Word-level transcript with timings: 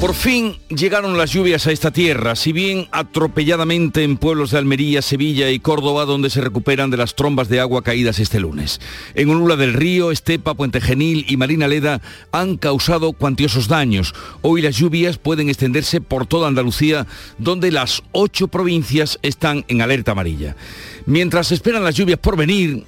Por 0.00 0.14
fin 0.14 0.56
llegaron 0.70 1.18
las 1.18 1.30
lluvias 1.30 1.66
a 1.66 1.72
esta 1.72 1.90
tierra, 1.90 2.34
si 2.34 2.52
bien 2.52 2.88
atropelladamente 2.90 4.02
en 4.02 4.16
pueblos 4.16 4.50
de 4.50 4.56
Almería, 4.56 5.02
Sevilla 5.02 5.50
y 5.50 5.60
Córdoba, 5.60 6.06
donde 6.06 6.30
se 6.30 6.40
recuperan 6.40 6.90
de 6.90 6.96
las 6.96 7.14
trombas 7.14 7.50
de 7.50 7.60
agua 7.60 7.82
caídas 7.82 8.18
este 8.18 8.40
lunes. 8.40 8.80
En 9.14 9.28
Olula 9.28 9.56
del 9.56 9.74
Río, 9.74 10.10
Estepa, 10.10 10.54
Puente 10.54 10.80
Genil 10.80 11.26
y 11.28 11.36
Marina 11.36 11.68
Leda 11.68 12.00
han 12.32 12.56
causado 12.56 13.12
cuantiosos 13.12 13.68
daños. 13.68 14.14
Hoy 14.40 14.62
las 14.62 14.78
lluvias 14.78 15.18
pueden 15.18 15.50
extenderse 15.50 16.00
por 16.00 16.24
toda 16.24 16.48
Andalucía, 16.48 17.06
donde 17.36 17.70
las 17.70 18.02
ocho 18.12 18.48
provincias 18.48 19.18
están 19.20 19.66
en 19.68 19.82
alerta 19.82 20.12
amarilla. 20.12 20.56
Mientras 21.04 21.52
esperan 21.52 21.84
las 21.84 21.94
lluvias 21.94 22.18
por 22.18 22.38
venir, 22.38 22.86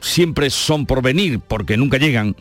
siempre 0.00 0.50
son 0.50 0.86
por 0.86 1.02
venir 1.02 1.40
porque 1.40 1.76
nunca 1.76 1.98
llegan, 1.98 2.36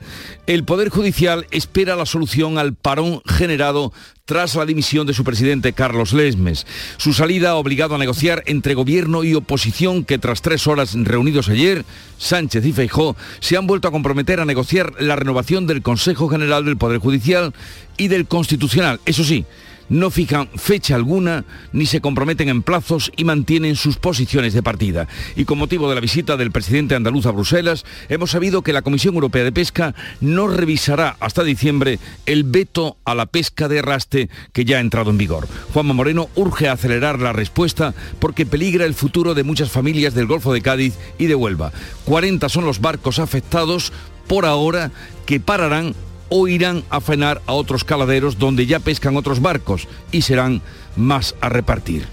el 0.46 0.64
Poder 0.64 0.90
Judicial 0.90 1.46
espera 1.52 1.96
la 1.96 2.06
solución 2.06 2.58
al 2.58 2.74
parón 2.74 3.22
generado 3.26 3.92
tras 4.26 4.56
la 4.56 4.66
dimisión 4.66 5.08
de 5.08 5.14
su 5.14 5.24
presidente 5.24 5.72
Carlos 5.72 6.12
Lesmes. 6.12 6.68
Su 6.98 7.14
salida 7.14 7.52
ha 7.52 7.56
obligado 7.56 7.96
a 7.96 7.98
negociar 7.98 8.44
entre 8.46 8.74
gobierno 8.74 9.24
y 9.24 9.34
oposición 9.34 10.04
que 10.04 10.18
tras 10.18 10.42
tres 10.42 10.68
horas 10.68 10.94
reunidos 10.94 11.48
ayer, 11.48 11.86
Sánchez 12.18 12.66
y 12.66 12.74
Feijó 12.74 13.16
se 13.40 13.56
han 13.56 13.68
vuelto 13.68 13.88
a 13.88 13.92
comprometer 13.92 14.42
a 14.42 14.46
negociar 14.46 14.94
la 15.00 15.16
renovación 15.16 15.66
del 15.66 15.82
Consejo 15.82 16.28
General 16.28 16.66
del 16.66 16.78
Poder 16.78 17.00
Judicial 17.00 17.54
y 17.96 18.10
del 18.10 18.28
Constitucional. 18.28 19.00
Eso 19.06 19.24
sí, 19.24 19.46
no 19.90 20.12
fijan 20.12 20.50
fecha 20.56 20.96
alguna 20.96 21.46
ni 21.72 21.86
se 21.86 22.02
comprometen 22.02 22.50
en 22.50 22.64
plazos 22.64 23.12
y 23.16 23.24
mantienen 23.24 23.76
sus 23.76 23.98
posiciones 23.98 24.54
de 24.54 24.64
partida. 24.64 25.08
Y 25.36 25.46
con 25.46 25.58
motivo 25.58 25.90
de 25.90 25.96
la 25.96 26.02
visita 26.02 26.38
del 26.38 26.52
presidente 26.52 26.96
andaluz 26.96 27.26
a 27.26 27.32
Bruselas, 27.32 27.86
hemos 28.10 28.32
sabido 28.32 28.62
que 28.62 28.74
la 28.74 28.82
Comisión 28.82 29.16
Europea 29.16 29.44
de 29.44 29.52
Pesca 29.52 29.96
no 30.22 30.48
revisará 30.48 31.18
hasta 31.20 31.44
diciembre 31.44 32.00
el 32.26 32.44
veto 32.44 32.98
a 33.06 33.16
la 33.16 33.26
pesca 33.26 33.68
de 33.68 33.80
arrastre 33.80 34.30
que 34.54 34.66
ya 34.66 34.78
ha 34.78 34.82
entrado 34.82 35.12
en 35.12 35.18
vigor. 35.18 35.48
Juanma 35.74 35.94
Moreno 35.94 36.30
urge 36.36 36.70
acelerar 36.70 37.20
la 37.20 37.34
respuesta 37.34 37.94
porque 38.20 38.46
peligra 38.46 38.86
el 38.86 38.94
futuro 38.94 39.34
de 39.34 39.44
muchas 39.44 39.72
familias 39.72 40.14
del 40.14 40.28
Golfo 40.28 40.54
de 40.54 40.62
Cádiz 40.62 40.96
y 41.18 41.26
de 41.26 41.36
Huelva. 41.36 41.72
40 42.06 42.50
son 42.50 42.66
los 42.66 42.82
barcos 42.82 43.20
afectados 43.20 43.92
por 44.28 44.46
ahora 44.46 44.92
que 45.26 45.40
pararán 45.40 45.96
o 46.30 46.48
irán 46.48 46.84
a 46.90 47.02
frenar 47.02 47.42
a 47.46 47.54
otros 47.54 47.84
caladeros 47.84 48.38
donde 48.38 48.66
ya 48.66 48.80
pescan 48.80 49.18
otros 49.18 49.42
barcos 49.42 49.88
y 50.12 50.22
serán 50.22 50.62
más 50.96 51.36
a 51.42 51.50
repartir. 51.50 52.08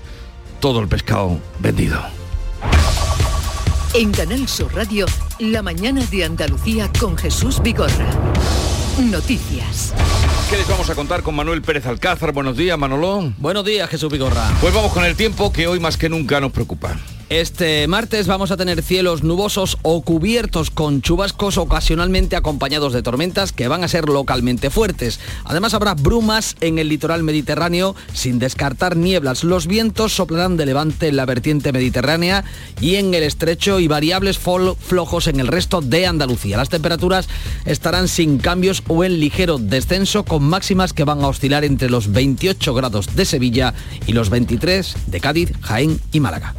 Todo 0.60 0.80
el 0.80 0.88
pescado 0.88 1.38
vendido. 1.60 2.02
En 3.94 4.10
Canal 4.10 4.48
Sur 4.48 4.74
Radio, 4.74 5.06
la 5.38 5.62
mañana 5.62 6.04
de 6.06 6.24
Andalucía 6.24 6.90
con 6.98 7.16
Jesús 7.16 7.62
Vigorra. 7.62 8.10
Noticias. 8.98 9.94
¿Qué 10.50 10.56
les 10.56 10.68
vamos 10.68 10.88
a 10.90 10.94
contar 10.94 11.22
con 11.22 11.34
Manuel 11.34 11.62
Pérez 11.62 11.86
Alcázar? 11.86 12.32
Buenos 12.32 12.56
días, 12.56 12.78
Manolo. 12.78 13.32
Buenos 13.38 13.64
días, 13.64 13.88
Jesús 13.88 14.10
Vigorra. 14.10 14.50
Pues 14.60 14.74
vamos 14.74 14.92
con 14.92 15.04
el 15.04 15.16
tiempo 15.16 15.52
que 15.52 15.66
hoy 15.66 15.80
más 15.80 15.96
que 15.96 16.08
nunca 16.08 16.40
nos 16.40 16.52
preocupa. 16.52 16.96
Este 17.34 17.88
martes 17.88 18.28
vamos 18.28 18.52
a 18.52 18.56
tener 18.56 18.80
cielos 18.80 19.24
nubosos 19.24 19.76
o 19.82 20.02
cubiertos 20.02 20.70
con 20.70 21.02
chubascos 21.02 21.58
ocasionalmente 21.58 22.36
acompañados 22.36 22.92
de 22.92 23.02
tormentas 23.02 23.50
que 23.50 23.66
van 23.66 23.82
a 23.82 23.88
ser 23.88 24.08
localmente 24.08 24.70
fuertes. 24.70 25.18
Además 25.42 25.74
habrá 25.74 25.94
brumas 25.94 26.54
en 26.60 26.78
el 26.78 26.88
litoral 26.88 27.24
mediterráneo 27.24 27.96
sin 28.12 28.38
descartar 28.38 28.96
nieblas. 28.96 29.42
Los 29.42 29.66
vientos 29.66 30.12
soplarán 30.12 30.56
de 30.56 30.66
levante 30.66 31.08
en 31.08 31.16
la 31.16 31.26
vertiente 31.26 31.72
mediterránea 31.72 32.44
y 32.80 32.94
en 32.94 33.12
el 33.14 33.24
estrecho 33.24 33.80
y 33.80 33.88
variables 33.88 34.38
flojos 34.38 35.26
en 35.26 35.40
el 35.40 35.48
resto 35.48 35.80
de 35.80 36.06
Andalucía. 36.06 36.56
Las 36.56 36.68
temperaturas 36.68 37.28
estarán 37.64 38.06
sin 38.06 38.38
cambios 38.38 38.84
o 38.86 39.02
en 39.02 39.18
ligero 39.18 39.58
descenso 39.58 40.24
con 40.24 40.44
máximas 40.44 40.92
que 40.92 41.02
van 41.02 41.24
a 41.24 41.26
oscilar 41.26 41.64
entre 41.64 41.90
los 41.90 42.12
28 42.12 42.74
grados 42.74 43.16
de 43.16 43.24
Sevilla 43.24 43.74
y 44.06 44.12
los 44.12 44.30
23 44.30 44.94
de 45.08 45.20
Cádiz, 45.20 45.50
Jaén 45.62 45.98
y 46.12 46.20
Málaga. 46.20 46.54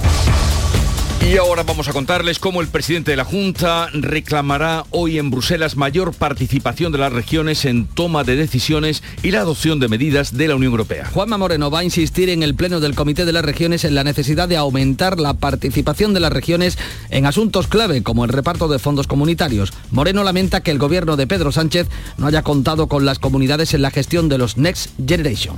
Y 1.22 1.38
ahora 1.38 1.64
vamos 1.64 1.88
a 1.88 1.94
contarles 1.94 2.38
cómo 2.38 2.62
el 2.62 2.68
presidente 2.68 3.12
de 3.12 3.18
la 3.18 3.26
Junta 3.26 3.90
reclamará 3.94 4.86
hoy 4.92 5.18
en 5.18 5.32
Bruselas 5.32 5.76
mayor 5.76 6.14
participación 6.14 6.92
de 6.92 7.00
las 7.00 7.12
regiones 7.12 7.66
en 7.66 7.88
toma 7.88 8.24
de 8.24 8.36
decisiones 8.36 9.02
y 9.24 9.32
la 9.32 9.40
adopción 9.40 9.80
de 9.80 9.88
medidas 9.88 10.38
de 10.38 10.48
la 10.48 10.56
Unión 10.56 10.72
Europea. 10.72 11.10
Juanma 11.12 11.40
Moreno 11.40 11.72
va 11.72 11.80
a 11.80 11.84
insistir 11.84 12.30
en 12.30 12.44
el 12.44 12.54
Pleno 12.54 12.80
del 12.80 12.94
Comité 12.94 13.26
de 13.26 13.34
las 13.34 13.44
Regiones 13.44 13.86
en 13.86 13.96
la 13.96 14.04
necesidad 14.04 14.48
de 14.48 14.58
aumentar 14.58 15.20
la 15.20 15.34
participación 15.34 16.14
de 16.14 16.20
las 16.20 16.32
regiones 16.32 16.78
en 17.10 17.26
asuntos 17.26 17.68
clave 17.68 18.04
como 18.04 18.24
el 18.24 18.30
reparto 18.30 18.68
de 18.68 18.78
fondos 18.78 19.08
comunitarios. 19.08 19.74
Moreno 19.90 20.24
lamenta 20.24 20.62
que 20.62 20.72
el 20.72 20.78
gobierno 20.78 21.16
de 21.18 21.26
Pedro 21.26 21.52
Sánchez 21.52 21.88
no 22.18 22.28
haya 22.28 22.44
contado 22.44 22.88
con 22.88 23.04
las 23.04 23.18
comunidades 23.18 23.74
en 23.74 23.82
la 23.82 23.92
gestión 23.92 24.30
de 24.30 24.38
los 24.38 24.58
Next 24.58 24.92
Generation 25.06 25.56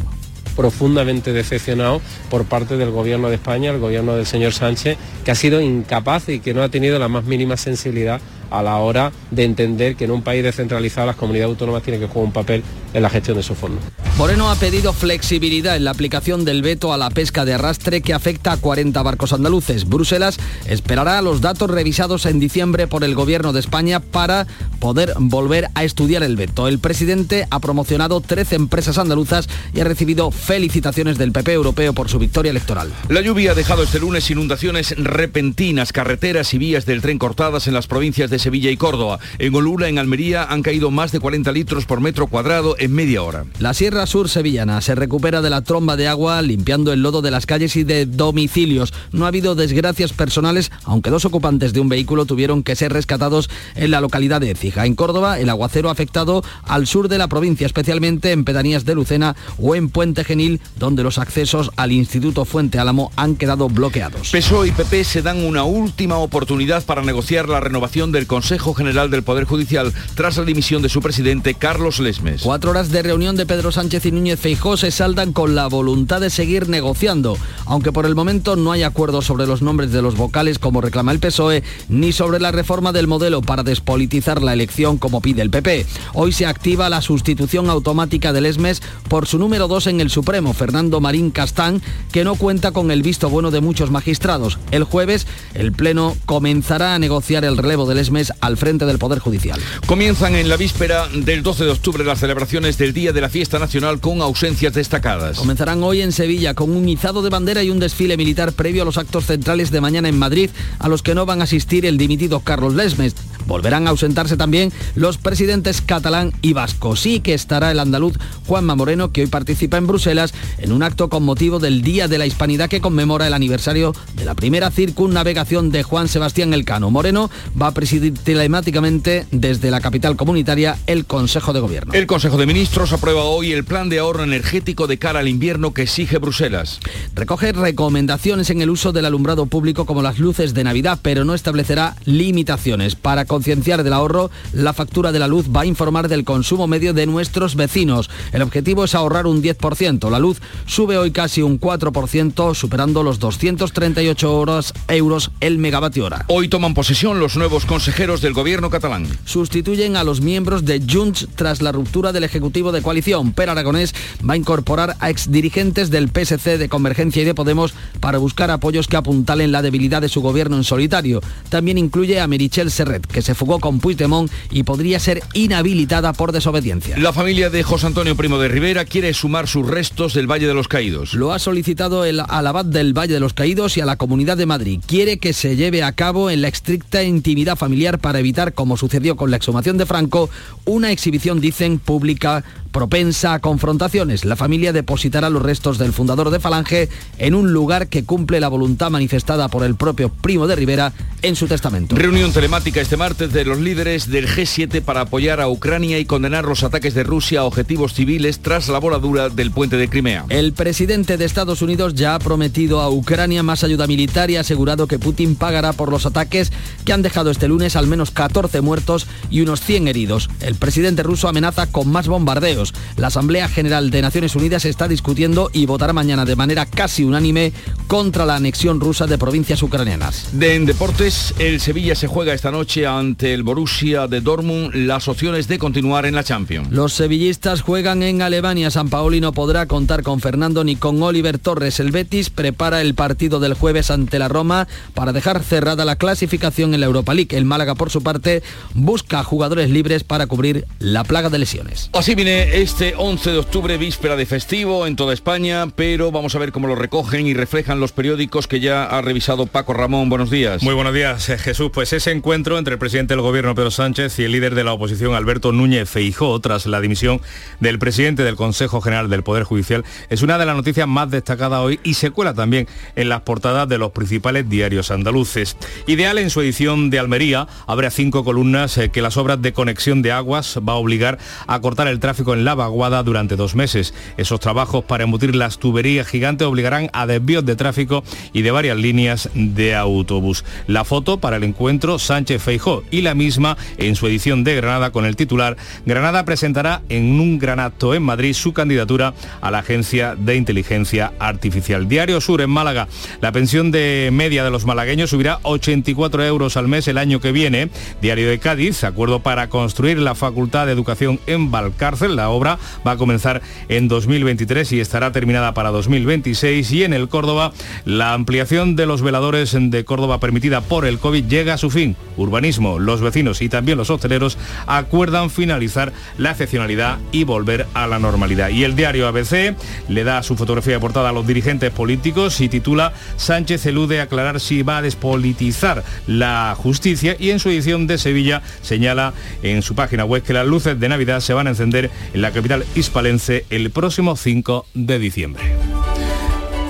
profundamente 0.58 1.32
decepcionado 1.32 2.02
por 2.30 2.44
parte 2.46 2.76
del 2.76 2.92
gobierno 2.92 3.30
de 3.30 3.36
España, 3.36 3.72
el 3.72 3.80
gobierno 3.80 4.16
del 4.16 4.26
señor 4.26 4.52
Sánchez, 4.52 4.98
que 5.24 5.32
ha 5.32 5.36
sido 5.36 5.62
incapaz 5.62 6.28
y 6.28 6.40
que 6.40 6.54
no 6.54 6.64
ha 6.64 6.70
tenido 6.70 7.00
la 7.00 7.08
más 7.08 7.24
mínima 7.24 7.56
sensibilidad 7.56 8.20
a 8.50 8.64
la 8.64 8.78
hora 8.78 9.12
de 9.32 9.44
entender 9.44 9.96
que 9.96 10.06
en 10.06 10.12
un 10.12 10.24
país 10.24 10.44
descentralizado 10.44 11.08
las 11.08 11.16
comunidades 11.16 11.52
autónomas 11.52 11.84
tienen 11.84 12.02
que 12.02 12.08
jugar 12.08 12.26
un 12.26 12.34
papel 12.34 12.64
en 12.98 13.04
la 13.04 13.10
gestión 13.12 13.38
de 13.38 13.44
sus 13.44 13.58
fondos. 13.58 13.84
Moreno 14.18 14.50
ha 14.50 14.56
pedido 14.56 14.92
flexibilidad 14.92 15.76
en 15.76 15.84
la 15.84 15.92
aplicación 15.92 16.46
del 16.46 16.64
veto 16.64 16.92
a 16.92 16.98
la 16.98 17.12
pesca 17.12 17.46
de 17.46 17.54
arrastre 17.54 18.02
que 18.02 18.16
afecta 18.16 18.52
a 18.52 18.58
40 18.58 19.04
barcos 19.04 19.34
andaluces. 19.34 19.88
Bruselas 19.88 20.40
esperará 20.66 21.22
los 21.22 21.40
datos 21.40 21.70
revisados 21.70 22.26
en 22.26 22.40
diciembre 22.40 22.88
por 22.88 23.04
el 23.04 23.14
Gobierno 23.14 23.54
de 23.54 23.60
España 23.60 24.00
para 24.00 24.48
poder 24.80 25.14
volver 25.20 25.70
a 25.76 25.84
estudiar 25.84 26.24
el 26.24 26.36
veto. 26.36 26.68
El 26.68 26.80
presidente 26.80 27.46
ha 27.52 27.60
promocionado 27.60 28.20
13 28.20 28.56
empresas 28.56 28.98
andaluzas 28.98 29.48
y 29.76 29.82
ha 29.82 29.84
recibido 29.84 30.32
felicitaciones 30.32 31.20
del 31.20 31.32
PP 31.32 31.54
europeo 31.54 31.94
por 31.94 32.10
su 32.10 32.18
victoria 32.18 32.50
electoral. 32.50 32.92
La 33.10 33.22
lluvia 33.22 33.52
ha 33.52 33.56
dejado 33.56 33.84
este 33.84 34.00
lunes 34.00 34.32
inundaciones 34.32 34.96
repentinas, 34.98 35.94
carreteras 35.94 36.52
y 36.56 36.58
vías 36.58 36.88
del 36.88 37.04
tren 37.04 37.20
cortadas 37.20 37.68
en 37.68 37.76
las 37.76 37.86
provincias 37.86 38.32
de 38.32 38.40
Sevilla 38.40 38.72
y 38.72 38.78
Córdoba. 38.78 39.20
En 39.38 39.54
Olula, 39.54 39.88
en 39.88 40.00
Almería, 40.00 40.44
han 40.44 40.64
caído 40.64 40.90
más 40.90 41.12
de 41.12 41.20
40 41.20 41.52
litros 41.52 41.86
por 41.86 42.02
metro 42.02 42.26
cuadrado 42.26 42.76
en 42.80 42.87
media 42.90 43.24
hora. 43.24 43.46
La 43.60 43.74
Sierra 43.74 44.06
Sur 44.06 44.30
sevillana 44.30 44.82
se 44.82 44.96
recupera 44.96 45.42
de 45.42 45.50
la 45.50 45.62
tromba 45.62 45.96
de 45.96 46.08
agua 46.08 46.42
limpiando 46.42 46.94
el 46.94 47.02
lodo 47.02 47.22
de 47.22 47.32
las 47.32 47.46
calles 47.46 47.76
y 47.76 47.84
de 47.84 48.06
domicilios. 48.06 48.94
No 49.12 49.26
ha 49.26 49.30
habido 49.30 49.56
desgracias 49.56 50.14
personales, 50.14 50.72
aunque 50.84 51.10
dos 51.10 51.26
ocupantes 51.26 51.74
de 51.74 51.80
un 51.80 51.90
vehículo 51.90 52.26
tuvieron 52.26 52.64
que 52.64 52.76
ser 52.76 52.94
rescatados 52.94 53.50
en 53.76 53.92
la 53.92 54.02
localidad 54.02 54.42
de 54.42 54.52
Écija. 54.52 54.86
En 54.86 54.96
Córdoba, 54.96 55.40
el 55.40 55.50
aguacero 55.50 55.90
ha 55.90 55.92
afectado 55.92 56.44
al 56.64 56.88
sur 56.88 57.10
de 57.10 57.18
la 57.18 57.28
provincia, 57.28 57.66
especialmente 57.68 58.32
en 58.32 58.46
pedanías 58.46 58.86
de 58.86 58.96
Lucena 58.96 59.36
o 59.60 59.76
en 59.76 59.90
Puente 59.90 60.24
Genil, 60.24 60.62
donde 60.78 61.04
los 61.04 61.18
accesos 61.18 61.72
al 61.76 61.92
Instituto 61.92 62.46
Fuente 62.46 62.80
Álamo 62.80 63.12
han 63.16 63.36
quedado 63.36 63.70
bloqueados. 63.70 64.32
PSOE 64.32 64.70
y 64.70 64.72
PP 64.72 65.04
se 65.04 65.22
dan 65.22 65.44
una 65.44 65.64
última 65.64 66.18
oportunidad 66.18 66.84
para 66.86 67.02
negociar 67.02 67.50
la 67.50 67.60
renovación 67.60 68.12
del 68.12 68.28
Consejo 68.28 68.74
General 68.74 69.10
del 69.10 69.24
Poder 69.24 69.46
Judicial 69.46 69.94
tras 70.16 70.38
la 70.38 70.44
dimisión 70.44 70.82
de 70.82 70.90
su 70.90 71.02
presidente 71.02 71.54
Carlos 71.54 72.00
Lesmes. 72.00 72.42
Cuatro 72.42 72.74
de 72.78 73.02
reunión 73.02 73.36
de 73.36 73.48
Pedro 73.48 73.72
Sánchez 73.72 74.06
y 74.06 74.12
Núñez 74.12 74.40
Feijó 74.40 74.78
se 74.78 74.92
saldan 74.92 75.34
con 75.34 75.56
la 75.56 75.66
voluntad 75.66 76.22
de 76.22 76.30
seguir 76.30 76.70
negociando, 76.70 77.36
aunque 77.66 77.92
por 77.92 78.06
el 78.06 78.14
momento 78.14 78.56
no 78.56 78.72
hay 78.72 78.84
acuerdo 78.84 79.24
sobre 79.24 79.48
los 79.48 79.64
nombres 79.64 79.92
de 79.92 80.04
los 80.04 80.16
vocales 80.16 80.60
como 80.60 80.80
reclama 80.80 81.12
el 81.12 81.20
PSOE, 81.20 81.64
ni 81.90 82.14
sobre 82.14 82.40
la 82.40 82.52
reforma 82.52 82.92
del 82.92 83.08
modelo 83.08 83.42
para 83.42 83.64
despolitizar 83.64 84.44
la 84.44 84.54
elección 84.54 85.00
como 85.00 85.22
pide 85.22 85.42
el 85.42 85.50
PP. 85.50 85.88
Hoy 86.14 86.32
se 86.34 86.46
activa 86.46 86.88
la 86.88 87.02
sustitución 87.02 87.72
automática 87.72 88.32
de 88.32 88.42
Lesmes 88.42 88.84
por 89.10 89.26
su 89.26 89.40
número 89.40 89.68
dos 89.68 89.88
en 89.88 90.00
el 90.00 90.12
Supremo, 90.12 90.54
Fernando 90.54 91.02
Marín 91.02 91.32
Castán, 91.32 91.82
que 92.12 92.24
no 92.24 92.36
cuenta 92.36 92.74
con 92.74 92.92
el 92.92 93.02
visto 93.02 93.28
bueno 93.28 93.50
de 93.50 93.60
muchos 93.60 93.90
magistrados. 93.90 94.60
El 94.70 94.84
jueves 94.84 95.26
el 95.56 95.72
Pleno 95.72 96.16
comenzará 96.28 96.94
a 96.94 97.00
negociar 97.00 97.44
el 97.44 97.58
relevo 97.58 97.88
de 97.88 97.96
Lesmes 97.96 98.34
al 98.40 98.56
frente 98.56 98.86
del 98.86 99.00
Poder 99.00 99.18
Judicial. 99.18 99.60
Comienzan 99.88 100.36
en 100.36 100.48
la 100.48 100.58
víspera 100.58 101.08
del 101.08 101.42
12 101.42 101.66
de 101.66 101.72
octubre 101.72 102.04
las 102.04 102.20
celebraciones 102.20 102.57
del 102.58 102.92
Día 102.92 103.14
de 103.14 103.22
la 103.22 103.30
Fiesta 103.30 103.60
Nacional 103.60 104.00
con 104.00 104.20
ausencias 104.20 104.74
destacadas. 104.74 105.38
Comenzarán 105.38 105.84
hoy 105.84 106.02
en 106.02 106.12
Sevilla 106.12 106.56
con 106.56 106.72
un 106.72 106.90
izado 106.90 107.22
de 107.22 107.30
bandera 107.30 107.62
y 107.62 107.70
un 107.70 107.80
desfile 107.80 108.18
militar 108.18 108.52
previo 108.52 108.82
a 108.82 108.86
los 108.86 108.98
actos 108.98 109.28
centrales 109.28 109.70
de 109.70 109.80
mañana 109.80 110.10
en 110.10 110.18
Madrid, 110.18 110.50
a 110.80 110.90
los 110.90 111.04
que 111.04 111.14
no 111.14 111.28
van 111.28 111.42
a 111.42 111.44
asistir 111.44 111.86
el 111.86 112.00
dimitido 112.00 112.40
Carlos 112.40 112.74
Lesmes. 112.74 113.14
Volverán 113.46 113.86
a 113.86 113.92
ausentarse 113.92 114.38
también 114.38 114.74
los 114.96 115.20
presidentes 115.20 115.82
catalán 115.82 116.34
y 116.42 116.54
vasco. 116.54 116.96
Sí 116.96 117.20
que 117.20 117.36
estará 117.36 117.72
el 117.72 117.80
andaluz 117.80 118.16
Juanma 118.48 118.76
Moreno, 118.76 119.12
que 119.12 119.22
hoy 119.22 119.28
participa 119.28 119.78
en 119.78 119.86
Bruselas 119.86 120.34
en 120.58 120.72
un 120.72 120.82
acto 120.82 121.10
con 121.10 121.24
motivo 121.24 121.60
del 121.60 121.84
Día 121.84 122.08
de 122.08 122.18
la 122.18 122.26
Hispanidad 122.26 122.70
que 122.70 122.82
conmemora 122.82 123.28
el 123.28 123.34
aniversario 123.36 123.94
de 124.16 124.26
la 124.26 124.34
primera 124.34 124.72
circunnavegación 124.72 125.70
de 125.70 125.84
Juan 125.84 126.08
Sebastián 126.08 126.56
Elcano. 126.56 126.90
Moreno 126.90 127.30
va 127.60 127.68
a 127.68 127.74
presidir 127.74 128.16
telemáticamente 128.16 129.28
desde 129.32 129.70
la 129.70 129.80
capital 129.80 130.16
comunitaria 130.16 130.78
el 130.88 131.06
Consejo 131.06 131.54
de 131.54 131.60
Gobierno. 131.60 131.94
El 131.94 132.08
Consejo 132.08 132.38
de 132.38 132.47
Ministros 132.48 132.94
aprueba 132.94 133.26
hoy 133.26 133.52
el 133.52 133.66
plan 133.66 133.90
de 133.90 134.00
ahorro 134.00 134.24
energético 134.24 134.88
de 134.88 134.98
cara 134.98 135.20
al 135.20 135.28
invierno 135.28 135.74
que 135.74 135.82
exige 135.82 136.18
Bruselas. 136.18 136.80
Recoge 137.14 137.52
recomendaciones 137.52 138.50
en 138.50 138.62
el 138.62 138.70
uso 138.70 138.94
del 138.94 139.04
alumbrado 139.04 139.48
público 139.48 139.86
como 139.86 140.02
las 140.02 140.18
luces 140.18 140.54
de 140.54 140.64
Navidad, 140.64 140.98
pero 141.02 141.26
no 141.26 141.34
establecerá 141.34 141.98
limitaciones. 142.06 142.96
Para 142.96 143.26
concienciar 143.26 143.84
del 143.84 143.92
ahorro, 143.92 144.32
la 144.54 144.72
factura 144.72 145.12
de 145.12 145.20
la 145.20 145.28
luz 145.28 145.48
va 145.54 145.62
a 145.62 145.66
informar 145.66 146.08
del 146.08 146.24
consumo 146.24 146.68
medio 146.68 146.94
de 146.94 147.06
nuestros 147.06 147.58
vecinos. 147.58 148.10
El 148.32 148.44
objetivo 148.44 148.86
es 148.86 148.96
ahorrar 148.96 149.28
un 149.28 149.44
10%. 149.44 150.10
La 150.10 150.18
luz 150.18 150.38
sube 150.66 150.98
hoy 150.98 151.12
casi 151.12 151.42
un 151.42 151.60
4%, 151.60 152.56
superando 152.56 153.04
los 153.04 153.20
238 153.20 154.34
horas, 154.34 154.74
euros 154.88 155.32
el 155.42 155.58
megavatio 155.58 156.06
hora. 156.06 156.24
Hoy 156.30 156.48
toman 156.48 156.74
posesión 156.74 157.20
los 157.20 157.36
nuevos 157.36 157.66
consejeros 157.66 158.22
del 158.22 158.32
gobierno 158.32 158.70
catalán. 158.70 159.06
Sustituyen 159.26 159.98
a 159.98 160.06
los 160.06 160.22
miembros 160.22 160.64
de 160.64 160.82
Junts 160.90 161.28
tras 161.36 161.62
la 161.62 161.74
ruptura 161.74 162.14
del 162.14 162.24
Ejecutivo 162.38 162.72
de 162.72 162.84
coalición. 162.84 163.34
Per 163.34 163.50
Aragonés 163.50 163.96
va 164.28 164.36
a 164.36 164.38
incorporar 164.38 164.96
a 165.00 165.10
exdirigentes 165.10 165.90
del 165.90 166.10
PSC 166.10 166.60
de 166.60 166.70
Convergencia 166.70 167.24
y 167.24 167.26
de 167.26 167.34
Podemos 167.34 167.74
para 168.00 168.20
buscar 168.20 168.52
apoyos 168.52 168.88
que 168.88 168.96
apuntalen 168.96 169.52
la 169.52 169.64
debilidad 169.64 170.04
de 170.04 170.08
su 170.08 170.22
gobierno 170.22 170.56
en 170.56 170.64
solitario. 170.64 171.20
También 171.50 171.80
incluye 171.80 172.20
a 172.20 172.28
Merichel 172.28 172.70
Serret, 172.70 173.08
que 173.08 173.24
se 173.24 173.34
fugó 173.34 173.60
con 173.60 173.80
Puigdemont 173.80 174.32
y 174.52 174.62
podría 174.64 175.00
ser 175.00 175.24
inhabilitada 175.34 176.14
por 176.14 176.32
desobediencia. 176.32 176.96
La 177.00 177.12
familia 177.12 177.50
de 177.50 177.64
José 177.64 177.88
Antonio 177.88 178.16
Primo 178.16 178.38
de 178.38 178.50
Rivera 178.50 178.86
quiere 178.86 179.16
sumar 179.16 179.48
sus 179.48 179.66
restos 179.66 180.14
del 180.14 180.30
Valle 180.30 180.46
de 180.46 180.54
los 180.54 180.68
Caídos. 180.68 181.16
Lo 181.16 181.34
ha 181.34 181.40
solicitado 181.40 182.06
el 182.06 182.20
Abad 182.20 182.66
del 182.66 182.96
Valle 182.96 183.16
de 183.16 183.20
los 183.20 183.34
Caídos 183.34 183.78
y 183.78 183.82
a 183.82 183.86
la 183.88 183.96
Comunidad 183.96 184.38
de 184.38 184.46
Madrid. 184.46 184.80
Quiere 184.86 185.18
que 185.18 185.34
se 185.34 185.56
lleve 185.56 185.82
a 185.82 185.94
cabo 185.94 186.30
en 186.30 186.44
la 186.44 186.50
estricta 186.50 187.02
intimidad 187.02 187.58
familiar 187.58 187.98
para 187.98 188.20
evitar, 188.20 188.54
como 188.54 188.78
sucedió 188.78 189.16
con 189.16 189.32
la 189.32 189.38
exhumación 189.38 189.80
de 189.80 189.88
Franco, 189.88 190.30
una 190.66 190.92
exhibición, 190.92 191.42
dicen, 191.42 191.80
pública 191.80 192.27
propensa 192.72 193.34
a 193.34 193.40
confrontaciones. 193.40 194.24
La 194.24 194.36
familia 194.36 194.72
depositará 194.72 195.30
los 195.30 195.42
restos 195.42 195.78
del 195.78 195.94
fundador 195.94 196.30
de 196.30 196.40
Falange 196.40 196.90
en 197.18 197.34
un 197.34 197.52
lugar 197.52 197.88
que 197.88 198.04
cumple 198.04 198.40
la 198.40 198.50
voluntad 198.50 198.92
manifestada 198.92 199.48
por 199.48 199.64
el 199.64 199.76
propio 199.76 200.10
Primo 200.10 200.48
de 200.48 200.56
Rivera 200.56 200.94
en 201.24 201.36
su 201.36 201.48
testamento. 201.48 201.96
Reunión 201.96 202.32
telemática 202.32 202.80
este 202.80 202.96
martes 202.96 203.34
de 203.34 203.46
los 203.46 203.58
líderes 203.60 204.10
del 204.10 204.28
G7 204.28 204.82
para 204.82 205.02
apoyar 205.02 205.42
a 205.42 205.50
Ucrania 205.50 205.98
y 205.98 206.06
condenar 206.06 206.46
los 206.46 206.64
ataques 206.64 206.94
de 206.94 207.04
Rusia 207.04 207.40
a 207.40 207.44
objetivos 207.46 207.94
civiles 207.94 208.40
tras 208.40 208.70
la 208.70 208.80
voladura 208.80 209.30
del 209.30 209.52
puente 209.52 209.78
de 209.78 209.90
Crimea. 209.90 210.26
El 210.30 210.54
presidente 210.54 211.18
de 211.18 211.26
Estados 211.26 211.62
Unidos 211.62 211.96
ya 211.96 212.14
ha 212.14 212.20
prometido 212.20 212.82
a 212.82 212.90
Ucrania 212.90 213.42
más 213.42 213.64
ayuda 213.64 213.88
militar 213.88 214.30
y 214.30 214.38
ha 214.38 214.42
asegurado 214.42 214.88
que 214.88 215.00
Putin 215.00 215.36
pagará 215.36 215.74
por 215.74 215.90
los 215.90 216.06
ataques 216.06 216.52
que 216.86 216.94
han 216.94 217.02
dejado 217.02 217.32
este 217.32 217.48
lunes 217.48 217.76
al 217.76 217.88
menos 217.88 218.12
14 218.12 218.62
muertos 218.62 219.08
y 219.30 219.42
unos 219.42 219.62
100 219.62 219.88
heridos. 219.88 220.30
El 220.42 220.56
presidente 220.56 221.04
ruso 221.04 221.28
amenaza 221.28 221.68
con 221.68 221.90
más 221.90 222.08
bombardeos. 222.18 222.74
La 222.96 223.08
Asamblea 223.08 223.48
General 223.48 223.92
de 223.92 224.02
Naciones 224.02 224.36
Unidas 224.36 224.66
está 224.66 224.88
discutiendo 224.88 225.52
y 225.54 225.68
votará 225.68 225.94
mañana 225.94 226.26
de 226.26 226.36
manera 226.36 226.66
casi 226.66 227.04
unánime 227.04 227.54
contra 227.86 228.26
la 228.26 228.36
anexión 228.36 228.80
rusa 228.80 229.06
de 229.06 229.20
provincias 229.20 229.62
ucranianas. 229.62 230.30
De 230.32 230.56
en 230.56 230.66
deportes, 230.66 231.36
el 231.38 231.60
Sevilla 231.60 231.94
se 231.94 232.08
juega 232.08 232.34
esta 232.34 232.50
noche 232.50 232.88
ante 232.88 233.36
el 233.36 233.44
Borussia 233.44 234.08
de 234.08 234.22
Dortmund 234.22 234.74
las 234.74 235.08
opciones 235.08 235.48
de 235.48 235.60
continuar 235.60 236.08
en 236.08 236.16
la 236.16 236.24
Champions. 236.24 236.72
Los 236.72 236.94
sevillistas 236.94 237.62
juegan 237.62 238.02
en 238.02 238.24
Alemania. 238.24 238.72
San 238.72 238.90
Paoli 238.90 239.22
no 239.22 239.32
podrá 239.32 239.68
contar 239.68 240.02
con 240.02 240.20
Fernando 240.20 240.64
ni 240.64 240.76
con 240.76 241.02
Oliver 241.04 241.38
Torres. 241.38 241.80
El 241.80 241.92
Betis 241.92 242.32
prepara 242.32 242.82
el 242.82 242.96
partido 242.96 243.40
del 243.40 243.54
jueves 243.54 243.92
ante 243.92 244.18
la 244.18 244.28
Roma 244.28 244.68
para 244.96 245.14
dejar 245.14 245.44
cerrada 245.44 245.86
la 245.86 245.98
clasificación 245.98 246.74
en 246.74 246.80
la 246.80 246.88
Europa 246.88 247.14
League. 247.14 247.38
El 247.38 247.46
Málaga, 247.46 247.76
por 247.76 247.92
su 247.92 248.02
parte, 248.02 248.42
busca 248.74 249.24
jugadores 249.24 249.70
libres 249.70 250.04
para 250.04 250.26
cubrir 250.26 250.66
la 250.80 251.04
plaga 251.04 251.30
de 251.30 251.38
lesiones. 251.38 251.92
Así 252.08 252.16
viene 252.16 252.62
este 252.62 252.94
11 252.96 253.32
de 253.32 253.38
octubre, 253.38 253.78
víspera 253.78 254.16
de 254.16 254.26
festivo 254.26 254.88
en 254.88 254.96
toda 254.96 255.14
España, 255.14 255.68
pero 255.76 256.10
vamos 256.10 256.34
a 256.36 256.40
ver 256.40 256.54
cómo 256.54 256.70
lo 256.70 256.76
recogen 256.76 257.28
y 257.28 257.34
reflejan 257.34 257.82
los 257.82 257.92
periódicos 257.92 258.48
que 258.48 258.62
ya 258.62 258.86
ha 258.86 259.02
revisado 259.02 259.46
Paco 259.46 259.74
Ramón. 259.74 260.08
Buenos 260.08 260.30
días. 260.30 260.64
Muy 260.64 260.74
buenos 260.74 260.94
días, 260.94 261.28
eh, 261.28 261.38
Jesús. 261.38 261.70
Pues 261.74 261.92
ese 261.92 262.12
encuentro 262.12 262.58
entre 262.58 262.76
el 262.76 262.80
presidente 262.80 263.14
del 263.14 263.20
gobierno 263.20 263.54
Pedro 263.56 263.72
Sánchez 263.72 264.20
y 264.20 264.24
el 264.24 264.32
líder 264.32 264.56
de 264.56 264.64
la 264.64 264.72
oposición 264.72 265.16
Alberto 265.16 265.52
Núñez 265.52 265.90
Feijó 265.90 266.40
tras 266.40 266.66
la 266.66 266.80
dimisión 266.80 267.20
del 267.60 267.78
presidente 267.78 268.24
del 268.24 268.38
Consejo 268.38 268.80
General 268.80 269.10
del 269.10 269.24
Poder 269.24 269.44
Judicial 269.44 269.84
es 270.08 270.22
una 270.22 270.38
de 270.38 270.46
las 270.46 270.56
noticias 270.56 270.88
más 270.88 271.12
destacadas 271.12 271.60
hoy 271.60 271.82
y 271.84 271.96
se 271.96 272.12
cuela 272.12 272.34
también 272.34 272.70
en 272.96 273.10
las 273.10 273.24
portadas 273.24 273.68
de 273.68 273.80
los 273.80 273.92
principales 273.92 274.48
diarios 274.48 274.92
andaluces. 274.92 275.58
Ideal 275.88 276.20
en 276.20 276.30
su 276.30 276.40
edición 276.40 276.90
de 276.90 277.00
Almería 277.00 277.50
abre 277.66 277.92
cinco 277.92 278.24
columnas 278.24 278.78
eh, 278.78 278.88
que 278.92 279.02
las 279.02 279.18
obras 279.18 279.42
de 279.42 279.52
conexión 279.52 280.02
de 280.02 280.14
aguas 280.14 280.58
va 280.66 280.72
a 280.72 280.78
obligar 280.78 281.18
a 281.48 281.60
cortar 281.60 281.90
el 281.90 281.97
tráfico 282.00 282.34
en 282.34 282.46
la 282.46 282.56
vaguada 282.56 283.04
durante 283.04 283.36
dos 283.36 283.56
meses. 283.56 283.94
Esos 284.18 284.40
trabajos 284.40 284.84
para 284.84 285.04
embutir 285.04 285.36
las 285.36 285.58
tuberías 285.58 286.08
gigantes 286.08 286.48
obligarán 286.48 286.90
a 286.94 287.06
desvíos 287.06 287.46
de 287.46 287.56
tráfico 287.56 288.04
y 288.34 288.42
de 288.42 288.52
varias 288.52 288.78
líneas 288.78 289.30
de 289.34 289.76
autobús. 289.76 290.44
La 290.68 290.84
foto 290.84 291.18
para 291.20 291.38
el 291.38 291.44
encuentro 291.44 292.00
Sánchez 292.00 292.42
Feijó 292.42 292.84
y 292.92 293.02
la 293.02 293.14
misma 293.14 293.58
en 293.78 293.96
su 293.96 294.08
edición 294.08 294.44
de 294.44 294.56
Granada 294.56 294.92
con 294.92 295.06
el 295.06 295.16
titular 295.16 295.58
Granada 295.86 296.26
presentará 296.26 296.82
en 296.90 297.20
un 297.20 297.40
gran 297.40 297.60
acto 297.60 297.94
en 297.94 298.04
Madrid 298.04 298.34
su 298.34 298.54
candidatura 298.54 299.14
a 299.42 299.52
la 299.52 299.60
Agencia 299.60 300.16
de 300.16 300.36
Inteligencia 300.36 301.14
Artificial. 301.20 301.88
Diario 301.88 302.22
Sur 302.22 302.42
en 302.42 302.50
Málaga. 302.50 302.88
La 303.22 303.32
pensión 303.32 303.72
de 303.72 304.10
media 304.12 304.44
de 304.44 304.52
los 304.52 304.66
malagueños 304.66 305.10
subirá 305.10 305.40
84 305.44 306.26
euros 306.26 306.58
al 306.58 306.68
mes 306.68 306.88
el 306.88 306.98
año 306.98 307.20
que 307.20 307.32
viene. 307.32 307.70
Diario 308.02 308.30
de 308.30 308.40
Cádiz, 308.40 308.84
acuerdo 308.84 309.20
para 309.20 309.50
construir 309.50 310.00
la 310.00 310.16
Facultad 310.16 310.66
de 310.66 310.74
Educación 310.74 311.20
en 311.28 311.52
La 311.88 312.30
obra 312.30 312.60
va 312.86 312.92
a 312.92 312.98
comenzar 312.98 313.42
en 313.70 313.88
2023 313.88 314.74
y 314.74 314.82
estará 314.82 315.14
terminada 315.14 315.54
para 315.54 315.70
2026. 315.70 316.70
Y 316.74 316.84
en 316.84 316.94
el 316.94 317.08
Córdoba, 317.08 317.54
la 317.86 318.12
ampliación 318.12 318.76
de 318.76 318.86
los 318.86 319.02
veladores 319.02 319.56
de 319.58 319.86
Córdoba 319.86 320.20
permitida 320.20 320.60
por 320.60 320.86
el 320.86 321.00
COVID 321.00 321.26
llega 321.28 321.54
a 321.54 321.58
su 321.58 321.70
fin. 321.70 321.96
Urbanismo, 322.18 322.78
los 322.78 323.00
vecinos 323.00 323.42
y 323.42 323.48
también 323.48 323.78
los 323.78 323.90
hosteleros 323.90 324.38
acuerdan 324.66 325.30
finalizar 325.30 325.94
la 326.18 326.32
excepcionalidad 326.32 326.98
y 327.14 327.24
volver 327.24 327.68
a 327.74 327.88
la 327.88 328.00
normalidad. 328.00 328.50
Y 328.50 328.66
el 328.66 328.76
diario 328.76 329.08
ABC 329.08 329.56
le 329.88 330.04
da 330.04 330.24
su 330.24 330.36
fotografía 330.36 330.74
de 330.74 330.80
portada 330.82 331.10
a 331.10 331.14
los 331.14 331.26
dirigentes 331.26 331.72
políticos 331.72 332.42
y 332.42 332.50
titula 332.50 332.92
Sánchez 333.16 333.66
elude 333.66 334.02
aclarar 334.02 334.42
si 334.42 334.62
va 334.64 334.78
a 334.78 334.82
despolitizar 334.82 335.84
la 336.06 336.54
justicia 336.58 337.16
y 337.18 337.30
en 337.30 337.40
su 337.40 337.50
edición 337.50 337.88
de 337.88 337.98
Sevilla 337.98 338.42
señala 338.62 339.14
en 339.44 339.62
su 339.62 339.76
página 339.76 340.06
web 340.06 340.24
que 340.24 340.34
las 340.34 340.48
luces 340.48 340.80
de 340.80 340.90
Navidad 340.90 341.20
se 341.20 341.34
van 341.34 341.48
a 341.48 341.52
encender 341.52 341.67
en 341.76 342.22
la 342.22 342.32
capital 342.32 342.66
hispalense 342.76 343.46
el 343.50 343.72
próximo 343.72 344.16
5 344.16 344.66
de 344.74 345.00
diciembre. 345.00 345.44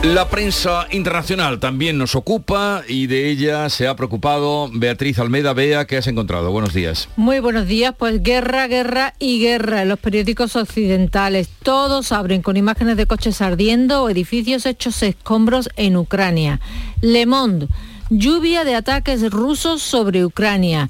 La 0.03 0.29
prensa 0.29 0.87
internacional 0.91 1.59
también 1.59 1.97
nos 1.97 2.15
ocupa 2.15 2.83
y 2.87 3.07
de 3.07 3.29
ella 3.29 3.67
se 3.69 3.87
ha 3.87 3.95
preocupado 3.95 4.69
Beatriz 4.71 5.17
Almeida. 5.17 5.53
Bea, 5.53 5.85
¿qué 5.85 5.97
has 5.97 6.07
encontrado? 6.07 6.51
Buenos 6.51 6.73
días. 6.73 7.09
Muy 7.15 7.39
buenos 7.39 7.67
días. 7.67 7.95
Pues 7.97 8.21
guerra, 8.21 8.67
guerra 8.67 9.15
y 9.19 9.39
guerra 9.39 9.81
en 9.81 9.89
los 9.89 9.99
periódicos 9.99 10.55
occidentales. 10.55 11.49
Todos 11.63 12.11
abren 12.11 12.43
con 12.43 12.57
imágenes 12.57 12.95
de 12.95 13.07
coches 13.07 13.41
ardiendo 13.41 14.03
o 14.03 14.09
edificios 14.09 14.65
hechos 14.65 15.01
escombros 15.01 15.69
en 15.75 15.97
Ucrania. 15.97 16.59
Le 17.01 17.25
Monde 17.25 17.67
Lluvia 18.09 18.63
de 18.63 18.73
ataques 18.73 19.29
rusos 19.31 19.81
sobre 19.81 20.23
Ucrania. 20.23 20.89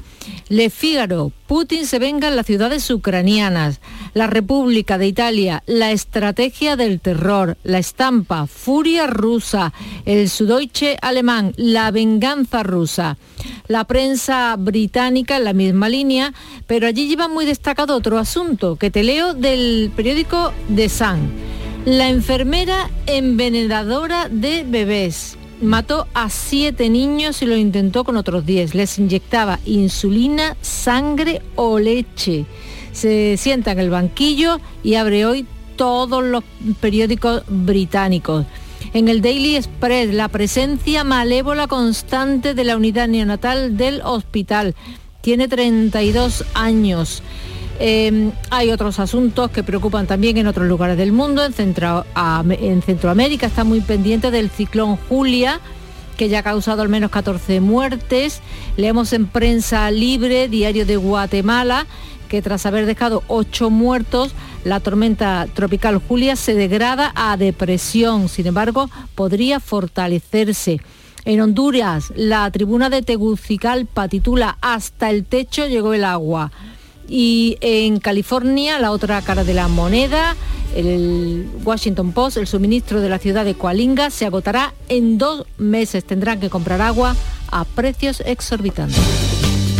Le 0.49 0.69
Figaro, 0.69 1.31
Putin 1.47 1.87
se 1.87 1.97
venga 1.97 2.27
en 2.27 2.35
las 2.35 2.45
ciudades 2.45 2.87
ucranianas. 2.91 3.81
La 4.13 4.27
República 4.27 4.97
de 4.97 5.07
Italia, 5.07 5.63
la 5.65 5.91
estrategia 5.91 6.75
del 6.75 6.99
terror. 6.99 7.57
La 7.63 7.79
estampa, 7.79 8.47
furia 8.47 9.07
rusa. 9.07 9.73
El 10.05 10.29
Sudoiche 10.29 10.97
alemán, 11.01 11.53
la 11.57 11.91
venganza 11.91 12.63
rusa. 12.63 13.17
La 13.67 13.83
prensa 13.83 14.55
británica 14.57 15.37
en 15.37 15.43
la 15.43 15.53
misma 15.53 15.89
línea, 15.89 16.33
pero 16.67 16.87
allí 16.87 17.07
lleva 17.07 17.27
muy 17.27 17.45
destacado 17.45 17.95
otro 17.95 18.17
asunto 18.17 18.75
que 18.77 18.91
te 18.91 19.03
leo 19.03 19.33
del 19.33 19.91
periódico 19.95 20.53
The 20.75 20.89
Sun. 20.89 21.31
La 21.85 22.09
enfermera 22.09 22.89
envenenadora 23.05 24.27
de 24.29 24.63
bebés 24.63 25.37
mató 25.61 26.07
a 26.13 26.29
siete 26.29 26.89
niños 26.89 27.41
y 27.41 27.45
lo 27.45 27.55
intentó 27.55 28.03
con 28.03 28.17
otros 28.17 28.45
diez. 28.45 28.75
Les 28.75 28.99
inyectaba 28.99 29.59
insulina, 29.65 30.55
sangre 30.61 31.41
o 31.55 31.79
leche. 31.79 32.45
Se 32.97 33.37
sienta 33.37 33.73
en 33.73 33.77
el 33.77 33.91
banquillo 33.91 34.59
y 34.81 34.95
abre 34.95 35.27
hoy 35.27 35.45
todos 35.75 36.23
los 36.23 36.43
periódicos 36.81 37.43
británicos. 37.47 38.47
En 38.91 39.07
el 39.07 39.21
Daily 39.21 39.55
Express, 39.55 40.11
la 40.11 40.29
presencia 40.29 41.03
malévola 41.03 41.67
constante 41.67 42.55
de 42.55 42.63
la 42.63 42.75
unidad 42.75 43.07
neonatal 43.07 43.77
del 43.77 44.01
hospital. 44.03 44.73
tiene 45.21 45.47
32 45.47 46.43
años. 46.55 47.21
Em, 47.79 48.31
hay 48.49 48.71
otros 48.71 48.97
asuntos 48.99 49.51
que 49.51 49.61
preocupan 49.61 50.07
también 50.07 50.37
en 50.37 50.47
otros 50.47 50.67
lugares 50.67 50.97
del 50.97 51.11
mundo. 51.11 51.43
En, 51.45 51.53
en 51.55 52.81
Centroamérica 52.81 53.45
está 53.45 53.63
muy 53.63 53.81
pendiente 53.81 54.31
del 54.31 54.49
ciclón 54.49 54.97
Julia, 55.07 55.59
que 56.17 56.29
ya 56.29 56.39
ha 56.39 56.43
causado 56.43 56.81
al 56.81 56.89
menos 56.89 57.11
14 57.11 57.61
muertes. 57.61 58.41
Leemos 58.75 59.13
en 59.13 59.27
prensa 59.27 59.91
libre, 59.91 60.47
diario 60.47 60.85
de 60.87 60.95
Guatemala, 60.95 61.85
que 62.27 62.41
tras 62.41 62.65
haber 62.65 62.85
dejado 62.85 63.23
8 63.27 63.69
muertos, 63.69 64.31
la 64.63 64.79
tormenta 64.79 65.47
tropical 65.53 66.01
Julia 66.05 66.35
se 66.35 66.53
degrada 66.53 67.11
a 67.15 67.37
depresión. 67.37 68.29
Sin 68.29 68.47
embargo, 68.47 68.89
podría 69.15 69.59
fortalecerse. 69.59 70.79
En 71.25 71.41
Honduras, 71.41 72.13
la 72.15 72.49
tribuna 72.51 72.89
de 72.89 73.01
Tegucigalpa 73.01 74.07
titula 74.07 74.57
Hasta 74.61 75.09
el 75.09 75.25
techo 75.25 75.67
llegó 75.67 75.93
el 75.93 76.05
agua. 76.05 76.51
Y 77.09 77.57
en 77.61 77.99
California, 77.99 78.79
la 78.79 78.91
otra 78.91 79.21
cara 79.21 79.43
de 79.43 79.53
la 79.53 79.67
moneda, 79.67 80.35
el 80.75 81.47
Washington 81.63 82.11
Post, 82.11 82.37
el 82.37 82.47
suministro 82.47 83.01
de 83.01 83.09
la 83.09 83.19
ciudad 83.19 83.45
de 83.45 83.55
Coalinga 83.55 84.09
se 84.09 84.25
agotará 84.25 84.73
en 84.89 85.17
dos 85.17 85.45
meses. 85.57 86.05
Tendrán 86.05 86.39
que 86.39 86.49
comprar 86.49 86.81
agua 86.81 87.15
a 87.51 87.63
precios 87.63 88.21
exorbitantes. 88.25 89.26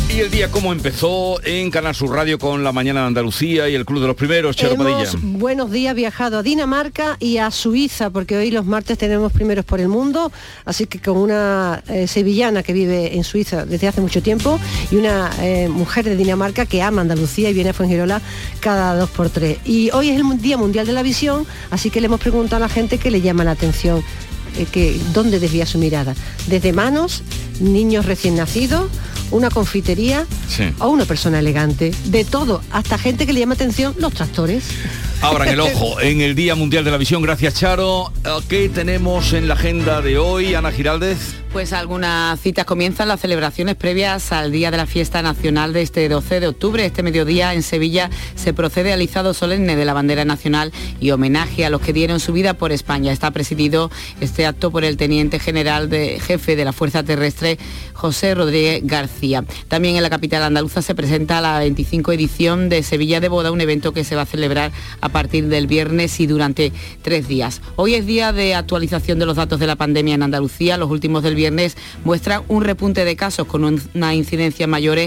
¿Y 0.09 0.21
el 0.21 0.31
día 0.31 0.49
cómo 0.49 0.71
empezó 0.71 1.43
en 1.43 1.69
Canal 1.69 1.93
Sur 1.93 2.11
Radio 2.11 2.39
con 2.39 2.63
la 2.63 2.71
mañana 2.71 3.01
de 3.01 3.07
Andalucía 3.07 3.67
y 3.69 3.75
el 3.75 3.85
Club 3.85 4.01
de 4.01 4.07
los 4.07 4.15
Primeros, 4.15 4.55
Padilla? 4.55 5.11
Buenos 5.21 5.69
días, 5.69 5.93
viajado 5.95 6.39
a 6.39 6.43
Dinamarca 6.43 7.17
y 7.19 7.37
a 7.37 7.51
Suiza, 7.51 8.09
porque 8.09 8.37
hoy 8.37 8.49
los 8.49 8.65
martes 8.65 8.97
tenemos 8.97 9.33
primeros 9.33 9.65
por 9.65 9.81
el 9.81 9.89
mundo, 9.89 10.31
así 10.65 10.87
que 10.87 10.99
con 10.99 11.17
una 11.17 11.83
eh, 11.89 12.07
sevillana 12.07 12.63
que 12.63 12.73
vive 12.73 13.15
en 13.15 13.23
Suiza 13.23 13.65
desde 13.65 13.89
hace 13.89 14.01
mucho 14.01 14.23
tiempo 14.23 14.59
y 14.91 14.95
una 14.95 15.29
eh, 15.41 15.67
mujer 15.67 16.05
de 16.05 16.15
Dinamarca 16.15 16.65
que 16.65 16.81
ama 16.81 17.01
Andalucía 17.01 17.49
y 17.49 17.53
viene 17.53 17.71
a 17.71 17.73
Fuengirola 17.73 18.21
cada 18.61 18.95
dos 18.95 19.09
por 19.09 19.29
tres. 19.29 19.59
Y 19.65 19.91
hoy 19.91 20.09
es 20.09 20.19
el 20.19 20.41
Día 20.41 20.57
Mundial 20.57 20.87
de 20.87 20.93
la 20.93 21.03
Visión, 21.03 21.45
así 21.69 21.89
que 21.89 21.99
le 21.99 22.05
hemos 22.05 22.21
preguntado 22.21 22.63
a 22.63 22.67
la 22.67 22.73
gente 22.73 22.97
qué 22.97 23.11
le 23.11 23.21
llama 23.21 23.43
la 23.43 23.51
atención, 23.51 24.01
eh, 24.57 24.65
que, 24.71 24.97
dónde 25.13 25.39
desvía 25.39 25.65
su 25.65 25.77
mirada. 25.77 26.15
Desde 26.47 26.71
manos, 26.71 27.23
niños 27.59 28.05
recién 28.05 28.35
nacidos, 28.35 28.89
una 29.31 29.49
confitería 29.49 30.25
o 30.79 30.89
una 30.89 31.05
persona 31.05 31.39
elegante. 31.39 31.91
De 32.05 32.25
todo, 32.25 32.61
hasta 32.71 32.97
gente 32.97 33.25
que 33.25 33.33
le 33.33 33.39
llama 33.41 33.53
atención 33.53 33.95
los 33.99 34.13
tractores. 34.13 34.63
Ahora 35.21 35.45
en 35.45 35.53
el 35.53 35.59
ojo, 35.59 35.99
en 35.99 36.21
el 36.21 36.35
Día 36.35 36.55
Mundial 36.55 36.83
de 36.85 36.91
la 36.91 36.97
Visión, 36.97 37.21
gracias 37.21 37.55
Charo. 37.55 38.11
¿Qué 38.47 38.69
tenemos 38.69 39.33
en 39.33 39.47
la 39.47 39.55
agenda 39.55 40.01
de 40.01 40.17
hoy, 40.19 40.53
Ana 40.53 40.71
Giraldez? 40.71 41.37
Pues 41.51 41.73
algunas 41.73 42.39
citas 42.39 42.65
comienzan 42.65 43.07
las 43.07 43.21
celebraciones 43.21 43.75
previas 43.75 44.31
al 44.31 44.51
día 44.51 44.69
de 44.69 44.77
la 44.77 44.85
fiesta 44.85 45.21
nacional 45.21 45.73
de 45.73 45.81
este 45.81 46.07
12 46.07 46.41
de 46.41 46.47
octubre. 46.47 46.85
Este 46.85 47.01
mediodía 47.01 47.53
en 47.53 47.63
Sevilla 47.63 48.11
se 48.35 48.53
procede 48.53 48.93
al 48.93 49.01
izado 49.01 49.33
solemne 49.33 49.75
de 49.75 49.85
la 49.85 49.93
bandera 49.93 50.23
nacional 50.23 50.71
y 50.99 51.09
homenaje 51.11 51.65
a 51.65 51.69
los 51.69 51.81
que 51.81 51.93
dieron 51.93 52.19
su 52.19 52.31
vida 52.33 52.53
por 52.53 52.71
España. 52.71 53.11
Está 53.11 53.31
presidido 53.31 53.89
este 54.19 54.45
acto 54.45 54.71
por 54.71 54.83
el 54.83 54.97
teniente 54.97 55.39
general 55.39 55.89
de 55.89 56.19
jefe 56.19 56.55
de 56.55 56.65
la 56.65 56.73
Fuerza 56.73 57.03
Terrestre, 57.03 57.57
José 57.93 58.35
Rodríguez 58.35 58.81
García. 58.83 59.43
También 59.67 59.95
en 59.95 60.03
la 60.03 60.11
capital 60.11 60.43
andaluza 60.43 60.81
se 60.81 60.93
presenta 60.95 61.41
la 61.41 61.59
25 61.59 62.11
edición 62.11 62.69
de 62.69 62.83
Sevilla 62.83 63.19
de 63.19 63.29
Boda, 63.29 63.51
un 63.51 63.61
evento 63.61 63.93
que 63.93 64.03
se 64.03 64.15
va 64.15 64.23
a 64.23 64.27
celebrar 64.27 64.71
a 65.01 65.06
partir 65.09 65.47
del 65.47 65.67
viernes 65.67 66.19
y 66.19 66.27
durante 66.27 66.71
tres 67.01 67.27
días. 67.27 67.61
Hoy 67.75 67.95
es 67.95 68.05
día 68.05 68.33
de 68.33 68.55
actualización 68.55 69.19
de 69.19 69.25
los 69.25 69.35
datos 69.35 69.59
de 69.59 69.67
la 69.67 69.75
pandemia 69.75 70.15
en 70.15 70.23
Andalucía. 70.23 70.77
Los 70.77 70.89
últimos 70.89 71.23
del 71.23 71.35
viernes 71.35 71.77
muestran 72.03 72.43
un 72.47 72.63
repunte 72.63 73.05
de 73.05 73.15
casos 73.15 73.47
con 73.47 73.63
una 73.63 74.15
incidencia 74.15 74.67
mayor 74.67 74.97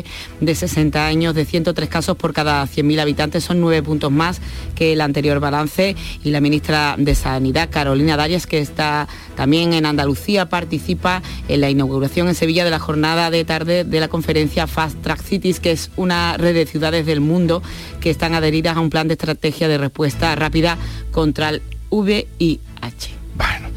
de 0.41 0.55
60 0.55 1.07
años, 1.07 1.35
de 1.35 1.45
103 1.45 1.89
casos 1.89 2.17
por 2.17 2.33
cada 2.33 2.65
100.000 2.65 3.01
habitantes. 3.01 3.45
Son 3.45 3.61
nueve 3.61 3.83
puntos 3.83 4.13
más 4.13 4.41
que 4.75 4.93
el 4.93 5.01
anterior 5.01 5.41
balance. 5.41 5.97
Y 6.23 6.31
la 6.31 6.41
ministra 6.41 6.95
de 6.99 7.15
Sanidad, 7.15 7.71
Carolina 7.71 8.17
Darias, 8.17 8.47
que 8.47 8.61
está 8.61 9.09
también 9.37 9.73
en 9.73 9.87
Andalucía, 9.87 10.49
participa 10.49 11.23
en 11.49 11.61
la 11.61 11.71
inauguración 11.71 12.29
en 12.29 12.35
Sevilla 12.35 12.65
de 12.65 12.71
la 12.71 12.79
jornada 12.79 13.31
de 13.31 13.45
tarde 13.45 13.85
de 13.85 14.01
la 14.01 14.09
conferencia 14.09 14.67
Fast 14.67 15.01
Track 15.03 15.23
Cities, 15.23 15.61
que 15.61 15.73
es 15.73 15.91
una 15.97 16.37
red 16.37 16.55
de 16.55 16.67
ciudades 16.67 17.07
del 17.07 17.21
mundo 17.21 17.63
que 18.01 18.11
están 18.11 18.35
adheridas 18.35 18.77
a 18.77 18.81
un 18.81 18.91
plan 18.91 19.09
de 19.09 19.15
estrategia 19.15 19.69
de 19.69 19.79
respuesta 19.91 20.37
rápida 20.37 20.79
contra 21.11 21.49
el 21.49 21.63
VIH. 21.91 23.11
Bueno. 23.35 23.69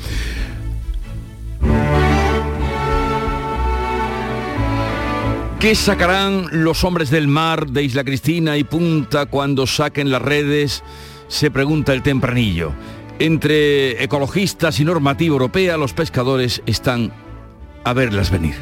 ¿Qué 5.59 5.73
sacarán 5.73 6.49
los 6.51 6.83
hombres 6.83 7.09
del 7.09 7.27
mar 7.27 7.67
de 7.67 7.83
Isla 7.83 8.03
Cristina 8.03 8.57
y 8.57 8.63
Punta 8.63 9.25
cuando 9.25 9.65
saquen 9.65 10.11
las 10.11 10.21
redes? 10.21 10.83
Se 11.27 11.49
pregunta 11.49 11.93
el 11.93 12.03
tempranillo. 12.03 12.73
Entre 13.17 14.03
ecologistas 14.03 14.79
y 14.79 14.85
normativa 14.85 15.33
europea, 15.33 15.77
los 15.77 15.93
pescadores 15.93 16.61
están 16.67 17.11
a 17.85 17.93
verlas 17.93 18.29
venir. 18.29 18.55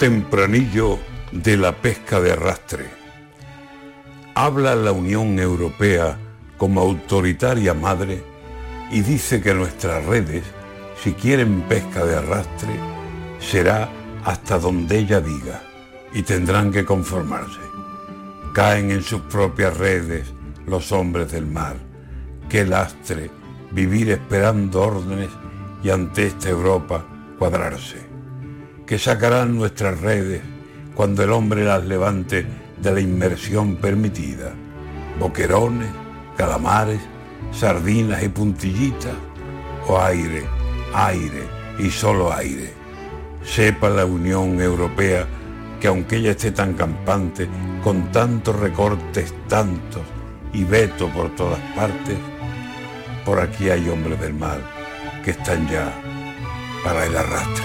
Tempranillo 0.00 0.98
de 1.30 1.56
la 1.58 1.76
pesca 1.76 2.20
de 2.20 2.32
arrastre. 2.32 2.86
Habla 4.34 4.74
la 4.74 4.92
Unión 4.92 5.38
Europea 5.38 6.18
como 6.58 6.80
autoritaria 6.80 7.72
madre 7.72 8.22
y 8.90 9.00
dice 9.00 9.40
que 9.40 9.54
nuestras 9.54 10.04
redes, 10.04 10.44
si 11.02 11.12
quieren 11.12 11.62
pesca 11.62 12.04
de 12.04 12.16
arrastre, 12.16 12.68
será 13.38 13.88
hasta 14.24 14.58
donde 14.58 14.98
ella 14.98 15.20
diga 15.20 15.62
y 16.12 16.22
tendrán 16.22 16.72
que 16.72 16.84
conformarse. 16.84 17.60
Caen 18.52 18.90
en 18.90 19.02
sus 19.02 19.20
propias 19.22 19.76
redes 19.76 20.32
los 20.66 20.92
hombres 20.92 21.32
del 21.32 21.46
mar. 21.46 21.76
Qué 22.48 22.66
lastre 22.66 23.30
vivir 23.70 24.10
esperando 24.10 24.82
órdenes 24.82 25.30
y 25.82 25.90
ante 25.90 26.26
esta 26.26 26.48
Europa 26.48 27.06
cuadrarse. 27.38 28.06
Que 28.86 28.98
sacarán 28.98 29.56
nuestras 29.56 30.00
redes 30.00 30.42
cuando 30.94 31.22
el 31.22 31.30
hombre 31.30 31.64
las 31.64 31.84
levante 31.84 32.46
de 32.80 32.92
la 32.92 33.00
inmersión 33.00 33.76
permitida. 33.76 34.54
Boquerones, 35.20 35.90
calamares, 36.38 37.00
sardinas 37.52 38.22
y 38.22 38.28
puntillitas, 38.28 39.12
o 39.88 40.00
aire, 40.00 40.44
aire 40.94 41.42
y 41.78 41.90
solo 41.90 42.32
aire. 42.32 42.72
Sepa 43.44 43.90
la 43.90 44.06
Unión 44.06 44.60
Europea 44.60 45.26
que 45.80 45.88
aunque 45.88 46.16
ella 46.16 46.30
esté 46.30 46.52
tan 46.52 46.74
campante, 46.74 47.48
con 47.82 48.10
tantos 48.12 48.56
recortes, 48.56 49.34
tantos 49.48 50.02
y 50.52 50.64
veto 50.64 51.08
por 51.08 51.34
todas 51.34 51.60
partes, 51.74 52.16
por 53.24 53.40
aquí 53.40 53.68
hay 53.70 53.88
hombres 53.88 54.20
del 54.20 54.34
mar 54.34 54.60
que 55.24 55.32
están 55.32 55.68
ya 55.68 55.92
para 56.84 57.04
el 57.04 57.16
arrastre. 57.16 57.64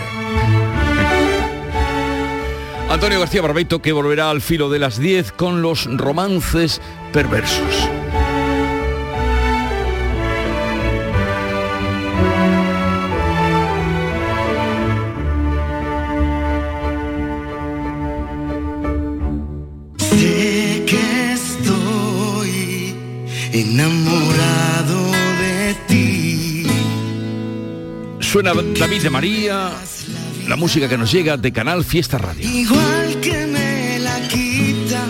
Antonio 2.90 3.20
García 3.20 3.42
Barbeito 3.42 3.82
que 3.82 3.92
volverá 3.92 4.30
al 4.30 4.42
filo 4.42 4.70
de 4.70 4.80
las 4.80 5.00
10 5.00 5.32
con 5.32 5.62
los 5.62 5.86
romances 5.98 6.82
perversos. 7.12 7.83
Suena 28.34 28.52
David 28.56 29.04
de 29.04 29.10
María, 29.12 29.70
la 30.48 30.56
música 30.56 30.90
que 30.90 30.98
nos 30.98 31.12
llega 31.12 31.38
de 31.38 31.54
Canal 31.54 31.84
Fiesta 31.86 32.18
Radio. 32.18 32.50
Igual 32.50 33.22
que 33.22 33.46
me 33.46 34.00
la 34.00 34.20
quitas, 34.28 35.04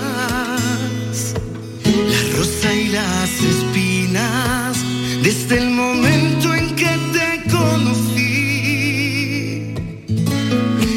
la 1.85 2.37
rosa 2.37 2.73
y 2.75 2.89
las 2.89 3.29
espinas, 3.41 4.77
desde 5.21 5.59
el 5.59 5.69
momento 5.69 6.53
en 6.53 6.75
que 6.75 6.97
te 7.13 7.43
conocí. 7.49 8.23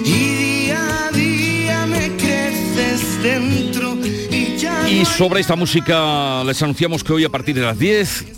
Y 0.05 0.35
día 0.35 1.07
a 1.07 1.13
día 1.13 1.87
me 1.87 2.11
creces 2.17 3.23
dentro 3.23 3.97
y 4.33 4.57
ya 4.57 4.89
Y 4.89 4.99
no 4.99 5.05
sobre 5.05 5.39
esta 5.43 5.55
música 5.55 6.43
les 6.43 6.61
anunciamos 6.61 7.05
que 7.05 7.13
hoy 7.13 7.23
a 7.25 7.29
partir 7.29 7.55
de 7.55 7.61
las 7.63 7.79
10 7.79 8.36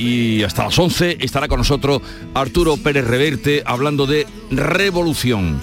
y 0.00 0.42
hasta 0.42 0.64
las 0.64 0.78
11 0.78 1.18
estará 1.20 1.46
con 1.46 1.58
nosotros 1.58 2.00
Arturo 2.34 2.76
Pérez 2.78 3.06
Reverte 3.06 3.62
hablando 3.66 4.06
de 4.06 4.26
Revolución, 4.50 5.60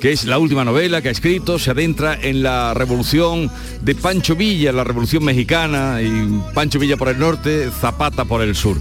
que 0.00 0.12
es 0.12 0.24
la 0.24 0.38
última 0.38 0.64
novela 0.64 1.02
que 1.02 1.08
ha 1.08 1.12
escrito, 1.12 1.58
se 1.58 1.70
adentra 1.70 2.18
en 2.20 2.42
la 2.42 2.72
revolución 2.72 3.50
de 3.82 3.94
Pancho 3.94 4.36
Villa, 4.36 4.72
la 4.72 4.84
revolución 4.84 5.24
mexicana, 5.24 6.00
y 6.02 6.42
Pancho 6.54 6.78
Villa 6.78 6.96
por 6.96 7.08
el 7.08 7.18
norte, 7.18 7.68
Zapata 7.80 8.24
por 8.24 8.40
el 8.40 8.54
sur. 8.54 8.78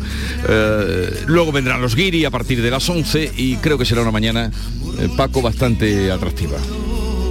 Eh, 0.48 1.24
luego 1.28 1.52
vendrán 1.52 1.82
los 1.82 1.96
Guiri 1.96 2.24
a 2.26 2.32
partir 2.32 2.62
de 2.62 2.72
las 2.72 2.90
11 2.90 3.34
y 3.36 3.58
creo 3.58 3.78
que 3.78 3.86
será 3.86 4.02
una 4.02 4.12
mañana, 4.12 4.52
eh, 5.00 5.10
Paco, 5.18 5.42
bastante 5.42 6.12
atractiva. 6.12 6.58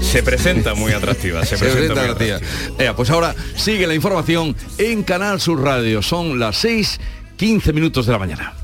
Se 0.02 0.22
presenta 0.22 0.74
muy 0.74 0.92
atractiva, 0.92 1.44
se, 1.46 1.56
Se 1.56 1.64
presenta, 1.64 1.94
presenta 1.94 2.26
muy 2.26 2.30
atractiva. 2.30 2.96
pues 2.96 3.08
ahora 3.10 3.34
sigue 3.56 3.86
la 3.86 3.94
información 3.94 4.54
en 4.76 5.02
Canal 5.04 5.40
Sur 5.40 5.62
Radio. 5.62 6.02
Son 6.02 6.38
las 6.38 6.56
6, 6.58 6.98
15 7.42 7.72
minutos 7.72 8.06
de 8.06 8.12
la 8.12 8.20
mañana. 8.20 8.54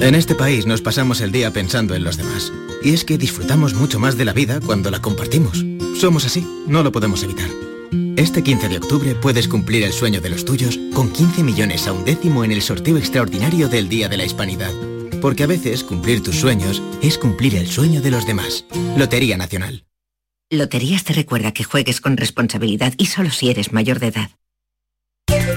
En 0.00 0.14
este 0.14 0.36
país 0.36 0.66
nos 0.66 0.80
pasamos 0.80 1.20
el 1.20 1.32
día 1.32 1.50
pensando 1.50 1.96
en 1.96 2.04
los 2.04 2.16
demás. 2.16 2.52
Y 2.80 2.94
es 2.94 3.04
que 3.04 3.18
disfrutamos 3.18 3.74
mucho 3.74 3.98
más 3.98 4.16
de 4.16 4.24
la 4.24 4.32
vida 4.32 4.60
cuando 4.60 4.88
la 4.92 5.02
compartimos. 5.02 5.64
Somos 5.96 6.24
así, 6.24 6.46
no 6.68 6.84
lo 6.84 6.92
podemos 6.92 7.24
evitar. 7.24 7.50
Este 8.16 8.44
15 8.44 8.68
de 8.68 8.76
octubre 8.76 9.16
puedes 9.16 9.48
cumplir 9.48 9.82
el 9.82 9.92
sueño 9.92 10.20
de 10.20 10.28
los 10.28 10.44
tuyos 10.44 10.78
con 10.94 11.12
15 11.12 11.42
millones 11.42 11.88
a 11.88 11.92
un 11.92 12.04
décimo 12.04 12.44
en 12.44 12.52
el 12.52 12.62
sorteo 12.62 12.98
extraordinario 12.98 13.68
del 13.68 13.88
Día 13.88 14.08
de 14.08 14.16
la 14.16 14.24
Hispanidad. 14.24 14.72
Porque 15.20 15.42
a 15.42 15.48
veces 15.48 15.82
cumplir 15.82 16.22
tus 16.22 16.36
sueños 16.36 16.84
es 17.02 17.18
cumplir 17.18 17.56
el 17.56 17.66
sueño 17.66 18.00
de 18.00 18.12
los 18.12 18.28
demás. 18.28 18.64
Lotería 18.96 19.36
Nacional. 19.36 19.86
Loterías 20.50 21.02
te 21.02 21.14
recuerda 21.14 21.50
que 21.50 21.64
juegues 21.64 22.00
con 22.00 22.16
responsabilidad 22.16 22.94
y 22.96 23.06
solo 23.06 23.30
si 23.30 23.50
eres 23.50 23.72
mayor 23.72 23.98
de 23.98 24.06
edad. 24.06 24.30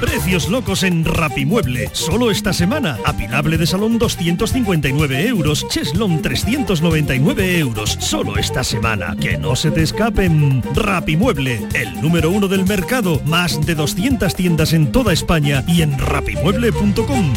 Precios 0.02 0.50
locos 0.50 0.84
en 0.84 1.06
Rapimueble. 1.06 1.90
Solo 1.94 2.30
esta 2.30 2.54
semana. 2.54 3.00
Apilable 3.06 3.58
de 3.58 3.66
salón 3.66 3.98
259 3.98 5.28
euros. 5.28 5.68
Cheslon 5.70 6.22
399 6.22 7.60
euros. 7.60 7.98
Solo 8.00 8.38
esta 8.38 8.64
semana. 8.64 9.16
Que 9.20 9.38
no 9.38 9.56
se 9.56 9.72
te 9.72 9.82
escapen. 9.84 10.62
Rapimueble. 10.76 11.68
El 11.74 12.02
número 12.02 12.30
uno 12.30 12.48
del 12.48 12.66
mercado. 12.66 13.22
Más 13.26 13.66
de 13.66 13.76
200 13.76 14.36
tiendas 14.36 14.74
en 14.74 14.92
toda 14.92 15.14
España 15.14 15.64
y 15.68 15.82
en 15.82 15.98
rapimueble.com. 15.98 17.34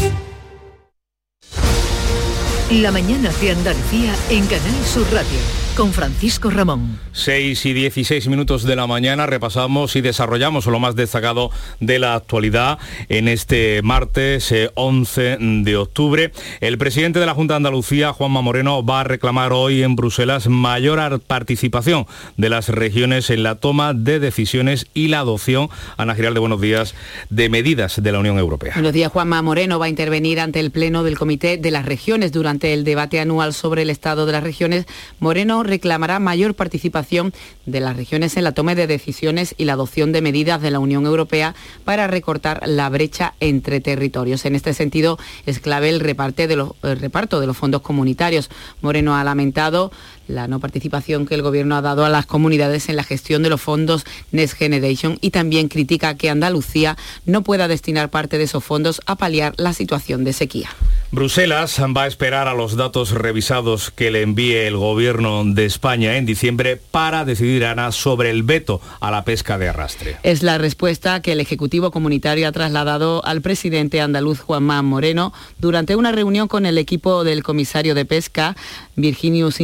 La 2.70 2.92
mañana 2.92 3.30
de 3.40 3.50
Andalucía 3.50 4.14
en 4.30 4.46
Canal 4.46 4.84
Sur 4.84 5.06
Radio 5.12 5.69
con 5.80 5.94
Francisco 5.94 6.50
Ramón. 6.50 6.98
6 7.12 7.64
y 7.64 7.72
16 7.72 8.28
minutos 8.28 8.64
de 8.64 8.76
la 8.76 8.86
mañana 8.86 9.24
repasamos 9.24 9.96
y 9.96 10.02
desarrollamos 10.02 10.66
lo 10.66 10.78
más 10.78 10.94
destacado 10.94 11.50
de 11.80 11.98
la 11.98 12.14
actualidad 12.16 12.78
en 13.08 13.28
este 13.28 13.80
martes 13.82 14.52
eh, 14.52 14.70
11 14.74 15.38
de 15.40 15.76
octubre. 15.78 16.32
El 16.60 16.76
presidente 16.76 17.18
de 17.18 17.24
la 17.24 17.32
Junta 17.32 17.54
de 17.54 17.56
Andalucía, 17.56 18.12
Juanma 18.12 18.42
Moreno, 18.42 18.84
va 18.84 19.00
a 19.00 19.04
reclamar 19.04 19.54
hoy 19.54 19.82
en 19.82 19.96
Bruselas 19.96 20.48
mayor 20.48 21.00
ar- 21.00 21.18
participación 21.18 22.04
de 22.36 22.50
las 22.50 22.68
regiones 22.68 23.30
en 23.30 23.42
la 23.42 23.54
toma 23.54 23.94
de 23.94 24.20
decisiones 24.20 24.86
y 24.92 25.08
la 25.08 25.20
adopción, 25.20 25.70
Ana 25.96 26.14
Giralde, 26.14 26.40
buenos 26.40 26.60
días, 26.60 26.94
de 27.30 27.48
medidas 27.48 28.02
de 28.02 28.12
la 28.12 28.18
Unión 28.18 28.38
Europea. 28.38 28.74
Buenos 28.74 28.92
días, 28.92 29.10
Juanma 29.10 29.40
Moreno 29.40 29.78
va 29.78 29.86
a 29.86 29.88
intervenir 29.88 30.40
ante 30.40 30.60
el 30.60 30.72
Pleno 30.72 31.04
del 31.04 31.16
Comité 31.16 31.56
de 31.56 31.70
las 31.70 31.86
Regiones 31.86 32.32
durante 32.32 32.74
el 32.74 32.84
debate 32.84 33.18
anual 33.18 33.54
sobre 33.54 33.80
el 33.80 33.88
estado 33.88 34.26
de 34.26 34.32
las 34.32 34.42
regiones. 34.42 34.84
Moreno 35.20 35.69
reclamará 35.70 36.18
mayor 36.18 36.54
participación 36.54 37.32
de 37.64 37.80
las 37.80 37.96
regiones 37.96 38.36
en 38.36 38.44
la 38.44 38.52
toma 38.52 38.74
de 38.74 38.86
decisiones 38.86 39.54
y 39.56 39.64
la 39.64 39.72
adopción 39.72 40.12
de 40.12 40.20
medidas 40.20 40.60
de 40.60 40.70
la 40.70 40.78
Unión 40.78 41.06
Europea 41.06 41.54
para 41.84 42.06
recortar 42.06 42.60
la 42.66 42.88
brecha 42.90 43.34
entre 43.40 43.80
territorios. 43.80 44.44
En 44.44 44.54
este 44.54 44.74
sentido, 44.74 45.18
es 45.46 45.60
clave 45.60 45.88
el, 45.88 45.96
el 46.02 47.00
reparto 47.00 47.40
de 47.40 47.46
los 47.46 47.56
fondos 47.56 47.80
comunitarios. 47.80 48.50
Moreno 48.82 49.16
ha 49.16 49.24
lamentado 49.24 49.90
la 50.34 50.48
no 50.48 50.60
participación 50.60 51.26
que 51.26 51.34
el 51.34 51.42
Gobierno 51.42 51.76
ha 51.76 51.82
dado 51.82 52.04
a 52.04 52.08
las 52.08 52.26
comunidades 52.26 52.88
en 52.88 52.96
la 52.96 53.04
gestión 53.04 53.42
de 53.42 53.50
los 53.50 53.60
fondos 53.60 54.04
Next 54.32 54.56
Generation 54.56 55.18
y 55.20 55.30
también 55.30 55.68
critica 55.68 56.16
que 56.16 56.30
Andalucía 56.30 56.96
no 57.26 57.42
pueda 57.42 57.68
destinar 57.68 58.10
parte 58.10 58.38
de 58.38 58.44
esos 58.44 58.64
fondos 58.64 59.00
a 59.06 59.16
paliar 59.16 59.54
la 59.56 59.72
situación 59.72 60.24
de 60.24 60.32
sequía. 60.32 60.70
Bruselas 61.12 61.80
va 61.80 62.04
a 62.04 62.06
esperar 62.06 62.46
a 62.46 62.54
los 62.54 62.76
datos 62.76 63.10
revisados 63.10 63.90
que 63.90 64.12
le 64.12 64.22
envíe 64.22 64.54
el 64.54 64.76
gobierno 64.76 65.44
de 65.44 65.64
España 65.64 66.16
en 66.16 66.24
diciembre 66.24 66.80
para 66.90 67.24
decidir, 67.24 67.64
Ana, 67.64 67.90
sobre 67.90 68.30
el 68.30 68.44
veto 68.44 68.80
a 69.00 69.10
la 69.10 69.24
pesca 69.24 69.58
de 69.58 69.68
arrastre. 69.68 70.16
Es 70.22 70.44
la 70.44 70.56
respuesta 70.58 71.20
que 71.20 71.32
el 71.32 71.40
Ejecutivo 71.40 71.90
Comunitario 71.90 72.46
ha 72.46 72.52
trasladado 72.52 73.24
al 73.24 73.40
presidente 73.40 74.00
andaluz 74.00 74.38
Juanma 74.38 74.80
Moreno 74.82 75.32
durante 75.58 75.96
una 75.96 76.12
reunión 76.12 76.46
con 76.46 76.64
el 76.64 76.78
equipo 76.78 77.24
del 77.24 77.42
comisario 77.42 77.96
de 77.96 78.04
pesca, 78.04 78.56
Virginius 78.94 79.60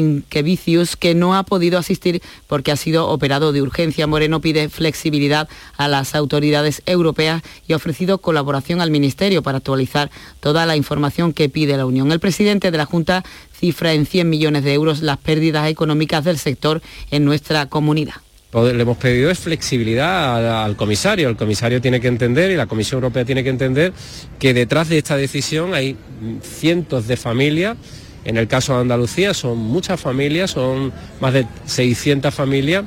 Que 0.98 1.14
no 1.14 1.34
ha 1.36 1.42
podido 1.44 1.78
asistir 1.78 2.22
porque 2.46 2.72
ha 2.72 2.76
sido 2.76 3.08
operado 3.08 3.52
de 3.52 3.62
urgencia. 3.62 4.06
Moreno 4.06 4.40
pide 4.40 4.68
flexibilidad 4.68 5.48
a 5.76 5.88
las 5.88 6.14
autoridades 6.14 6.82
europeas 6.86 7.42
y 7.68 7.72
ha 7.72 7.76
ofrecido 7.76 8.18
colaboración 8.18 8.80
al 8.80 8.90
Ministerio 8.90 9.42
para 9.42 9.58
actualizar 9.58 10.10
toda 10.40 10.66
la 10.66 10.76
información 10.76 11.32
que 11.32 11.48
pide 11.48 11.76
la 11.76 11.86
Unión. 11.86 12.10
El 12.12 12.20
presidente 12.20 12.70
de 12.70 12.78
la 12.78 12.84
Junta 12.86 13.24
cifra 13.58 13.92
en 13.92 14.06
100 14.06 14.28
millones 14.28 14.64
de 14.64 14.74
euros 14.74 15.00
las 15.02 15.18
pérdidas 15.18 15.68
económicas 15.68 16.24
del 16.24 16.38
sector 16.38 16.82
en 17.10 17.24
nuestra 17.24 17.66
comunidad. 17.66 18.14
Pod- 18.52 18.72
Le 18.72 18.82
hemos 18.82 18.96
pedido 18.96 19.30
es 19.30 19.38
flexibilidad 19.38 20.64
al, 20.64 20.76
comisario. 20.76 21.28
El 21.28 21.36
comisario 21.36 21.80
tiene 21.80 22.00
que 22.00 22.08
entender 22.08 22.50
y 22.50 22.56
la 22.56 22.66
Comisión 22.66 22.98
Europea 23.02 23.24
tiene 23.24 23.42
que 23.44 23.50
entender 23.50 23.92
que 24.38 24.54
detrás 24.54 24.88
de 24.88 24.98
esta 24.98 25.16
decisión 25.16 25.74
hay 25.74 25.96
cientos 26.42 27.06
de 27.08 27.16
familias. 27.16 27.76
En 28.26 28.36
el 28.36 28.48
caso 28.48 28.74
de 28.74 28.80
Andalucía 28.80 29.34
son 29.34 29.58
muchas 29.58 30.00
familias, 30.00 30.50
son 30.50 30.92
más 31.20 31.32
de 31.32 31.46
600 31.66 32.34
familias 32.34 32.84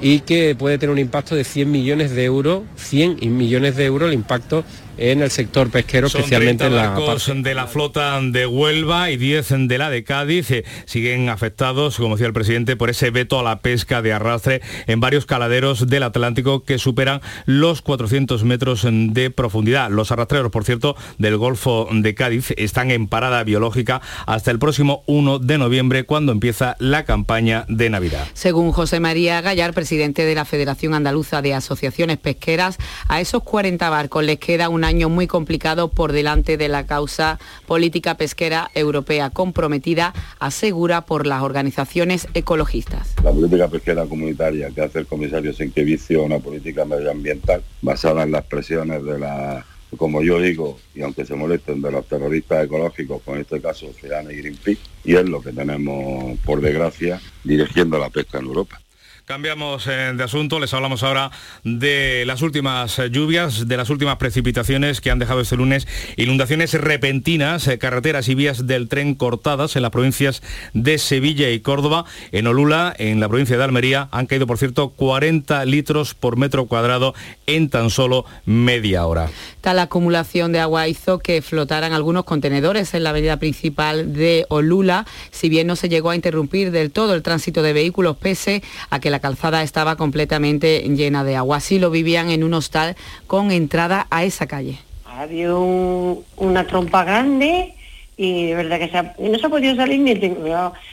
y 0.00 0.20
que 0.20 0.54
puede 0.54 0.78
tener 0.78 0.92
un 0.92 0.98
impacto 0.98 1.34
de 1.34 1.44
100 1.44 1.70
millones 1.70 2.12
de 2.12 2.24
euros, 2.24 2.62
100 2.76 3.18
y 3.20 3.28
millones 3.28 3.76
de 3.76 3.84
euros 3.84 4.08
el 4.08 4.14
impacto 4.14 4.64
en 4.98 5.22
el 5.22 5.30
sector 5.30 5.70
pesquero, 5.70 6.08
Son 6.08 6.20
especialmente 6.20 6.64
30 6.64 6.66
en 6.66 6.82
la 6.82 6.90
barcos 6.90 7.26
parte 7.26 7.42
de 7.42 7.54
la 7.54 7.66
flota 7.66 8.20
de 8.20 8.46
Huelva 8.46 9.10
y 9.10 9.16
10 9.16 9.68
de 9.68 9.78
la 9.78 9.90
de 9.90 10.04
Cádiz 10.04 10.50
eh, 10.50 10.64
siguen 10.84 11.28
afectados, 11.28 11.96
como 11.96 12.16
decía 12.16 12.26
el 12.26 12.32
presidente, 12.32 12.76
por 12.76 12.90
ese 12.90 13.10
veto 13.10 13.38
a 13.38 13.42
la 13.42 13.60
pesca 13.60 14.02
de 14.02 14.12
arrastre 14.12 14.60
en 14.86 15.00
varios 15.00 15.26
caladeros 15.26 15.88
del 15.88 16.02
Atlántico 16.02 16.64
que 16.64 16.78
superan 16.78 17.20
los 17.46 17.82
400 17.82 18.44
metros 18.44 18.86
de 18.90 19.30
profundidad. 19.30 19.90
Los 19.90 20.12
arrastreros, 20.12 20.50
por 20.50 20.64
cierto, 20.64 20.96
del 21.18 21.36
Golfo 21.36 21.88
de 21.90 22.14
Cádiz 22.14 22.52
están 22.56 22.90
en 22.90 23.06
parada 23.06 23.42
biológica 23.44 24.00
hasta 24.26 24.50
el 24.50 24.58
próximo 24.58 25.02
1 25.06 25.38
de 25.38 25.58
noviembre, 25.58 26.04
cuando 26.04 26.32
empieza 26.32 26.76
la 26.78 27.04
campaña 27.04 27.64
de 27.68 27.90
Navidad. 27.90 28.26
Según 28.34 28.72
José 28.72 29.00
María 29.00 29.40
Gallar, 29.40 29.72
presidente 29.72 30.24
de 30.24 30.34
la 30.34 30.44
Federación 30.44 30.94
Andaluza 30.94 31.42
de 31.42 31.54
Asociaciones 31.54 32.18
Pesqueras, 32.18 32.78
a 33.08 33.20
esos 33.20 33.42
40 33.42 33.88
barcos 33.90 34.24
les 34.24 34.38
queda 34.38 34.68
un 34.68 34.84
año 34.88 35.08
muy 35.08 35.26
complicado 35.26 35.88
por 35.88 36.12
delante 36.12 36.56
de 36.56 36.68
la 36.68 36.86
causa 36.86 37.38
política 37.66 38.16
pesquera 38.16 38.70
europea 38.74 39.30
comprometida, 39.30 40.14
asegura 40.40 41.02
por 41.02 41.26
las 41.26 41.42
organizaciones 41.42 42.26
ecologistas. 42.34 43.14
La 43.22 43.30
política 43.30 43.68
pesquera 43.68 44.06
comunitaria 44.06 44.70
que 44.70 44.80
hace 44.80 45.00
el 45.00 45.06
comisario 45.06 45.52
Senkevicio, 45.52 46.24
una 46.24 46.38
política 46.38 46.84
medioambiental 46.84 47.62
basada 47.82 48.22
en 48.22 48.32
las 48.32 48.44
presiones 48.46 49.04
de 49.04 49.18
la, 49.18 49.64
como 49.98 50.22
yo 50.22 50.40
digo, 50.40 50.78
y 50.94 51.02
aunque 51.02 51.26
se 51.26 51.34
molesten, 51.34 51.82
de 51.82 51.92
los 51.92 52.06
terroristas 52.06 52.64
ecológicos, 52.64 53.22
con 53.22 53.38
este 53.38 53.60
caso 53.60 53.88
Oceana 53.88 54.32
y 54.32 54.36
Greenpeace, 54.36 54.80
y 55.04 55.16
es 55.16 55.28
lo 55.28 55.42
que 55.42 55.52
tenemos, 55.52 56.38
por 56.40 56.62
desgracia, 56.62 57.20
dirigiendo 57.44 57.98
la 57.98 58.08
pesca 58.08 58.38
en 58.38 58.46
Europa. 58.46 58.80
Cambiamos 59.28 59.86
eh, 59.86 60.14
de 60.16 60.24
asunto, 60.24 60.58
les 60.58 60.72
hablamos 60.72 61.02
ahora 61.02 61.30
de 61.62 62.24
las 62.24 62.40
últimas 62.40 62.98
eh, 62.98 63.10
lluvias, 63.10 63.68
de 63.68 63.76
las 63.76 63.90
últimas 63.90 64.16
precipitaciones 64.16 65.02
que 65.02 65.10
han 65.10 65.18
dejado 65.18 65.42
este 65.42 65.54
lunes 65.54 65.86
inundaciones 66.16 66.72
repentinas, 66.72 67.68
eh, 67.68 67.76
carreteras 67.76 68.26
y 68.30 68.34
vías 68.34 68.66
del 68.66 68.88
tren 68.88 69.14
cortadas 69.14 69.76
en 69.76 69.82
las 69.82 69.90
provincias 69.90 70.42
de 70.72 70.96
Sevilla 70.96 71.50
y 71.50 71.60
Córdoba. 71.60 72.06
En 72.32 72.46
Olula, 72.46 72.94
en 72.96 73.20
la 73.20 73.28
provincia 73.28 73.58
de 73.58 73.64
Almería, 73.64 74.08
han 74.12 74.24
caído, 74.24 74.46
por 74.46 74.56
cierto, 74.56 74.88
40 74.96 75.62
litros 75.66 76.14
por 76.14 76.38
metro 76.38 76.64
cuadrado 76.64 77.14
en 77.46 77.68
tan 77.68 77.90
solo 77.90 78.24
media 78.46 79.04
hora. 79.04 79.28
Tal 79.60 79.78
acumulación 79.78 80.52
de 80.52 80.60
agua 80.60 80.88
hizo 80.88 81.18
que 81.18 81.42
flotaran 81.42 81.92
algunos 81.92 82.24
contenedores 82.24 82.94
en 82.94 83.04
la 83.04 83.10
avenida 83.10 83.36
principal 83.36 84.14
de 84.14 84.46
Olula, 84.48 85.04
si 85.30 85.50
bien 85.50 85.66
no 85.66 85.76
se 85.76 85.90
llegó 85.90 86.08
a 86.08 86.16
interrumpir 86.16 86.70
del 86.70 86.90
todo 86.90 87.12
el 87.12 87.22
tránsito 87.22 87.62
de 87.62 87.74
vehículos 87.74 88.16
pese 88.16 88.62
a 88.88 89.00
que 89.00 89.10
la 89.10 89.17
calzada 89.20 89.62
estaba 89.62 89.96
completamente 89.96 90.80
llena 90.88 91.24
de 91.24 91.36
agua. 91.36 91.58
Así 91.58 91.78
lo 91.78 91.90
vivían 91.90 92.30
en 92.30 92.44
un 92.44 92.54
hostal 92.54 92.96
con 93.26 93.50
entrada 93.50 94.06
a 94.10 94.24
esa 94.24 94.46
calle. 94.46 94.78
Ha 95.06 95.22
habido 95.22 95.60
un- 95.60 96.24
una 96.36 96.66
trompa 96.66 97.04
grande 97.04 97.74
y 98.16 98.46
de 98.46 98.54
verdad 98.54 98.78
que 98.78 99.22
no 99.30 99.38
se 99.38 99.46
ha 99.46 99.48
podido 99.48 99.74
salir 99.76 100.00
ni 100.00 100.14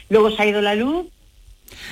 luego 0.09 0.31
se 0.31 0.41
ha 0.41 0.45
ido 0.45 0.61
la 0.61 0.75
luz 0.75 1.07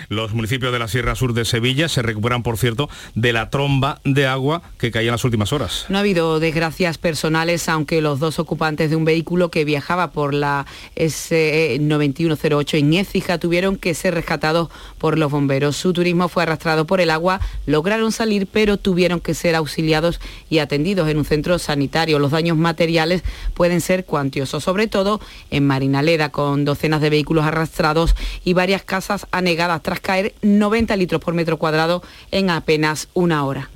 Los 0.10 0.34
municipios 0.34 0.71
de 0.71 0.79
la 0.79 0.88
Sierra 0.88 1.15
Sur 1.15 1.34
de 1.34 1.45
Sevilla 1.45 1.89
se 1.89 2.01
recuperan, 2.01 2.43
por 2.43 2.58
cierto, 2.58 2.89
de 3.15 3.34
la 3.34 3.49
tromba 3.49 4.01
de 4.03 4.27
agua 4.27 4.62
que 4.77 4.91
caía 4.91 5.10
en 5.10 5.13
las 5.13 5.23
últimas 5.23 5.53
horas. 5.53 5.86
No 5.89 5.97
ha 5.97 6.01
habido 6.01 6.39
desgracias 6.39 6.97
personales, 6.97 7.69
aunque 7.69 8.01
los 8.01 8.19
dos 8.19 8.39
ocupantes 8.39 8.89
de 8.89 8.95
un 8.95 9.06
vehículo 9.06 9.49
que 9.49 9.65
viajaba 9.65 10.12
por 10.12 10.34
la 10.34 10.65
S9108 10.95 12.79
en 12.79 12.93
Écija 12.93 13.38
tuvieron 13.38 13.77
que 13.77 13.93
ser 13.93 14.13
rescatados 14.13 14.69
por 14.97 15.17
los 15.17 15.32
bomberos. 15.32 15.75
Su 15.75 15.93
turismo 15.93 16.29
fue 16.29 16.43
arrastrado 16.43 16.86
por 16.86 17.01
el 17.01 17.10
agua, 17.10 17.39
lograron 17.65 18.12
salir, 18.12 18.47
pero 18.47 18.77
tuvieron 18.77 19.19
que 19.19 19.34
ser 19.34 19.56
auxiliados 19.56 20.19
y 20.49 20.60
atendidos 20.60 21.10
en 21.10 21.17
un 21.17 21.25
centro 21.25 21.60
sanitario. 21.60 22.19
Los 22.19 22.32
daños 22.32 22.58
materiales 22.58 23.23
pueden 23.53 23.82
ser 23.82 24.06
cuantiosos, 24.06 24.63
sobre 24.63 24.88
todo 24.88 25.19
en 25.51 25.67
Marinaleda, 25.67 26.29
con 26.29 26.65
docenas 26.65 27.01
de 27.01 27.10
vehículos 27.10 27.45
arrastrados 27.45 28.15
y 28.43 28.53
varias 28.53 28.84
casas 28.84 29.27
anegadas 29.32 29.83
tras 29.84 30.00
caer 30.00 30.34
90 30.41 30.96
litros 30.96 31.22
por 31.22 31.36
metro 31.36 31.60
cuadrado 31.60 32.02
en 32.32 32.50
apenas 32.50 33.08
una 33.13 33.46
hora. 33.46 33.69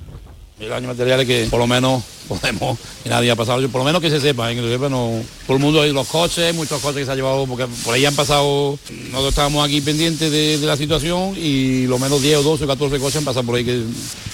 El 0.58 0.70
daño 0.70 0.88
material 0.88 1.20
es 1.20 1.26
que 1.28 1.46
por 1.48 1.60
lo 1.60 1.68
menos 1.68 2.02
podemos, 2.26 2.76
que 3.04 3.08
nadie 3.10 3.30
ha 3.30 3.36
pasado, 3.36 3.60
por 3.68 3.78
lo 3.80 3.84
menos 3.84 4.02
que 4.02 4.10
se 4.10 4.20
sepa, 4.20 4.50
¿eh? 4.50 4.56
que 4.56 4.60
se 4.62 4.70
sepa, 4.70 4.88
no, 4.88 5.22
por 5.46 5.54
el 5.54 5.62
mundo 5.62 5.80
hay 5.82 5.92
los 5.92 6.08
coches, 6.08 6.52
muchos 6.52 6.82
coches 6.82 6.98
que 6.98 7.04
se 7.04 7.10
han 7.12 7.16
llevado, 7.16 7.46
porque 7.46 7.66
por 7.84 7.94
ahí 7.94 8.04
han 8.04 8.16
pasado, 8.16 8.76
nosotros 8.90 9.28
estábamos 9.28 9.64
aquí 9.64 9.80
pendientes 9.80 10.32
de, 10.32 10.58
de 10.58 10.66
la 10.66 10.76
situación 10.76 11.34
y 11.36 11.86
lo 11.86 12.00
menos 12.00 12.20
10 12.20 12.38
o 12.38 12.42
12 12.42 12.64
o 12.64 12.66
14 12.66 12.98
coches 12.98 13.16
han 13.18 13.24
pasado 13.24 13.46
por 13.46 13.54
ahí, 13.54 13.64
que 13.64 13.76
es 13.78 13.84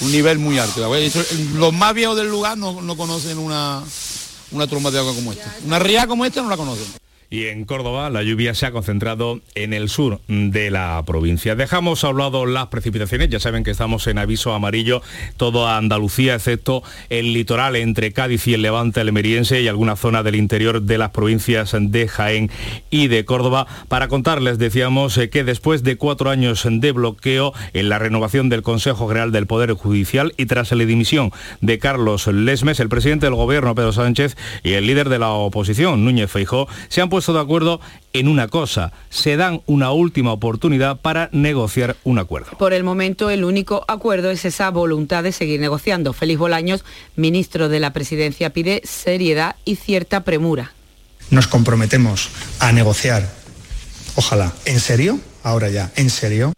un 0.00 0.12
nivel 0.12 0.38
muy 0.38 0.56
alto. 0.58 0.94
Eso- 0.96 1.22
los 1.56 1.74
más 1.74 1.92
viejos 1.92 2.16
del 2.16 2.28
lugar 2.28 2.56
no, 2.56 2.80
no 2.80 2.96
conocen 2.96 3.36
una, 3.36 3.82
una 4.50 4.66
tromba 4.66 4.90
de 4.90 5.00
agua 5.00 5.14
como 5.14 5.30
esta. 5.32 5.54
Una 5.66 5.78
ría 5.78 6.06
como 6.06 6.24
esta 6.24 6.40
no 6.40 6.48
la 6.48 6.56
conocen. 6.56 6.86
Y 7.34 7.48
en 7.48 7.64
Córdoba 7.64 8.10
la 8.10 8.22
lluvia 8.22 8.54
se 8.54 8.64
ha 8.64 8.70
concentrado 8.70 9.40
en 9.56 9.72
el 9.72 9.88
sur 9.88 10.20
de 10.28 10.70
la 10.70 11.02
provincia. 11.04 11.56
Dejamos 11.56 12.04
a 12.04 12.10
un 12.10 12.18
lado 12.18 12.46
las 12.46 12.68
precipitaciones, 12.68 13.28
ya 13.28 13.40
saben 13.40 13.64
que 13.64 13.72
estamos 13.72 14.06
en 14.06 14.18
aviso 14.18 14.54
amarillo, 14.54 15.02
toda 15.36 15.76
Andalucía, 15.76 16.36
excepto 16.36 16.84
el 17.10 17.32
litoral 17.32 17.74
entre 17.74 18.12
Cádiz 18.12 18.46
y 18.46 18.54
el 18.54 18.62
Levante 18.62 19.00
almeriense 19.00 19.60
y 19.60 19.66
alguna 19.66 19.96
zona 19.96 20.22
del 20.22 20.36
interior 20.36 20.82
de 20.82 20.96
las 20.96 21.10
provincias 21.10 21.74
de 21.76 22.06
Jaén 22.06 22.52
y 22.88 23.08
de 23.08 23.24
Córdoba, 23.24 23.66
para 23.88 24.06
contarles, 24.06 24.58
decíamos, 24.58 25.18
eh, 25.18 25.28
que 25.28 25.42
después 25.42 25.82
de 25.82 25.96
cuatro 25.96 26.30
años 26.30 26.64
de 26.70 26.92
bloqueo 26.92 27.52
en 27.72 27.88
la 27.88 27.98
renovación 27.98 28.48
del 28.48 28.62
Consejo 28.62 29.08
General 29.08 29.32
del 29.32 29.48
Poder 29.48 29.72
Judicial 29.72 30.34
y 30.36 30.46
tras 30.46 30.70
la 30.70 30.84
dimisión 30.84 31.32
de 31.60 31.80
Carlos 31.80 32.28
Lesmes, 32.28 32.78
el 32.78 32.88
presidente 32.88 33.26
del 33.26 33.34
Gobierno, 33.34 33.74
Pedro 33.74 33.92
Sánchez, 33.92 34.36
y 34.62 34.74
el 34.74 34.86
líder 34.86 35.08
de 35.08 35.18
la 35.18 35.30
oposición, 35.30 36.04
Núñez 36.04 36.30
Feijó, 36.30 36.68
se 36.86 37.00
han 37.00 37.08
puesto 37.08 37.23
de 37.32 37.40
acuerdo 37.40 37.80
en 38.12 38.28
una 38.28 38.48
cosa, 38.48 38.92
se 39.10 39.36
dan 39.36 39.62
una 39.66 39.90
última 39.92 40.32
oportunidad 40.32 41.00
para 41.00 41.28
negociar 41.32 41.96
un 42.04 42.18
acuerdo. 42.18 42.56
Por 42.58 42.72
el 42.72 42.84
momento, 42.84 43.30
el 43.30 43.44
único 43.44 43.84
acuerdo 43.88 44.30
es 44.30 44.44
esa 44.44 44.70
voluntad 44.70 45.22
de 45.22 45.32
seguir 45.32 45.60
negociando. 45.60 46.12
Félix 46.12 46.38
Bolaños, 46.38 46.84
ministro 47.16 47.68
de 47.68 47.80
la 47.80 47.92
Presidencia, 47.92 48.50
pide 48.50 48.82
seriedad 48.84 49.56
y 49.64 49.76
cierta 49.76 50.24
premura. 50.24 50.72
Nos 51.30 51.46
comprometemos 51.46 52.28
a 52.60 52.72
negociar, 52.72 53.28
ojalá, 54.14 54.52
¿en 54.66 54.80
serio? 54.80 55.18
Ahora 55.42 55.68
ya, 55.70 55.90
¿en 55.96 56.10
serio? 56.10 56.52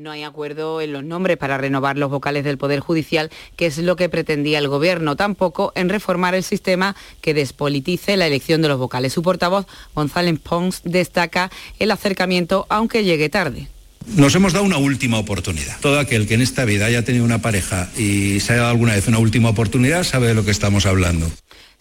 No 0.00 0.10
hay 0.10 0.22
acuerdo 0.22 0.80
en 0.80 0.94
los 0.94 1.04
nombres 1.04 1.36
para 1.36 1.58
renovar 1.58 1.98
los 1.98 2.10
vocales 2.10 2.42
del 2.42 2.56
Poder 2.56 2.80
Judicial, 2.80 3.28
que 3.56 3.66
es 3.66 3.76
lo 3.76 3.96
que 3.96 4.08
pretendía 4.08 4.58
el 4.58 4.66
Gobierno, 4.66 5.14
tampoco 5.14 5.72
en 5.74 5.90
reformar 5.90 6.34
el 6.34 6.42
sistema 6.42 6.96
que 7.20 7.34
despolitice 7.34 8.16
la 8.16 8.26
elección 8.26 8.62
de 8.62 8.68
los 8.68 8.78
vocales. 8.78 9.12
Su 9.12 9.22
portavoz, 9.22 9.66
González 9.94 10.40
Pons, 10.40 10.80
destaca 10.84 11.50
el 11.78 11.90
acercamiento, 11.90 12.64
aunque 12.70 13.04
llegue 13.04 13.28
tarde. 13.28 13.68
Nos 14.06 14.34
hemos 14.34 14.54
dado 14.54 14.64
una 14.64 14.78
última 14.78 15.18
oportunidad. 15.18 15.78
Todo 15.80 15.98
aquel 15.98 16.26
que 16.26 16.32
en 16.32 16.40
esta 16.40 16.64
vida 16.64 16.86
haya 16.86 17.04
tenido 17.04 17.26
una 17.26 17.42
pareja 17.42 17.90
y 17.98 18.40
se 18.40 18.54
haya 18.54 18.62
dado 18.62 18.72
alguna 18.72 18.94
vez 18.94 19.06
una 19.06 19.18
última 19.18 19.50
oportunidad 19.50 20.04
sabe 20.04 20.28
de 20.28 20.34
lo 20.34 20.46
que 20.46 20.50
estamos 20.50 20.86
hablando. 20.86 21.30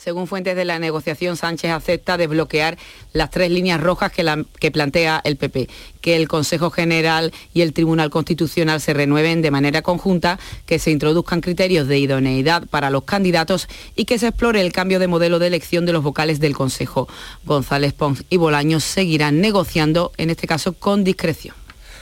Según 0.02 0.28
fuentes 0.28 0.56
de 0.56 0.64
la 0.64 0.80
negociación, 0.80 1.36
Sánchez 1.36 1.72
acepta 1.72 2.16
desbloquear 2.16 2.78
las 3.12 3.30
tres 3.32 3.52
líneas 3.52 3.82
rojas 3.82 4.14
que, 4.14 4.24
la- 4.24 4.46
que 4.58 4.72
plantea 4.72 5.20
el 5.26 5.36
PP, 5.36 5.68
que 6.00 6.16
el 6.16 6.30
Consejo 6.30 6.72
General 6.72 7.34
y 7.54 7.60
el 7.64 7.74
Tribunal 7.74 8.10
Constitucional 8.10 8.80
se 8.80 8.94
renueven 8.94 9.42
de 9.42 9.52
manera 9.52 9.82
conjunta, 9.82 10.40
que 10.66 10.80
se 10.80 10.92
introduzcan 10.92 11.42
criterios 11.42 11.86
de 11.90 12.00
idoneidad 12.00 12.66
para 12.70 12.90
los 12.90 13.04
candidatos 13.04 13.68
y 13.94 14.06
que 14.06 14.18
se 14.20 14.28
explore 14.30 14.62
el 14.62 14.72
cambio 14.72 15.00
de 15.00 15.08
modelo 15.08 15.38
de 15.38 15.48
elección 15.48 15.86
de 15.86 15.92
los 15.92 16.02
vocales 16.02 16.40
del 16.40 16.56
Consejo. 16.56 17.10
González 17.44 17.92
Pons 17.92 18.24
y 18.30 18.38
Bolaños 18.38 18.86
seguirán 18.86 19.42
negociando, 19.42 20.14
en 20.16 20.30
este 20.30 20.48
caso 20.48 20.72
con 20.72 21.04
discreción. 21.04 21.56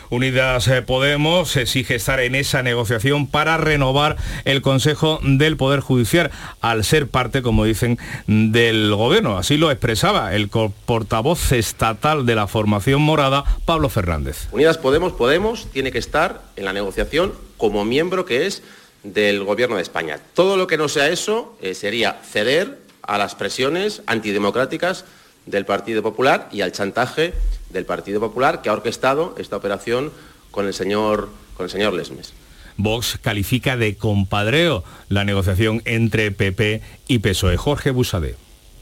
Unidas 0.09 0.67
eh, 0.67 0.81
Podemos 0.81 1.55
exige 1.57 1.95
estar 1.95 2.19
en 2.19 2.35
esa 2.35 2.63
negociación 2.63 3.27
para 3.27 3.57
renovar 3.57 4.15
el 4.45 4.61
Consejo 4.61 5.19
del 5.23 5.57
Poder 5.57 5.81
Judicial 5.81 6.31
al 6.61 6.83
ser 6.83 7.07
parte, 7.07 7.41
como 7.41 7.65
dicen, 7.65 7.97
del 8.27 8.95
Gobierno. 8.95 9.37
Así 9.37 9.57
lo 9.57 9.71
expresaba 9.71 10.33
el 10.33 10.49
portavoz 10.49 11.51
estatal 11.51 12.25
de 12.25 12.35
la 12.35 12.47
formación 12.47 13.01
morada, 13.01 13.43
Pablo 13.65 13.89
Fernández. 13.89 14.47
Unidas 14.51 14.77
Podemos, 14.77 15.13
Podemos 15.13 15.67
tiene 15.71 15.91
que 15.91 15.99
estar 15.99 16.41
en 16.55 16.65
la 16.65 16.73
negociación 16.73 17.33
como 17.57 17.85
miembro 17.85 18.25
que 18.25 18.45
es 18.45 18.63
del 19.03 19.43
Gobierno 19.43 19.75
de 19.75 19.81
España. 19.81 20.19
Todo 20.33 20.57
lo 20.57 20.67
que 20.67 20.77
no 20.77 20.87
sea 20.87 21.09
eso 21.09 21.57
eh, 21.61 21.73
sería 21.73 22.21
ceder 22.23 22.79
a 23.01 23.17
las 23.17 23.35
presiones 23.35 24.01
antidemocráticas 24.05 25.05
del 25.45 25.65
Partido 25.65 26.03
Popular 26.03 26.49
y 26.51 26.61
al 26.61 26.71
chantaje 26.71 27.33
del 27.69 27.85
Partido 27.85 28.19
Popular 28.19 28.61
que 28.61 28.69
ha 28.69 28.73
orquestado 28.73 29.35
esta 29.37 29.57
operación 29.57 30.11
con 30.51 30.65
el 30.65 30.73
señor, 30.73 31.29
con 31.55 31.65
el 31.65 31.69
señor 31.69 31.93
Lesmes. 31.93 32.33
Vox 32.77 33.17
califica 33.21 33.75
de 33.75 33.95
compadreo 33.95 34.83
la 35.09 35.23
negociación 35.23 35.81
entre 35.85 36.31
PP 36.31 36.81
y 37.07 37.19
PSOE. 37.19 37.57
Jorge 37.57 37.91
Busade. 37.91 38.35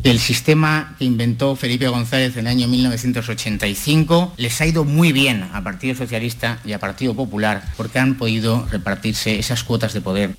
El 0.03 0.19
sistema 0.19 0.95
que 0.99 1.05
inventó 1.05 1.55
Felipe 1.55 1.87
González 1.87 2.33
en 2.35 2.41
el 2.41 2.47
año 2.47 2.67
1985 2.67 4.33
les 4.37 4.59
ha 4.61 4.65
ido 4.65 4.83
muy 4.83 5.13
bien 5.13 5.49
a 5.53 5.63
Partido 5.63 5.95
Socialista 5.95 6.59
y 6.65 6.73
a 6.73 6.79
Partido 6.79 7.15
Popular 7.15 7.63
porque 7.77 7.99
han 7.99 8.17
podido 8.17 8.67
repartirse 8.69 9.39
esas 9.39 9.63
cuotas 9.63 9.93
de 9.93 10.01
poder. 10.01 10.35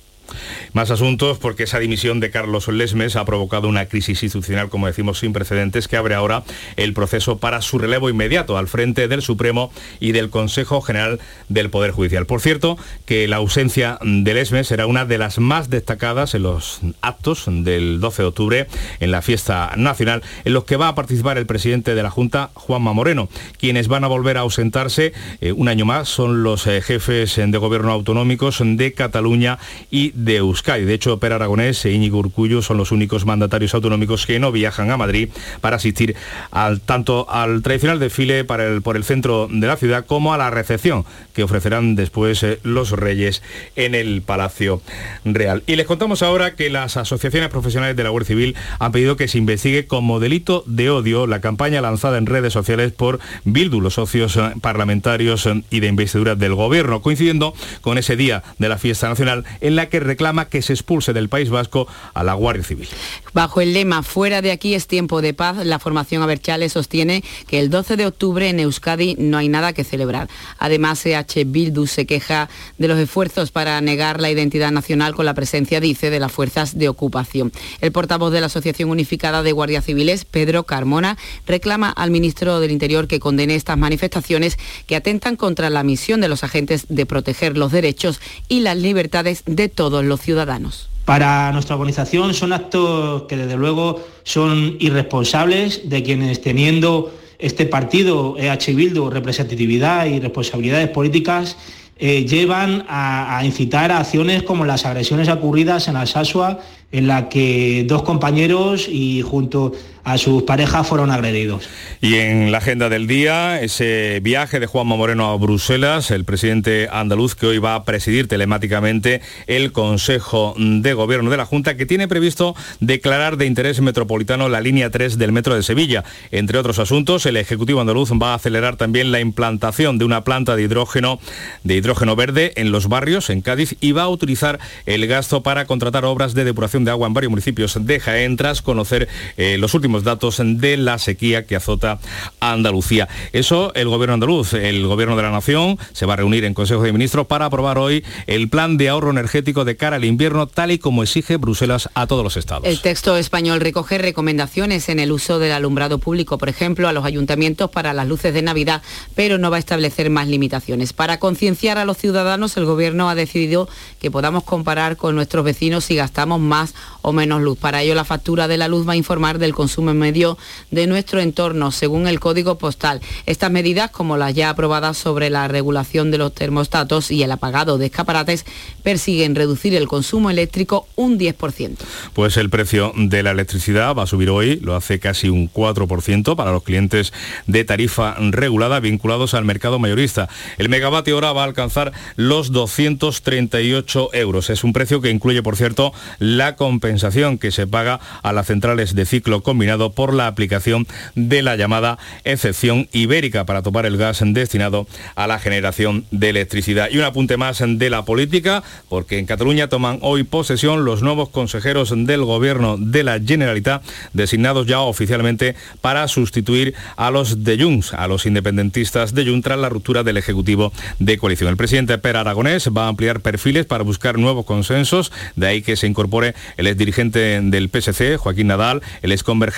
Más 0.73 0.91
asuntos 0.91 1.37
porque 1.37 1.63
esa 1.63 1.79
dimisión 1.79 2.19
de 2.19 2.31
Carlos 2.31 2.67
Lesmes 2.67 3.15
ha 3.15 3.25
provocado 3.25 3.67
una 3.67 3.87
crisis 3.87 4.23
institucional, 4.23 4.69
como 4.69 4.87
decimos, 4.87 5.19
sin 5.19 5.33
precedentes, 5.33 5.87
que 5.87 5.97
abre 5.97 6.15
ahora 6.15 6.43
el 6.75 6.93
proceso 6.93 7.37
para 7.37 7.61
su 7.61 7.79
relevo 7.79 8.09
inmediato 8.09 8.57
al 8.57 8.67
frente 8.67 9.07
del 9.07 9.21
Supremo 9.21 9.71
y 9.99 10.11
del 10.11 10.29
Consejo 10.29 10.81
General 10.81 11.19
del 11.49 11.69
Poder 11.69 11.91
Judicial. 11.91 12.25
Por 12.25 12.41
cierto, 12.41 12.77
que 13.05 13.27
la 13.27 13.37
ausencia 13.37 13.99
de 14.01 14.33
Lesmes 14.33 14.67
será 14.67 14.85
una 14.87 15.05
de 15.05 15.17
las 15.17 15.39
más 15.39 15.69
destacadas 15.69 16.35
en 16.35 16.43
los 16.43 16.79
actos 17.01 17.45
del 17.47 17.99
12 17.99 18.21
de 18.21 18.27
octubre 18.27 18.67
en 18.99 19.11
la 19.11 19.21
fiesta 19.21 19.71
nacional, 19.75 20.23
en 20.45 20.53
los 20.53 20.65
que 20.65 20.77
va 20.77 20.89
a 20.89 20.95
participar 20.95 21.37
el 21.37 21.45
presidente 21.45 21.95
de 21.95 22.03
la 22.03 22.09
Junta, 22.09 22.51
Juanma 22.53 22.93
Moreno. 22.93 23.29
Quienes 23.59 23.87
van 23.87 24.03
a 24.03 24.07
volver 24.07 24.37
a 24.37 24.41
ausentarse 24.41 25.13
eh, 25.41 25.51
un 25.51 25.67
año 25.67 25.85
más 25.85 26.09
son 26.09 26.43
los 26.43 26.67
eh, 26.67 26.81
jefes 26.81 27.35
de 27.35 27.57
gobierno 27.57 27.91
autonómicos 27.91 28.61
de 28.63 28.93
Cataluña 28.93 29.59
y 29.91 30.11
de 30.17 30.37
Euskadi. 30.37 30.83
De 30.83 30.95
hecho, 30.95 31.19
Per 31.19 31.31
Aragonés 31.31 31.85
e 31.85 31.91
Íñigo 31.91 32.17
Urcullo 32.17 32.63
son 32.63 32.77
los 32.77 32.91
únicos 32.91 33.25
mandatarios 33.25 33.75
autonómicos 33.75 34.25
que 34.25 34.39
no 34.39 34.51
viajan 34.51 34.89
a 34.89 34.97
Madrid 34.97 35.29
para 35.61 35.75
asistir 35.75 36.15
al, 36.49 36.81
tanto 36.81 37.29
al 37.29 37.61
tradicional 37.61 37.99
desfile 37.99 38.43
por 38.43 38.97
el 38.97 39.03
centro 39.03 39.47
de 39.49 39.67
la 39.67 39.77
ciudad 39.77 40.05
como 40.05 40.33
a 40.33 40.37
la 40.37 40.49
recepción 40.49 41.05
que 41.33 41.43
ofrecerán 41.43 41.95
después 41.95 42.41
eh, 42.41 42.59
los 42.63 42.91
reyes 42.91 43.43
en 43.75 43.93
el 43.93 44.23
Palacio 44.23 44.81
Real. 45.23 45.61
Y 45.67 45.75
les 45.75 45.85
contamos 45.85 46.23
ahora 46.23 46.55
que 46.55 46.71
las 46.71 46.97
asociaciones 46.97 47.49
profesionales 47.49 47.95
de 47.95 48.03
la 48.03 48.09
Guardia 48.09 48.29
Civil 48.29 48.55
han 48.79 48.91
pedido 48.91 49.17
que 49.17 49.27
se 49.27 49.37
investigue 49.37 49.85
como 49.85 50.19
delito 50.19 50.63
de 50.65 50.89
odio 50.89 51.27
la 51.27 51.41
campaña 51.41 51.79
lanzada 51.79 52.17
en 52.17 52.25
redes 52.25 52.53
sociales 52.53 52.91
por 52.91 53.19
Bildu, 53.45 53.81
los 53.81 53.93
socios 53.93 54.35
eh, 54.35 54.53
parlamentarios 54.61 55.45
eh, 55.45 55.61
y 55.69 55.79
de 55.79 55.87
investidura 55.87 56.33
del 56.33 56.55
gobierno, 56.55 57.03
coincidiendo 57.03 57.53
con 57.81 57.99
ese 57.99 58.15
día 58.15 58.41
de 58.57 58.69
la 58.69 58.79
fiesta 58.79 59.09
nacional 59.09 59.45
en 59.61 59.75
la 59.75 59.89
que 59.89 60.06
reclama 60.07 60.45
que 60.45 60.61
se 60.61 60.73
expulse 60.73 61.13
del 61.13 61.29
País 61.29 61.49
Vasco 61.49 61.87
a 62.13 62.23
la 62.23 62.33
Guardia 62.33 62.63
Civil. 62.63 62.87
Bajo 63.33 63.61
el 63.61 63.73
lema 63.73 64.01
Fuera 64.01 64.41
de 64.41 64.51
aquí 64.51 64.73
es 64.73 64.87
tiempo 64.87 65.21
de 65.21 65.33
paz, 65.33 65.63
la 65.63 65.77
formación 65.77 66.23
Aberchale 66.23 66.69
sostiene 66.69 67.23
que 67.47 67.59
el 67.59 67.69
12 67.69 67.97
de 67.97 68.07
octubre 68.07 68.49
en 68.49 68.59
Euskadi 68.59 69.15
no 69.19 69.37
hay 69.37 69.49
nada 69.49 69.73
que 69.73 69.83
celebrar. 69.83 70.27
Además, 70.57 71.05
EH 71.05 71.45
Bildu 71.45 71.85
se 71.85 72.05
queja 72.05 72.49
de 72.77 72.87
los 72.87 72.97
esfuerzos 72.97 73.51
para 73.51 73.79
negar 73.81 74.19
la 74.19 74.31
identidad 74.31 74.71
nacional 74.71 75.13
con 75.13 75.25
la 75.25 75.33
presencia, 75.33 75.79
dice, 75.79 76.09
de 76.09 76.19
las 76.19 76.31
fuerzas 76.31 76.77
de 76.77 76.89
ocupación. 76.89 77.51
El 77.81 77.91
portavoz 77.91 78.31
de 78.31 78.39
la 78.39 78.47
Asociación 78.47 78.89
Unificada 78.89 79.43
de 79.43 79.51
Guardias 79.51 79.85
Civiles, 79.85 80.25
Pedro 80.25 80.63
Carmona, 80.63 81.17
reclama 81.45 81.89
al 81.89 82.11
ministro 82.11 82.59
del 82.59 82.71
Interior 82.71 83.07
que 83.07 83.19
condene 83.19 83.55
estas 83.55 83.77
manifestaciones 83.77 84.57
que 84.85 84.95
atentan 84.95 85.35
contra 85.35 85.69
la 85.69 85.83
misión 85.83 86.21
de 86.21 86.29
los 86.29 86.43
agentes 86.43 86.85
de 86.89 87.05
proteger 87.05 87.57
los 87.57 87.71
derechos 87.71 88.19
y 88.47 88.61
las 88.61 88.77
libertades 88.77 89.43
de 89.45 89.69
todos 89.69 89.96
los 90.05 90.21
ciudadanos. 90.21 90.89
Para 91.05 91.51
nuestra 91.53 91.75
organización 91.75 92.33
son 92.33 92.51
actos 92.51 93.23
que 93.23 93.37
desde 93.37 93.55
luego 93.55 94.03
son 94.23 94.75
irresponsables 94.79 95.89
de 95.89 96.03
quienes 96.03 96.41
teniendo 96.41 97.13
este 97.39 97.65
partido 97.65 98.35
EH 98.37 98.73
Bildu 98.73 99.09
representatividad 99.09 100.05
y 100.07 100.19
responsabilidades 100.19 100.89
políticas 100.89 101.55
eh, 101.99 102.25
llevan 102.25 102.85
a, 102.87 103.41
incitar 103.43 103.91
a 103.91 103.99
acciones 103.99 104.43
como 104.43 104.65
las 104.65 104.85
agresiones 104.85 105.29
ocurridas 105.29 105.87
en 105.87 105.95
Alsasua 105.95 106.59
en 106.91 107.07
la 107.07 107.27
que 107.27 107.85
dos 107.87 108.03
compañeros 108.03 108.87
y 108.87 109.23
junto 109.23 109.73
a 110.07 110.17
sus 110.17 110.43
parejas 110.43 110.87
fueron 110.87 111.11
agredidos. 111.11 111.67
Y 111.99 112.15
en 112.15 112.49
la 112.49 112.59
agenda 112.59 112.87
del 112.87 113.07
día, 113.07 113.59
ese 113.59 114.21
viaje 114.23 114.61
de 114.61 114.65
Juanma 114.65 114.95
Moreno 114.95 115.29
a 115.29 115.35
Bruselas, 115.35 116.11
el 116.11 116.23
presidente 116.23 116.87
andaluz 116.89 117.35
que 117.35 117.45
hoy 117.45 117.57
va 117.57 117.75
a 117.75 117.83
presidir 117.83 118.29
telemáticamente 118.29 119.19
el 119.47 119.73
Consejo 119.73 120.55
de 120.57 120.93
Gobierno 120.93 121.29
de 121.29 121.35
la 121.35 121.45
Junta, 121.45 121.75
que 121.75 121.85
tiene 121.85 122.07
previsto 122.07 122.55
declarar 122.79 123.35
de 123.35 123.47
interés 123.47 123.81
metropolitano 123.81 124.47
la 124.47 124.61
línea 124.61 124.89
3 124.89 125.17
del 125.17 125.33
Metro 125.33 125.55
de 125.55 125.63
Sevilla. 125.63 126.05
Entre 126.31 126.57
otros 126.57 126.79
asuntos, 126.79 127.25
el 127.25 127.35
Ejecutivo 127.35 127.81
andaluz 127.81 128.13
va 128.13 128.31
a 128.31 128.35
acelerar 128.35 128.77
también 128.77 129.11
la 129.11 129.19
implantación 129.19 129.97
de 129.97 130.05
una 130.05 130.23
planta 130.23 130.55
de 130.55 130.63
hidrógeno, 130.63 131.19
de 131.65 131.75
hidrógeno 131.75 132.15
verde 132.15 132.53
en 132.55 132.71
los 132.71 132.87
barrios, 132.87 133.29
en 133.29 133.41
Cádiz, 133.41 133.75
y 133.81 133.91
va 133.91 134.03
a 134.03 134.09
utilizar 134.09 134.57
el 134.85 135.05
gasto 135.05 135.43
para 135.43 135.65
contratar 135.65 136.05
obras 136.05 136.33
de 136.33 136.45
depuración 136.45 136.85
de 136.85 136.91
agua 136.91 137.07
en 137.07 137.13
varios 137.13 137.29
municipios 137.29 137.77
de 137.85 137.99
Jaén, 137.99 138.37
tras 138.37 138.61
conocer 138.61 139.09
eh, 139.35 139.57
los 139.57 139.73
últimos 139.73 139.96
datos 140.03 140.41
de 140.41 140.77
la 140.77 140.97
sequía 140.97 141.45
que 141.45 141.55
azota 141.55 141.99
a 142.39 142.51
Andalucía. 142.51 143.07
Eso 143.33 143.73
el 143.75 143.87
gobierno 143.87 144.15
andaluz, 144.15 144.53
el 144.53 144.85
gobierno 144.87 145.15
de 145.15 145.23
la 145.23 145.31
nación, 145.31 145.77
se 145.93 146.05
va 146.05 146.13
a 146.13 146.17
reunir 146.17 146.45
en 146.45 146.53
Consejo 146.53 146.83
de 146.83 146.91
Ministros 146.91 147.27
para 147.27 147.45
aprobar 147.45 147.77
hoy 147.77 148.03
el 148.27 148.49
plan 148.49 148.77
de 148.77 148.89
ahorro 148.89 149.11
energético 149.11 149.65
de 149.65 149.77
cara 149.77 149.97
al 149.97 150.05
invierno, 150.05 150.47
tal 150.47 150.71
y 150.71 150.79
como 150.79 151.03
exige 151.03 151.37
Bruselas 151.37 151.89
a 151.93 152.07
todos 152.07 152.23
los 152.23 152.37
estados. 152.37 152.65
El 152.65 152.81
texto 152.81 153.17
español 153.17 153.61
recoge 153.61 153.97
recomendaciones 153.97 154.89
en 154.89 154.99
el 154.99 155.11
uso 155.11 155.39
del 155.39 155.51
alumbrado 155.51 155.99
público, 155.99 156.37
por 156.37 156.49
ejemplo, 156.49 156.87
a 156.87 156.93
los 156.93 157.05
ayuntamientos 157.05 157.69
para 157.69 157.93
las 157.93 158.07
luces 158.07 158.33
de 158.33 158.41
Navidad, 158.41 158.81
pero 159.15 159.37
no 159.37 159.49
va 159.51 159.57
a 159.57 159.59
establecer 159.59 160.09
más 160.09 160.27
limitaciones. 160.27 160.93
Para 160.93 161.19
concienciar 161.19 161.77
a 161.77 161.85
los 161.85 161.97
ciudadanos, 161.97 162.57
el 162.57 162.65
gobierno 162.65 163.09
ha 163.09 163.15
decidido 163.15 163.69
que 163.99 164.11
podamos 164.11 164.43
comparar 164.43 164.97
con 164.97 165.15
nuestros 165.15 165.43
vecinos 165.43 165.85
si 165.85 165.95
gastamos 165.95 166.39
más 166.39 166.73
o 167.01 167.13
menos 167.13 167.41
luz. 167.41 167.57
Para 167.57 167.81
ello, 167.81 167.95
la 167.95 168.05
factura 168.05 168.47
de 168.47 168.57
la 168.57 168.67
luz 168.67 168.87
va 168.87 168.93
a 168.93 168.97
informar 168.97 169.39
del 169.39 169.53
consumo 169.53 169.86
medio 169.95 170.37
de 170.71 170.87
nuestro 170.87 171.19
entorno, 171.19 171.71
según 171.71 172.07
el 172.07 172.19
código 172.19 172.57
postal. 172.57 173.01
Estas 173.25 173.51
medidas, 173.51 173.91
como 173.91 174.17
las 174.17 174.33
ya 174.33 174.49
aprobadas 174.49 174.97
sobre 174.97 175.29
la 175.29 175.47
regulación 175.47 176.11
de 176.11 176.17
los 176.17 176.33
termostatos 176.33 177.11
y 177.11 177.23
el 177.23 177.31
apagado 177.31 177.77
de 177.77 177.87
escaparates, 177.87 178.45
persiguen 178.83 179.35
reducir 179.35 179.75
el 179.75 179.87
consumo 179.87 180.29
eléctrico 180.29 180.87
un 180.95 181.19
10%. 181.19 181.77
Pues 182.13 182.37
el 182.37 182.49
precio 182.49 182.93
de 182.95 183.23
la 183.23 183.31
electricidad 183.31 183.95
va 183.95 184.03
a 184.03 184.07
subir 184.07 184.29
hoy, 184.29 184.59
lo 184.61 184.75
hace 184.75 184.99
casi 184.99 185.29
un 185.29 185.51
4% 185.51 186.35
para 186.35 186.51
los 186.51 186.63
clientes 186.63 187.13
de 187.45 187.63
tarifa 187.63 188.15
regulada 188.19 188.79
vinculados 188.79 189.33
al 189.33 189.45
mercado 189.45 189.79
mayorista. 189.79 190.29
El 190.57 190.69
megavatio 190.69 191.17
hora 191.17 191.33
va 191.33 191.41
a 191.41 191.45
alcanzar 191.45 191.93
los 192.15 192.51
238 192.51 194.09
euros. 194.13 194.49
Es 194.49 194.63
un 194.63 194.73
precio 194.73 195.01
que 195.01 195.09
incluye, 195.09 195.43
por 195.43 195.55
cierto, 195.55 195.93
la 196.19 196.55
compensación 196.55 197.37
que 197.37 197.51
se 197.51 197.67
paga 197.67 197.99
a 198.23 198.33
las 198.33 198.47
centrales 198.47 198.95
de 198.95 199.05
ciclo 199.05 199.43
combinado 199.43 199.76
por 199.93 200.13
la 200.13 200.27
aplicación 200.27 200.87
de 201.15 201.41
la 201.41 201.55
llamada 201.55 201.97
excepción 202.23 202.87
ibérica 202.91 203.45
para 203.45 203.61
topar 203.61 203.85
el 203.85 203.97
gas 203.97 204.21
destinado 204.23 204.87
a 205.15 205.27
la 205.27 205.39
generación 205.39 206.05
de 206.11 206.29
electricidad. 206.29 206.89
Y 206.91 206.97
un 206.97 207.03
apunte 207.03 207.37
más 207.37 207.63
de 207.65 207.89
la 207.89 208.05
política, 208.05 208.63
porque 208.89 209.19
en 209.19 209.25
Cataluña 209.25 209.69
toman 209.69 209.99
hoy 210.01 210.23
posesión 210.23 210.85
los 210.85 211.01
nuevos 211.01 211.29
consejeros 211.29 211.93
del 211.95 212.23
gobierno 212.23 212.77
de 212.77 213.03
la 213.03 213.19
Generalitat, 213.19 213.83
designados 214.13 214.67
ya 214.67 214.79
oficialmente 214.79 215.55
para 215.81 216.07
sustituir 216.07 216.73
a 216.95 217.11
los 217.11 217.43
de 217.43 217.61
Junts, 217.61 217.93
a 217.93 218.07
los 218.07 218.25
independentistas 218.25 219.13
de 219.13 219.25
Junts 219.25 219.43
tras 219.43 219.59
la 219.59 219.69
ruptura 219.69 220.03
del 220.03 220.17
Ejecutivo 220.17 220.73
de 220.99 221.17
coalición. 221.17 221.49
El 221.49 221.57
presidente 221.57 221.97
Per 221.97 222.17
Aragonés 222.17 222.69
va 222.75 222.85
a 222.85 222.87
ampliar 222.89 223.21
perfiles 223.21 223.65
para 223.65 223.83
buscar 223.83 224.17
nuevos 224.17 224.45
consensos, 224.45 225.11
de 225.35 225.47
ahí 225.47 225.61
que 225.61 225.75
se 225.75 225.87
incorpore 225.87 226.35
el 226.57 226.67
exdirigente 226.67 227.41
del 227.41 227.69
PSC, 227.69 228.17
Joaquín 228.17 228.47
Nadal, 228.47 228.81
el 229.01 229.11
exconvergente 229.11 229.56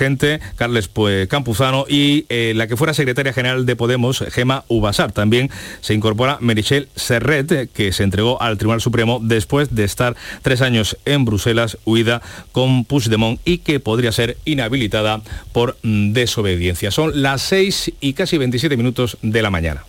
Carles 0.56 0.88
pues, 0.88 1.28
Campuzano 1.28 1.84
y 1.86 2.24
eh, 2.30 2.54
la 2.56 2.66
que 2.66 2.76
fuera 2.76 2.94
secretaria 2.94 3.34
general 3.34 3.66
de 3.66 3.76
Podemos, 3.76 4.24
Gema 4.30 4.64
Ubasar. 4.68 5.12
También 5.12 5.50
se 5.82 5.92
incorpora 5.92 6.38
Merichel 6.40 6.88
Serret, 6.96 7.70
que 7.70 7.92
se 7.92 8.02
entregó 8.02 8.40
al 8.40 8.56
Tribunal 8.56 8.80
Supremo 8.80 9.20
después 9.22 9.74
de 9.74 9.84
estar 9.84 10.16
tres 10.40 10.62
años 10.62 10.96
en 11.04 11.26
Bruselas, 11.26 11.76
huida 11.84 12.22
con 12.52 12.86
Puigdemont 12.86 13.40
y 13.44 13.58
que 13.58 13.78
podría 13.78 14.10
ser 14.10 14.38
inhabilitada 14.46 15.20
por 15.52 15.76
mm, 15.82 16.12
desobediencia. 16.12 16.90
Son 16.90 17.20
las 17.20 17.42
6 17.42 17.92
y 18.00 18.14
casi 18.14 18.38
27 18.38 18.78
minutos 18.78 19.18
de 19.20 19.42
la 19.42 19.50
mañana. 19.50 19.84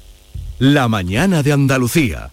La 0.59 0.89
mañana 0.89 1.41
de 1.41 1.53
Andalucía. 1.53 2.31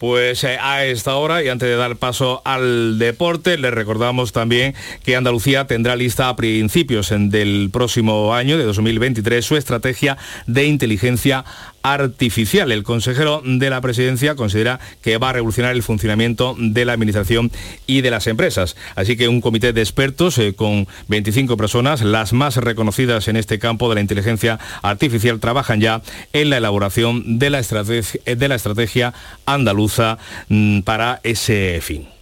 Pues 0.00 0.44
eh, 0.44 0.56
a 0.58 0.86
esta 0.86 1.16
hora 1.16 1.44
y 1.44 1.48
antes 1.48 1.68
de 1.68 1.76
dar 1.76 1.94
paso 1.96 2.40
al 2.46 2.98
deporte, 2.98 3.58
les 3.58 3.70
recordamos 3.70 4.32
también 4.32 4.74
que 5.04 5.14
Andalucía 5.14 5.66
tendrá 5.66 5.94
lista 5.94 6.30
a 6.30 6.36
principios 6.36 7.12
del 7.14 7.68
próximo 7.70 8.34
año, 8.34 8.56
de 8.56 8.64
2023, 8.64 9.44
su 9.44 9.58
estrategia 9.58 10.16
de 10.46 10.64
inteligencia 10.64 11.44
artificial. 11.82 12.72
El 12.72 12.82
consejero 12.82 13.42
de 13.44 13.70
la 13.70 13.80
presidencia 13.80 14.34
considera 14.34 14.80
que 15.02 15.18
va 15.18 15.30
a 15.30 15.32
revolucionar 15.32 15.74
el 15.74 15.82
funcionamiento 15.82 16.56
de 16.58 16.84
la 16.84 16.92
administración 16.92 17.50
y 17.86 18.00
de 18.00 18.10
las 18.10 18.26
empresas. 18.26 18.76
Así 18.94 19.16
que 19.16 19.28
un 19.28 19.40
comité 19.40 19.72
de 19.72 19.80
expertos 19.80 20.38
eh, 20.38 20.54
con 20.54 20.86
25 21.08 21.56
personas, 21.56 22.02
las 22.02 22.32
más 22.32 22.56
reconocidas 22.56 23.28
en 23.28 23.36
este 23.36 23.58
campo 23.58 23.88
de 23.88 23.96
la 23.96 24.00
inteligencia 24.00 24.58
artificial, 24.82 25.40
trabajan 25.40 25.80
ya 25.80 26.02
en 26.32 26.50
la 26.50 26.58
elaboración 26.58 27.38
de 27.38 27.50
la 27.50 27.58
estrategia, 27.58 29.14
andaluza 29.46 30.18
mm, 30.48 30.80
para 30.80 31.20
ese 31.22 31.80
fin. 31.82 32.19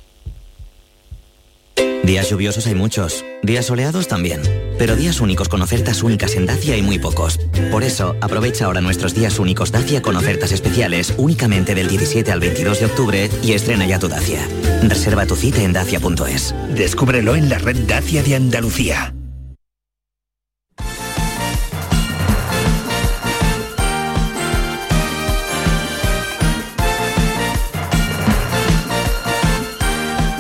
Días 2.08 2.30
lluviosos 2.30 2.66
hay 2.66 2.74
muchos, 2.74 3.22
días 3.42 3.66
soleados 3.66 4.08
también, 4.08 4.40
pero 4.78 4.96
días 4.96 5.20
únicos 5.20 5.50
con 5.50 5.60
ofertas 5.60 6.02
únicas 6.02 6.36
en 6.36 6.46
Dacia 6.46 6.72
hay 6.72 6.80
muy 6.80 6.98
pocos. 6.98 7.38
Por 7.70 7.84
eso, 7.84 8.16
aprovecha 8.22 8.64
ahora 8.64 8.80
nuestros 8.80 9.14
días 9.14 9.38
únicos 9.38 9.72
Dacia 9.72 10.00
con 10.00 10.16
ofertas 10.16 10.52
especiales 10.52 11.12
únicamente 11.18 11.74
del 11.74 11.86
17 11.86 12.32
al 12.32 12.40
22 12.40 12.80
de 12.80 12.86
octubre 12.86 13.30
y 13.42 13.52
estrena 13.52 13.86
ya 13.86 13.98
tu 13.98 14.08
Dacia. 14.08 14.40
Reserva 14.84 15.26
tu 15.26 15.36
cita 15.36 15.62
en 15.62 15.74
dacia.es. 15.74 16.54
Descúbrelo 16.74 17.36
en 17.36 17.50
la 17.50 17.58
red 17.58 17.76
Dacia 17.86 18.22
de 18.22 18.36
Andalucía. 18.36 19.12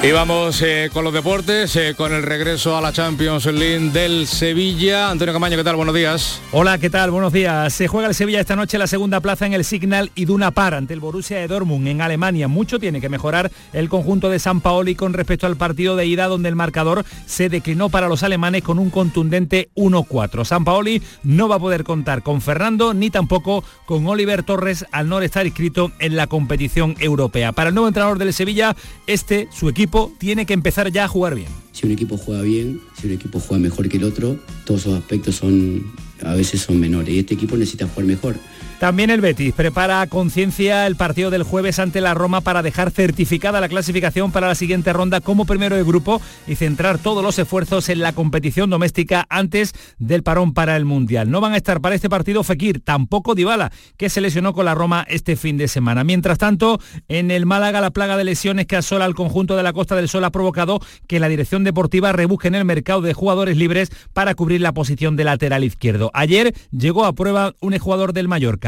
Y 0.00 0.12
vamos 0.12 0.62
eh, 0.62 0.90
con 0.92 1.02
los 1.02 1.12
deportes, 1.12 1.74
eh, 1.74 1.94
con 1.96 2.14
el 2.14 2.22
regreso 2.22 2.76
a 2.76 2.80
la 2.80 2.92
Champions 2.92 3.46
League 3.46 3.90
del 3.90 4.28
Sevilla. 4.28 5.10
Antonio 5.10 5.34
Camaño, 5.34 5.56
¿qué 5.56 5.64
tal? 5.64 5.74
Buenos 5.74 5.94
días. 5.94 6.40
Hola, 6.52 6.78
¿qué 6.78 6.88
tal? 6.88 7.10
Buenos 7.10 7.32
días. 7.32 7.72
Se 7.74 7.88
juega 7.88 8.06
el 8.06 8.14
Sevilla 8.14 8.38
esta 8.38 8.54
noche 8.54 8.78
la 8.78 8.86
segunda 8.86 9.20
plaza 9.20 9.44
en 9.46 9.54
el 9.54 9.64
Signal 9.64 10.12
Iduna 10.14 10.52
Par 10.52 10.74
ante 10.74 10.94
el 10.94 11.00
Borussia 11.00 11.38
de 11.38 11.48
Dortmund 11.48 11.88
en 11.88 12.00
Alemania. 12.00 12.46
Mucho 12.46 12.78
tiene 12.78 13.00
que 13.00 13.08
mejorar 13.08 13.50
el 13.72 13.88
conjunto 13.88 14.30
de 14.30 14.38
San 14.38 14.60
Paoli 14.60 14.94
con 14.94 15.14
respecto 15.14 15.48
al 15.48 15.56
partido 15.56 15.96
de 15.96 16.06
ida 16.06 16.28
donde 16.28 16.48
el 16.48 16.54
marcador 16.54 17.04
se 17.26 17.48
declinó 17.48 17.88
para 17.88 18.08
los 18.08 18.22
alemanes 18.22 18.62
con 18.62 18.78
un 18.78 18.90
contundente 18.90 19.68
1-4. 19.74 20.44
San 20.44 20.64
Paoli 20.64 21.02
no 21.24 21.48
va 21.48 21.56
a 21.56 21.60
poder 21.60 21.82
contar 21.82 22.22
con 22.22 22.40
Fernando 22.40 22.94
ni 22.94 23.10
tampoco 23.10 23.64
con 23.84 24.06
Oliver 24.06 24.44
Torres 24.44 24.86
al 24.92 25.08
no 25.08 25.20
estar 25.20 25.44
inscrito 25.44 25.90
en 25.98 26.14
la 26.14 26.28
competición 26.28 26.94
europea. 27.00 27.50
Para 27.50 27.70
el 27.70 27.74
nuevo 27.74 27.88
entrenador 27.88 28.18
del 28.18 28.32
Sevilla, 28.32 28.76
este, 29.08 29.48
su 29.50 29.68
equipo, 29.68 29.87
tiene 30.18 30.46
que 30.46 30.52
empezar 30.52 30.90
ya 30.90 31.04
a 31.04 31.08
jugar 31.08 31.34
bien. 31.34 31.48
Si 31.72 31.86
un 31.86 31.92
equipo 31.92 32.16
juega 32.16 32.42
bien, 32.42 32.80
si 33.00 33.06
un 33.06 33.12
equipo 33.12 33.40
juega 33.40 33.62
mejor 33.62 33.88
que 33.88 33.96
el 33.96 34.04
otro, 34.04 34.38
todos 34.64 34.82
esos 34.82 34.98
aspectos 34.98 35.36
son 35.36 35.84
a 36.22 36.34
veces 36.34 36.60
son 36.62 36.80
menores 36.80 37.14
y 37.14 37.18
este 37.20 37.34
equipo 37.34 37.56
necesita 37.56 37.86
jugar 37.86 38.04
mejor. 38.04 38.36
También 38.78 39.10
el 39.10 39.20
Betis 39.20 39.52
prepara 39.54 40.00
a 40.00 40.06
conciencia 40.06 40.86
el 40.86 40.94
partido 40.94 41.30
del 41.30 41.42
jueves 41.42 41.80
ante 41.80 42.00
la 42.00 42.14
Roma 42.14 42.42
para 42.42 42.62
dejar 42.62 42.92
certificada 42.92 43.60
la 43.60 43.68
clasificación 43.68 44.30
para 44.30 44.46
la 44.46 44.54
siguiente 44.54 44.92
ronda 44.92 45.20
como 45.20 45.46
primero 45.46 45.74
de 45.74 45.82
grupo 45.82 46.22
y 46.46 46.54
centrar 46.54 46.98
todos 46.98 47.24
los 47.24 47.36
esfuerzos 47.40 47.88
en 47.88 47.98
la 47.98 48.12
competición 48.12 48.70
doméstica 48.70 49.26
antes 49.30 49.72
del 49.98 50.22
parón 50.22 50.54
para 50.54 50.76
el 50.76 50.84
Mundial. 50.84 51.28
No 51.28 51.40
van 51.40 51.54
a 51.54 51.56
estar 51.56 51.80
para 51.80 51.96
este 51.96 52.08
partido 52.08 52.44
Fekir, 52.44 52.80
tampoco 52.80 53.34
Dybala, 53.34 53.72
que 53.96 54.08
se 54.08 54.20
lesionó 54.20 54.52
con 54.52 54.64
la 54.64 54.76
Roma 54.76 55.04
este 55.08 55.34
fin 55.34 55.56
de 55.56 55.66
semana. 55.66 56.04
Mientras 56.04 56.38
tanto, 56.38 56.78
en 57.08 57.32
el 57.32 57.46
Málaga 57.46 57.80
la 57.80 57.90
plaga 57.90 58.16
de 58.16 58.22
lesiones 58.22 58.66
que 58.66 58.76
asola 58.76 59.06
al 59.06 59.16
conjunto 59.16 59.56
de 59.56 59.64
la 59.64 59.72
Costa 59.72 59.96
del 59.96 60.08
Sol 60.08 60.22
ha 60.22 60.30
provocado 60.30 60.78
que 61.08 61.18
la 61.18 61.28
dirección 61.28 61.64
deportiva 61.64 62.12
rebusque 62.12 62.46
en 62.46 62.54
el 62.54 62.64
mercado 62.64 63.00
de 63.00 63.12
jugadores 63.12 63.56
libres 63.56 63.90
para 64.12 64.36
cubrir 64.36 64.60
la 64.60 64.72
posición 64.72 65.16
de 65.16 65.24
lateral 65.24 65.64
izquierdo. 65.64 66.12
Ayer 66.14 66.54
llegó 66.70 67.06
a 67.06 67.12
prueba 67.12 67.54
un 67.58 67.76
jugador 67.76 68.12
del 68.12 68.28
Mallorca. 68.28 68.67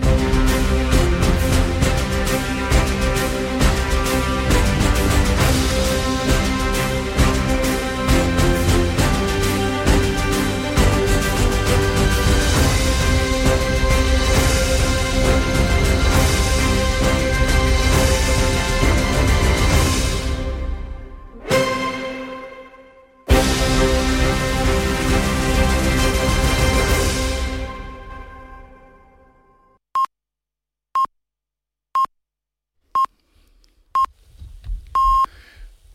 Bye. 0.00 0.37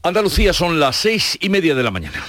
Andalucía 0.06 0.52
son 0.52 0.82
las 0.82 0.98
seis 0.98 1.38
y 1.39 1.48
media 1.48 1.76
de 1.76 1.82
la 1.82 1.89
mañana. 1.89 2.26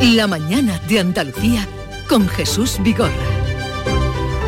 La 0.00 0.26
mañana 0.26 0.80
de 0.88 0.98
Andalucía 0.98 1.68
con 2.08 2.28
Jesús 2.28 2.78
Vigorra. 2.80 3.12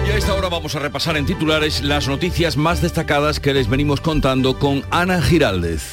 Y 0.05 0.11
a 0.11 0.17
esta 0.17 0.35
hora 0.35 0.49
vamos 0.49 0.75
a 0.75 0.81
repasar 0.81 1.17
en 1.17 1.27
titulares 1.27 1.81
las 1.81 2.09
noticias 2.09 2.57
más 2.57 2.83
destacadas 2.83 3.39
que 3.39 3.55
les 3.55 3.69
venimos 3.69 4.01
contando 4.01 4.59
con 4.59 4.83
Ana 4.91 5.23
Giraldez. 5.23 5.93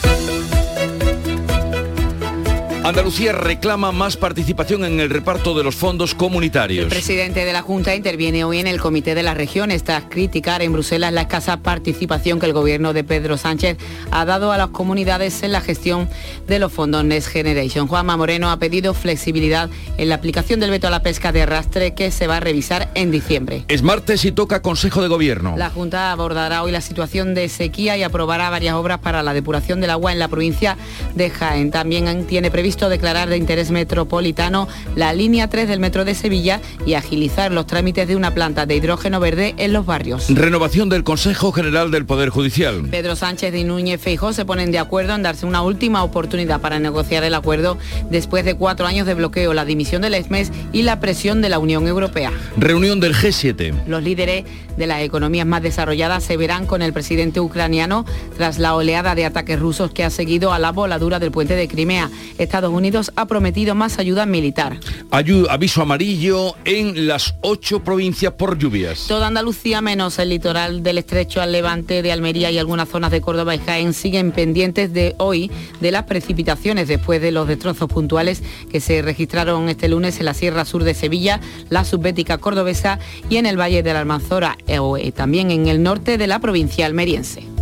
Andalucía 2.91 3.32
reclama 3.32 3.93
más 3.93 4.17
participación 4.17 4.84
en 4.84 4.99
el 4.99 5.10
reparto 5.10 5.58
de 5.58 5.63
los 5.63 5.75
fondos 5.75 6.13
comunitarios. 6.13 6.84
El 6.84 6.89
presidente 6.89 7.45
de 7.45 7.54
la 7.54 7.62
Junta 7.62 7.95
interviene 7.95 8.43
hoy 8.43 8.60
en 8.60 8.67
el 8.67 8.82
Comité 8.82 9.15
de 9.15 9.23
la 9.23 9.34
Región 9.34 9.69
tras 9.82 10.04
criticar 10.10 10.62
en 10.62 10.73
Bruselas 10.73 11.13
la 11.13 11.21
escasa 11.21 11.62
participación 11.63 12.41
que 12.41 12.47
el 12.47 12.54
gobierno 12.54 12.91
de 12.91 13.06
Pedro 13.06 13.38
Sánchez 13.38 13.77
ha 14.12 14.25
dado 14.25 14.51
a 14.51 14.58
las 14.58 14.71
comunidades 14.71 15.41
en 15.43 15.54
la 15.54 15.62
gestión 15.62 16.10
de 16.47 16.60
los 16.60 16.73
fondos 16.73 17.06
Next 17.06 17.30
Generation. 17.30 17.88
Juanma 17.88 18.17
Moreno 18.17 18.51
ha 18.51 18.60
pedido 18.60 18.93
flexibilidad 18.93 19.69
en 19.97 20.10
la 20.10 20.15
aplicación 20.15 20.60
del 20.60 20.71
veto 20.71 20.88
a 20.88 20.89
la 20.89 21.01
pesca 21.01 21.32
de 21.32 21.43
arrastre 21.43 21.93
que 21.93 22.12
se 22.12 22.27
va 22.27 22.38
a 22.38 22.39
revisar 22.41 22.91
en 22.95 23.10
diciembre. 23.10 23.63
Es 23.69 23.84
martes 23.84 24.25
y 24.25 24.34
toca 24.34 24.62
Consejo 24.62 25.01
de 25.01 25.08
Gobierno. 25.08 25.56
La 25.56 25.69
Junta 25.69 26.12
abordará 26.12 26.62
hoy 26.62 26.73
la 26.73 26.82
situación 26.82 27.36
de 27.36 27.47
sequía 27.47 27.95
y 27.95 28.04
aprobará 28.04 28.49
varias 28.49 28.75
obras 28.75 28.99
para 28.99 29.23
la 29.23 29.34
depuración 29.34 29.80
del 29.80 29.91
agua 29.91 30.12
en 30.12 30.19
la 30.19 30.27
provincia 30.27 30.75
de 31.15 31.30
Jaén. 31.30 31.71
También 31.71 32.27
tiene 32.27 32.51
previsto 32.51 32.81
declarar 32.89 33.30
de 33.30 33.38
interés 33.38 33.72
metropolitano 33.72 34.67
la 34.96 35.13
línea 35.13 35.50
3 35.50 35.67
del 35.67 35.80
metro 35.80 36.06
de 36.06 36.15
Sevilla 36.15 36.62
y 36.86 36.94
agilizar 36.94 37.52
los 37.52 37.67
trámites 37.67 38.08
de 38.08 38.15
una 38.15 38.34
planta 38.34 38.65
de 38.65 38.76
hidrógeno 38.76 39.20
verde 39.20 39.54
en 39.58 39.74
los 39.74 39.86
barrios. 39.86 40.28
Renovación 40.30 40.89
del 40.89 41.04
Consejo 41.04 41.52
General 41.52 41.91
del 41.91 42.06
Poder 42.06 42.30
Judicial. 42.30 42.88
Pedro 42.89 43.15
Sánchez 43.15 43.54
y 43.56 43.63
Núñez 43.63 44.02
Feijó 44.02 44.34
se 44.34 44.46
ponen 44.46 44.72
de 44.72 44.80
acuerdo 44.80 45.15
en 45.15 45.24
darse 45.24 45.46
una 45.46 45.62
última 45.62 46.04
oportunidad 46.04 46.62
para 46.62 46.80
negociar 46.80 47.24
el 47.24 47.34
acuerdo 47.34 47.78
después 48.10 48.46
de 48.46 48.56
cuatro 48.56 48.88
años 48.88 49.08
de 49.08 49.13
bloqueo, 49.13 49.54
la 49.54 49.65
dimisión 49.65 50.02
del 50.02 50.13
ESMES 50.13 50.52
y 50.74 50.84
la 50.84 51.00
presión 51.00 51.41
de 51.41 51.50
la 51.50 51.60
Unión 51.60 51.88
Europea. 51.88 52.32
Reunión 52.58 53.00
del 53.00 53.13
G7. 53.13 53.86
Los 53.88 54.04
líderes 54.04 54.46
de 54.78 54.88
las 54.88 55.02
economías 55.02 55.46
más 55.46 55.62
desarrolladas 55.62 56.24
se 56.24 56.38
verán 56.38 56.65
con 56.65 56.82
el 56.82 56.94
presidente 56.94 57.39
ucraniano 57.39 58.06
tras 58.38 58.60
la 58.60 58.76
oleada 58.76 59.15
de 59.15 59.26
ataques 59.26 59.60
rusos 59.60 59.91
que 59.91 60.04
ha 60.04 60.10
seguido 60.10 60.54
a 60.54 60.60
la 60.60 60.72
voladura 60.72 61.20
del 61.20 61.32
puente 61.32 61.56
de 61.56 61.67
Crimea. 61.67 62.10
Estados 62.38 62.70
Unidos 62.71 63.12
ha 63.15 63.27
prometido 63.27 63.75
más 63.75 63.99
ayuda 63.99 64.25
militar. 64.25 64.79
aviso 65.12 65.81
amarillo 65.81 66.55
en 66.65 67.07
las 67.07 67.36
ocho 67.41 67.84
provincias 67.84 68.34
por 68.34 68.57
lluvias. 68.57 69.05
Toda 69.07 69.27
Andalucía, 69.27 69.81
menos 69.81 70.19
el 70.19 70.29
litoral 70.29 70.84
del 70.84 70.97
estrecho 70.97 71.41
al 71.41 71.51
levante 71.51 72.01
de 72.01 72.12
Almería 72.12 72.51
y 72.51 72.57
algunas 72.57 72.89
zonas 72.89 73.12
de 73.12 73.21
Córdoba 73.21 73.55
y 73.55 73.60
Jaén, 73.60 73.93
siguen 73.93 74.31
pendientes 74.31 74.93
de 74.93 75.15
hoy 75.17 75.51
de 75.79 75.91
las 75.91 76.03
precipitaciones 76.03 76.88
después 76.88 77.21
de 77.21 77.31
los 77.31 77.47
destrozos 77.47 77.88
puntuales 77.88 78.43
que 78.71 78.79
se 78.79 79.01
registraron 79.01 79.69
este 79.69 79.89
lunes 79.89 80.19
en 80.19 80.25
la 80.25 80.34
Sierra 80.34 80.65
Sur 80.65 80.84
de 80.84 80.93
Sevilla, 80.93 81.39
la 81.69 81.86
subbética 81.86 82.38
cordobesa 82.38 82.99
y 83.29 83.38
en 83.38 83.45
el 83.45 83.60
Valle 83.60 83.84
de 83.84 83.93
la 83.93 83.99
Almanzora, 83.99 84.57
eh, 84.67 84.79
eh, 84.99 85.12
también 85.12 85.51
en 85.51 85.67
el 85.67 85.84
norte 85.84 86.17
de 86.17 86.27
la 86.27 86.39
provincia 86.39 86.86
almeriense. 86.86 87.61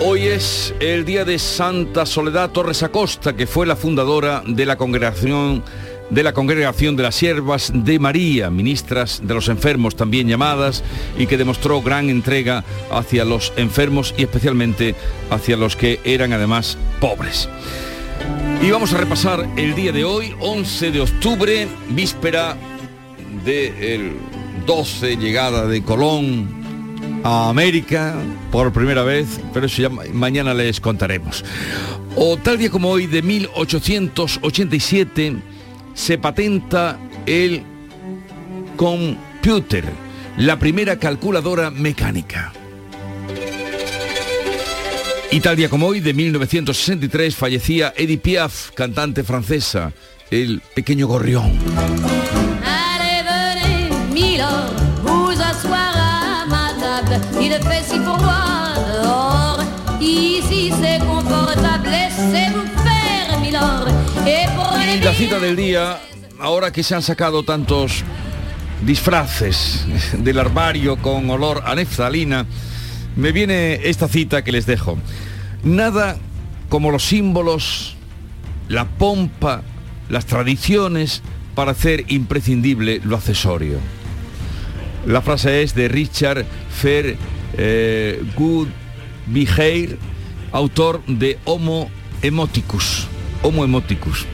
Hoy 0.00 0.28
es 0.28 0.72
el 0.78 1.04
día 1.04 1.24
de 1.24 1.40
Santa 1.40 2.06
Soledad 2.06 2.50
Torres 2.50 2.84
Acosta, 2.84 3.34
que 3.34 3.48
fue 3.48 3.66
la 3.66 3.74
fundadora 3.74 4.44
de 4.46 4.64
la 4.64 4.76
congregación 4.76 5.64
de 6.08 6.22
de 6.22 7.02
las 7.02 7.14
siervas 7.16 7.72
de 7.74 7.98
María, 7.98 8.48
ministras 8.48 9.20
de 9.24 9.34
los 9.34 9.48
enfermos 9.48 9.96
también 9.96 10.28
llamadas, 10.28 10.84
y 11.18 11.26
que 11.26 11.36
demostró 11.36 11.82
gran 11.82 12.10
entrega 12.10 12.64
hacia 12.92 13.24
los 13.24 13.52
enfermos 13.56 14.14
y 14.16 14.22
especialmente 14.22 14.94
hacia 15.30 15.56
los 15.56 15.74
que 15.74 15.98
eran 16.04 16.32
además 16.32 16.78
pobres. 17.00 17.48
Y 18.62 18.70
vamos 18.70 18.92
a 18.92 18.98
repasar 18.98 19.48
el 19.56 19.74
día 19.74 19.90
de 19.90 20.04
hoy, 20.04 20.32
11 20.38 20.92
de 20.92 21.00
octubre, 21.00 21.66
víspera 21.90 22.56
del 23.44 24.12
12, 24.64 25.16
llegada 25.16 25.66
de 25.66 25.82
Colón 25.82 26.57
a 27.24 27.48
América 27.48 28.14
por 28.50 28.72
primera 28.72 29.02
vez, 29.02 29.40
pero 29.52 29.66
eso 29.66 29.82
ya 29.82 29.88
mañana 29.88 30.54
les 30.54 30.80
contaremos. 30.80 31.44
O 32.16 32.36
tal 32.36 32.58
día 32.58 32.70
como 32.70 32.90
hoy 32.90 33.06
de 33.06 33.22
1887 33.22 35.36
se 35.94 36.18
patenta 36.18 36.98
el 37.26 37.62
computer, 38.76 39.84
la 40.36 40.58
primera 40.58 40.98
calculadora 40.98 41.70
mecánica. 41.70 42.52
Y 45.30 45.40
tal 45.40 45.56
día 45.56 45.68
como 45.68 45.86
hoy 45.86 46.00
de 46.00 46.14
1963 46.14 47.36
fallecía 47.36 47.92
Edith 47.96 48.22
Piaf, 48.22 48.70
cantante 48.70 49.24
francesa, 49.24 49.92
el 50.30 50.62
pequeño 50.74 51.06
gorrión. 51.06 51.52
Il 57.40 57.52
fait 57.52 57.84
si 57.84 57.98
froid 58.00 58.74
dehors. 58.86 59.60
Ici 60.00 60.72
c'est 60.80 60.98
confortable, 61.00 61.88
laissez-vous 61.90 62.66
faire, 62.84 63.40
milord. 63.40 63.88
Et 64.26 64.46
pour 64.54 64.76
y 64.78 65.00
la 65.00 65.12
cita 65.14 65.38
del 65.38 65.56
día, 65.56 65.98
ahora 66.40 66.70
que 66.70 66.82
se 66.82 66.94
han 66.94 67.02
sacado 67.02 67.42
tantos 67.42 68.04
disfraces 68.84 69.86
del 70.18 70.38
armario 70.38 70.96
con 70.96 71.28
olor 71.30 71.62
a 71.64 71.74
neftalina, 71.74 72.46
me 73.16 73.32
viene 73.32 73.80
esta 73.84 74.08
cita 74.08 74.42
que 74.42 74.52
les 74.52 74.66
dejo. 74.66 74.98
Nada 75.64 76.16
como 76.68 76.90
los 76.90 77.04
símbolos, 77.04 77.96
la 78.68 78.84
pompa, 78.84 79.62
las 80.08 80.26
tradiciones 80.26 81.22
para 81.54 81.72
hacer 81.72 82.04
imprescindible 82.08 83.00
lo 83.02 83.16
accesorio. 83.16 83.78
La 85.08 85.22
frase 85.22 85.62
es 85.62 85.74
de 85.74 85.88
Richard 85.88 86.44
Fer 86.70 87.16
eh, 87.56 88.22
autor 90.52 91.02
de 91.06 91.38
Homo 91.44 91.90
Emoticus. 92.20 93.06
Homo 93.42 93.64
Emoticus. 93.64 94.26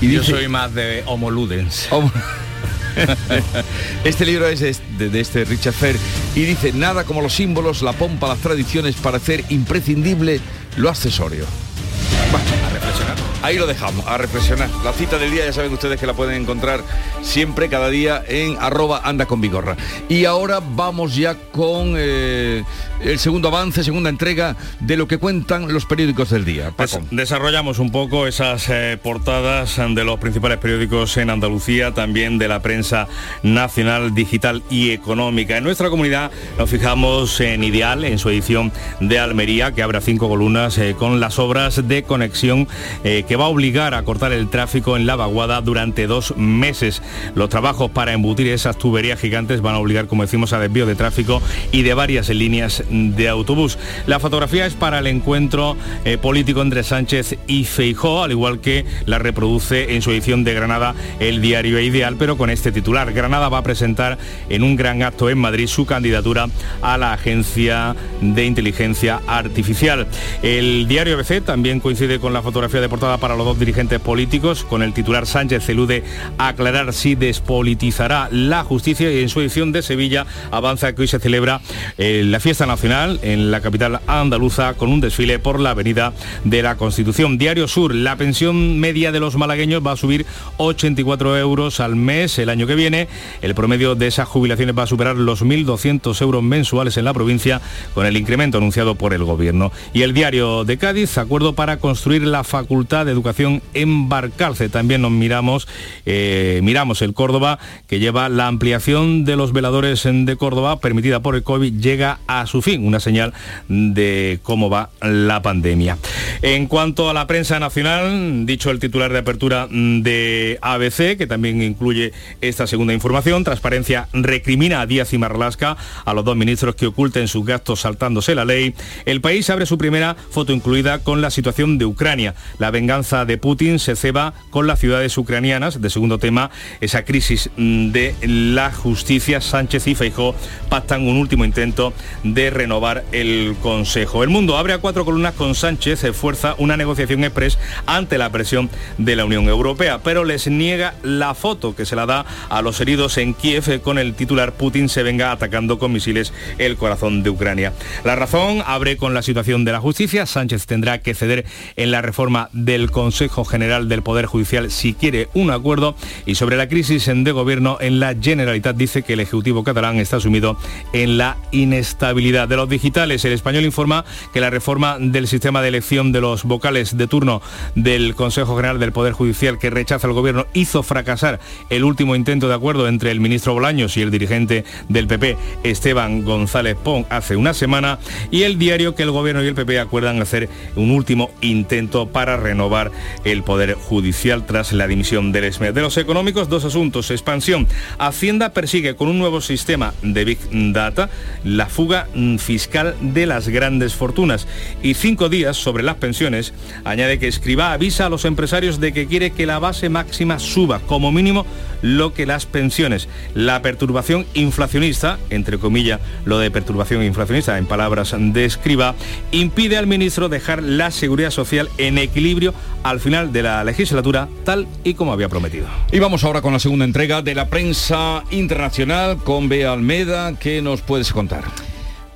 Y 0.00 0.10
Yo 0.10 0.24
soy 0.24 0.48
más 0.48 0.74
de 0.74 1.02
Homo 1.04 1.30
Ludens. 1.30 1.90
este 4.04 4.24
libro 4.24 4.48
es 4.48 4.60
de, 4.60 5.20
este 5.20 5.44
Richard 5.44 5.74
Fer 5.74 5.96
y 6.34 6.44
dice, 6.44 6.72
nada 6.72 7.04
como 7.04 7.20
los 7.20 7.34
símbolos, 7.34 7.82
la 7.82 7.92
pompa, 7.92 8.26
las 8.26 8.38
tradiciones 8.38 8.96
para 8.96 9.18
hacer 9.18 9.44
imprescindible 9.50 10.40
lo 10.78 10.88
accesorio. 10.88 11.44
a 11.44 12.70
reflexionar. 12.70 13.29
Ahí 13.42 13.56
lo 13.56 13.66
dejamos, 13.66 14.06
a 14.06 14.18
reflexionar. 14.18 14.68
La 14.84 14.92
cita 14.92 15.18
del 15.18 15.30
día 15.30 15.46
ya 15.46 15.52
saben 15.52 15.72
ustedes 15.72 15.98
que 15.98 16.06
la 16.06 16.12
pueden 16.12 16.42
encontrar 16.42 16.82
siempre, 17.22 17.70
cada 17.70 17.88
día, 17.88 18.22
en 18.26 18.56
arroba 18.60 19.00
anda 19.02 19.26
con 19.26 19.40
Vigorra. 19.40 19.76
Y 20.08 20.26
ahora 20.26 20.60
vamos 20.60 21.16
ya 21.16 21.34
con 21.52 21.94
eh, 21.96 22.64
el 23.02 23.18
segundo 23.18 23.48
avance, 23.48 23.82
segunda 23.84 24.10
entrega 24.10 24.56
de 24.80 24.96
lo 24.96 25.08
que 25.08 25.18
cuentan 25.18 25.72
los 25.72 25.86
periódicos 25.86 26.30
del 26.30 26.44
día. 26.44 26.72
Pues 26.76 26.98
desarrollamos 27.10 27.78
un 27.78 27.90
poco 27.90 28.26
esas 28.26 28.68
eh, 28.68 28.98
portadas 29.02 29.76
de 29.76 30.04
los 30.04 30.18
principales 30.18 30.58
periódicos 30.58 31.16
en 31.16 31.30
Andalucía, 31.30 31.92
también 31.92 32.38
de 32.38 32.48
la 32.48 32.60
prensa 32.60 33.08
nacional, 33.42 34.14
digital 34.14 34.62
y 34.70 34.90
económica. 34.90 35.56
En 35.56 35.64
nuestra 35.64 35.90
comunidad 35.90 36.30
nos 36.58 36.68
fijamos 36.68 37.40
en 37.40 37.64
Ideal, 37.64 38.04
en 38.04 38.18
su 38.18 38.28
edición 38.28 38.72
de 39.00 39.18
Almería, 39.18 39.72
que 39.72 39.82
abre 39.82 40.00
cinco 40.00 40.28
columnas 40.28 40.78
eh, 40.78 40.94
con 40.98 41.20
las 41.20 41.38
obras 41.38 41.86
de 41.88 42.02
conexión 42.02 42.68
que 43.02 43.36
va 43.36 43.44
a 43.44 43.48
obligar 43.48 43.94
a 43.94 44.02
cortar 44.02 44.32
el 44.32 44.48
tráfico 44.48 44.96
en 44.96 45.06
la 45.06 45.16
vaguada 45.16 45.60
durante 45.60 46.06
dos 46.06 46.36
meses. 46.36 47.02
Los 47.34 47.48
trabajos 47.48 47.90
para 47.90 48.12
embutir 48.12 48.48
esas 48.48 48.78
tuberías 48.78 49.20
gigantes 49.20 49.60
van 49.60 49.74
a 49.74 49.78
obligar, 49.78 50.06
como 50.06 50.22
decimos, 50.22 50.52
a 50.52 50.58
desvío 50.58 50.86
de 50.86 50.94
tráfico 50.94 51.42
y 51.72 51.82
de 51.82 51.94
varias 51.94 52.28
líneas 52.28 52.84
de 52.90 53.28
autobús. 53.28 53.78
La 54.06 54.18
fotografía 54.18 54.66
es 54.66 54.74
para 54.74 54.98
el 54.98 55.06
encuentro 55.06 55.76
eh, 56.04 56.18
político 56.18 56.62
entre 56.62 56.82
Sánchez 56.82 57.38
y 57.46 57.64
Feijó, 57.64 58.22
al 58.24 58.32
igual 58.32 58.60
que 58.60 58.84
la 59.06 59.18
reproduce 59.18 59.94
en 59.94 60.02
su 60.02 60.10
edición 60.10 60.44
de 60.44 60.54
Granada 60.54 60.94
el 61.20 61.40
diario 61.40 61.80
Ideal, 61.80 62.16
pero 62.18 62.36
con 62.36 62.50
este 62.50 62.72
titular. 62.72 63.12
Granada 63.12 63.48
va 63.48 63.58
a 63.58 63.62
presentar 63.62 64.18
en 64.48 64.62
un 64.62 64.76
gran 64.76 65.02
acto 65.02 65.30
en 65.30 65.38
Madrid 65.38 65.66
su 65.68 65.86
candidatura 65.86 66.48
a 66.82 66.98
la 66.98 67.12
Agencia 67.12 67.94
de 68.20 68.44
Inteligencia 68.44 69.20
Artificial. 69.26 70.06
El 70.42 70.88
diario 70.88 71.14
ABC 71.14 71.44
también 71.44 71.80
coincide 71.80 72.18
con 72.18 72.32
la 72.32 72.42
fotografía 72.42 72.80
de 72.80 72.88
portada 72.88 73.18
para 73.18 73.36
los 73.36 73.46
dos 73.46 73.58
dirigentes 73.58 74.00
políticos, 74.00 74.64
con 74.64 74.82
el 74.82 74.92
titular 74.92 75.26
Sánchez 75.26 75.68
elude 75.68 76.02
aclarar 76.38 76.92
si 76.92 77.14
despolitizará 77.14 78.28
la 78.32 78.64
justicia 78.64 79.10
y 79.12 79.22
en 79.22 79.28
su 79.28 79.40
edición 79.40 79.72
de 79.72 79.82
Sevilla 79.82 80.26
avanza 80.50 80.92
que 80.94 81.02
hoy 81.02 81.08
se 81.08 81.20
celebra 81.20 81.60
eh, 81.96 82.22
la 82.24 82.40
fiesta 82.40 82.66
nacional 82.66 82.79
en 82.82 83.50
la 83.50 83.60
capital 83.60 84.00
andaluza 84.06 84.72
con 84.72 84.90
un 84.90 85.02
desfile 85.02 85.38
por 85.38 85.60
la 85.60 85.70
avenida 85.70 86.14
de 86.44 86.62
la 86.62 86.76
Constitución. 86.76 87.36
Diario 87.36 87.68
Sur, 87.68 87.94
la 87.94 88.16
pensión 88.16 88.78
media 88.80 89.12
de 89.12 89.20
los 89.20 89.36
malagueños 89.36 89.86
va 89.86 89.92
a 89.92 89.96
subir 89.96 90.24
84 90.56 91.36
euros 91.36 91.80
al 91.80 91.94
mes 91.94 92.38
el 92.38 92.48
año 92.48 92.66
que 92.66 92.74
viene. 92.74 93.08
El 93.42 93.54
promedio 93.54 93.96
de 93.96 94.06
esas 94.06 94.28
jubilaciones 94.28 94.78
va 94.78 94.84
a 94.84 94.86
superar 94.86 95.16
los 95.16 95.44
1.200 95.44 96.22
euros 96.22 96.42
mensuales 96.42 96.96
en 96.96 97.04
la 97.04 97.12
provincia 97.12 97.60
con 97.92 98.06
el 98.06 98.16
incremento 98.16 98.56
anunciado 98.56 98.94
por 98.94 99.12
el 99.12 99.24
gobierno. 99.24 99.72
Y 99.92 100.00
el 100.00 100.14
diario 100.14 100.64
de 100.64 100.78
Cádiz, 100.78 101.18
acuerdo 101.18 101.54
para 101.54 101.76
construir 101.78 102.22
la 102.22 102.44
Facultad 102.44 103.04
de 103.04 103.12
Educación 103.12 103.62
en 103.74 104.08
Barcalce. 104.08 104.70
También 104.70 105.02
nos 105.02 105.10
miramos, 105.10 105.68
eh, 106.06 106.60
miramos 106.62 107.02
el 107.02 107.12
Córdoba 107.12 107.58
que 107.88 107.98
lleva 107.98 108.30
la 108.30 108.46
ampliación 108.46 109.26
de 109.26 109.36
los 109.36 109.52
veladores 109.52 110.04
de 110.04 110.36
Córdoba 110.36 110.80
permitida 110.80 111.20
por 111.20 111.34
el 111.34 111.42
COVID 111.42 111.78
llega 111.78 112.20
a 112.26 112.46
su 112.46 112.62
fin, 112.62 112.69
una 112.76 113.00
señal 113.00 113.32
de 113.68 114.40
cómo 114.42 114.70
va 114.70 114.90
la 115.00 115.42
pandemia. 115.42 115.98
En 116.42 116.66
cuanto 116.66 117.10
a 117.10 117.14
la 117.14 117.26
prensa 117.26 117.58
nacional, 117.58 118.46
dicho 118.46 118.70
el 118.70 118.78
titular 118.78 119.12
de 119.12 119.18
apertura 119.18 119.68
de 119.70 120.58
ABC, 120.62 121.16
que 121.16 121.26
también 121.26 121.62
incluye 121.62 122.12
esta 122.40 122.66
segunda 122.66 122.94
información, 122.94 123.44
Transparencia 123.44 124.08
recrimina 124.12 124.80
a 124.80 124.86
Díaz 124.86 125.12
y 125.12 125.18
Marlasca, 125.18 125.76
a 126.04 126.14
los 126.14 126.24
dos 126.24 126.36
ministros 126.36 126.74
que 126.74 126.86
oculten 126.86 127.28
sus 127.28 127.44
gastos 127.44 127.80
saltándose 127.80 128.34
la 128.34 128.44
ley. 128.44 128.74
El 129.04 129.20
país 129.20 129.48
abre 129.50 129.66
su 129.66 129.78
primera 129.78 130.16
foto 130.30 130.52
incluida 130.52 131.00
con 131.00 131.20
la 131.20 131.30
situación 131.30 131.78
de 131.78 131.84
Ucrania. 131.84 132.34
La 132.58 132.70
venganza 132.70 133.24
de 133.24 133.38
Putin 133.38 133.78
se 133.78 133.96
ceba 133.96 134.34
con 134.50 134.66
las 134.66 134.78
ciudades 134.78 135.16
ucranianas. 135.18 135.80
De 135.80 135.90
segundo 135.90 136.18
tema, 136.18 136.50
esa 136.80 137.04
crisis 137.04 137.50
de 137.56 138.14
la 138.22 138.72
justicia. 138.72 139.40
Sánchez 139.40 139.86
y 139.86 139.94
Feijó 139.94 140.34
pactan 140.68 141.06
un 141.06 141.16
último 141.16 141.44
intento 141.44 141.92
de 142.22 142.50
renovar 142.60 143.04
el 143.12 143.56
Consejo. 143.62 144.22
El 144.22 144.28
mundo 144.28 144.58
abre 144.58 144.74
a 144.74 144.78
cuatro 144.78 145.06
columnas 145.06 145.32
con 145.32 145.54
Sánchez, 145.54 146.04
fuerza 146.12 146.54
una 146.58 146.76
negociación 146.76 147.24
express 147.24 147.58
ante 147.86 148.18
la 148.18 148.28
presión 148.28 148.68
de 148.98 149.16
la 149.16 149.24
Unión 149.24 149.48
Europea, 149.48 150.00
pero 150.04 150.24
les 150.24 150.46
niega 150.46 150.92
la 151.02 151.32
foto 151.32 151.74
que 151.74 151.86
se 151.86 151.96
la 151.96 152.04
da 152.04 152.26
a 152.50 152.60
los 152.60 152.78
heridos 152.82 153.16
en 153.16 153.32
Kiev 153.32 153.80
con 153.80 153.96
el 153.96 154.12
titular 154.12 154.52
Putin 154.52 154.90
se 154.90 155.02
venga 155.02 155.32
atacando 155.32 155.78
con 155.78 155.90
misiles 155.90 156.34
el 156.58 156.76
corazón 156.76 157.22
de 157.22 157.30
Ucrania. 157.30 157.72
La 158.04 158.14
razón 158.14 158.62
abre 158.66 158.98
con 158.98 159.14
la 159.14 159.22
situación 159.22 159.64
de 159.64 159.72
la 159.72 159.80
justicia. 159.80 160.26
Sánchez 160.26 160.66
tendrá 160.66 160.98
que 160.98 161.14
ceder 161.14 161.46
en 161.76 161.90
la 161.90 162.02
reforma 162.02 162.50
del 162.52 162.90
Consejo 162.90 163.46
General 163.46 163.88
del 163.88 164.02
Poder 164.02 164.26
Judicial 164.26 164.70
si 164.70 164.92
quiere 164.92 165.30
un 165.32 165.50
acuerdo 165.50 165.94
y 166.26 166.34
sobre 166.34 166.58
la 166.58 166.68
crisis 166.68 167.06
de 167.06 167.32
gobierno 167.32 167.78
en 167.80 168.00
la 168.00 168.14
Generalitat 168.20 168.76
dice 168.76 169.02
que 169.02 169.14
el 169.14 169.20
Ejecutivo 169.20 169.64
catalán 169.64 169.96
está 169.96 170.20
sumido 170.20 170.58
en 170.92 171.16
la 171.16 171.38
inestabilidad 171.52 172.39
de 172.46 172.56
los 172.56 172.68
digitales. 172.68 173.24
El 173.24 173.32
español 173.32 173.64
informa 173.64 174.04
que 174.32 174.40
la 174.40 174.50
reforma 174.50 174.96
del 174.98 175.28
sistema 175.28 175.62
de 175.62 175.68
elección 175.68 176.12
de 176.12 176.20
los 176.20 176.44
vocales 176.44 176.96
de 176.96 177.06
turno 177.06 177.42
del 177.74 178.14
Consejo 178.14 178.56
General 178.56 178.78
del 178.78 178.92
Poder 178.92 179.12
Judicial 179.12 179.58
que 179.58 179.70
rechaza 179.70 180.06
el 180.06 180.12
gobierno 180.12 180.46
hizo 180.54 180.82
fracasar 180.82 181.40
el 181.70 181.84
último 181.84 182.14
intento 182.14 182.48
de 182.48 182.54
acuerdo 182.54 182.88
entre 182.88 183.10
el 183.10 183.20
ministro 183.20 183.54
Bolaños 183.54 183.96
y 183.96 184.02
el 184.02 184.10
dirigente 184.10 184.64
del 184.88 185.06
PP, 185.06 185.36
Esteban 185.62 186.24
González 186.24 186.76
Pon, 186.82 187.06
hace 187.10 187.36
una 187.36 187.54
semana, 187.54 187.98
y 188.30 188.42
el 188.42 188.58
diario 188.58 188.94
que 188.94 189.02
el 189.02 189.10
gobierno 189.10 189.42
y 189.42 189.48
el 189.48 189.54
PP 189.54 189.78
acuerdan 189.78 190.20
hacer 190.22 190.48
un 190.76 190.90
último 190.90 191.30
intento 191.40 192.06
para 192.06 192.36
renovar 192.36 192.90
el 193.24 193.42
Poder 193.42 193.74
Judicial 193.74 194.46
tras 194.46 194.72
la 194.72 194.86
dimisión 194.86 195.32
del 195.32 195.44
ESME. 195.44 195.72
De 195.72 195.80
los 195.80 195.96
económicos, 195.96 196.48
dos 196.48 196.64
asuntos. 196.64 197.10
Expansión. 197.10 197.66
Hacienda 197.98 198.52
persigue 198.52 198.96
con 198.96 199.08
un 199.08 199.18
nuevo 199.18 199.40
sistema 199.40 199.94
de 200.02 200.24
Big 200.24 200.38
Data 200.72 201.10
la 201.44 201.66
fuga 201.66 202.08
fiscal 202.38 202.94
de 203.00 203.26
las 203.26 203.48
grandes 203.48 203.94
fortunas. 203.94 204.46
Y 204.82 204.94
cinco 204.94 205.28
días 205.28 205.56
sobre 205.56 205.82
las 205.82 205.96
pensiones, 205.96 206.52
añade 206.84 207.18
que 207.18 207.28
Escriba 207.28 207.72
avisa 207.72 208.06
a 208.06 208.08
los 208.08 208.24
empresarios 208.24 208.80
de 208.80 208.92
que 208.92 209.06
quiere 209.06 209.30
que 209.32 209.46
la 209.46 209.58
base 209.58 209.88
máxima 209.88 210.38
suba, 210.38 210.80
como 210.80 211.12
mínimo, 211.12 211.46
lo 211.82 212.12
que 212.14 212.26
las 212.26 212.46
pensiones. 212.46 213.08
La 213.34 213.62
perturbación 213.62 214.26
inflacionista, 214.34 215.18
entre 215.30 215.58
comillas, 215.58 216.00
lo 216.24 216.38
de 216.38 216.50
perturbación 216.50 217.02
inflacionista 217.02 217.58
en 217.58 217.66
palabras 217.66 218.14
de 218.18 218.44
Escriba, 218.44 218.94
impide 219.32 219.76
al 219.76 219.86
ministro 219.86 220.28
dejar 220.28 220.62
la 220.62 220.90
seguridad 220.90 221.30
social 221.30 221.68
en 221.78 221.98
equilibrio 221.98 222.54
al 222.82 223.00
final 223.00 223.32
de 223.32 223.42
la 223.42 223.64
legislatura, 223.64 224.28
tal 224.44 224.66
y 224.84 224.94
como 224.94 225.12
había 225.12 225.28
prometido. 225.28 225.66
Y 225.92 225.98
vamos 225.98 226.24
ahora 226.24 226.42
con 226.42 226.52
la 226.52 226.58
segunda 226.58 226.84
entrega 226.84 227.22
de 227.22 227.34
la 227.34 227.48
prensa 227.48 228.24
internacional 228.30 229.18
con 229.18 229.48
Bea 229.48 229.72
Almeda. 229.72 230.38
¿Qué 230.38 230.62
nos 230.62 230.82
puedes 230.82 231.12
contar? 231.12 231.44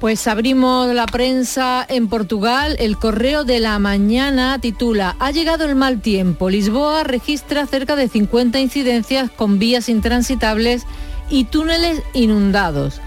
Pues 0.05 0.26
abrimos 0.26 0.94
la 0.94 1.07
prensa 1.07 1.82
en 1.88 2.09
Portugal. 2.09 2.76
El 2.78 2.98
correo 2.98 3.44
de 3.44 3.59
la 3.59 3.78
mañana 3.78 4.59
titula 4.59 5.16
Ha 5.18 5.30
llegado 5.30 5.64
el 5.64 5.76
mal 5.76 6.02
tiempo. 6.02 6.50
Lisboa 6.50 7.05
registra 7.05 7.64
cerca 7.64 7.96
de 7.96 8.09
50 8.09 8.61
incidencias 8.61 9.30
con 9.30 9.59
vías 9.59 9.88
intransitables 9.88 10.82
y 11.30 11.44
túneles 11.44 12.02
inundados. 12.12 13.00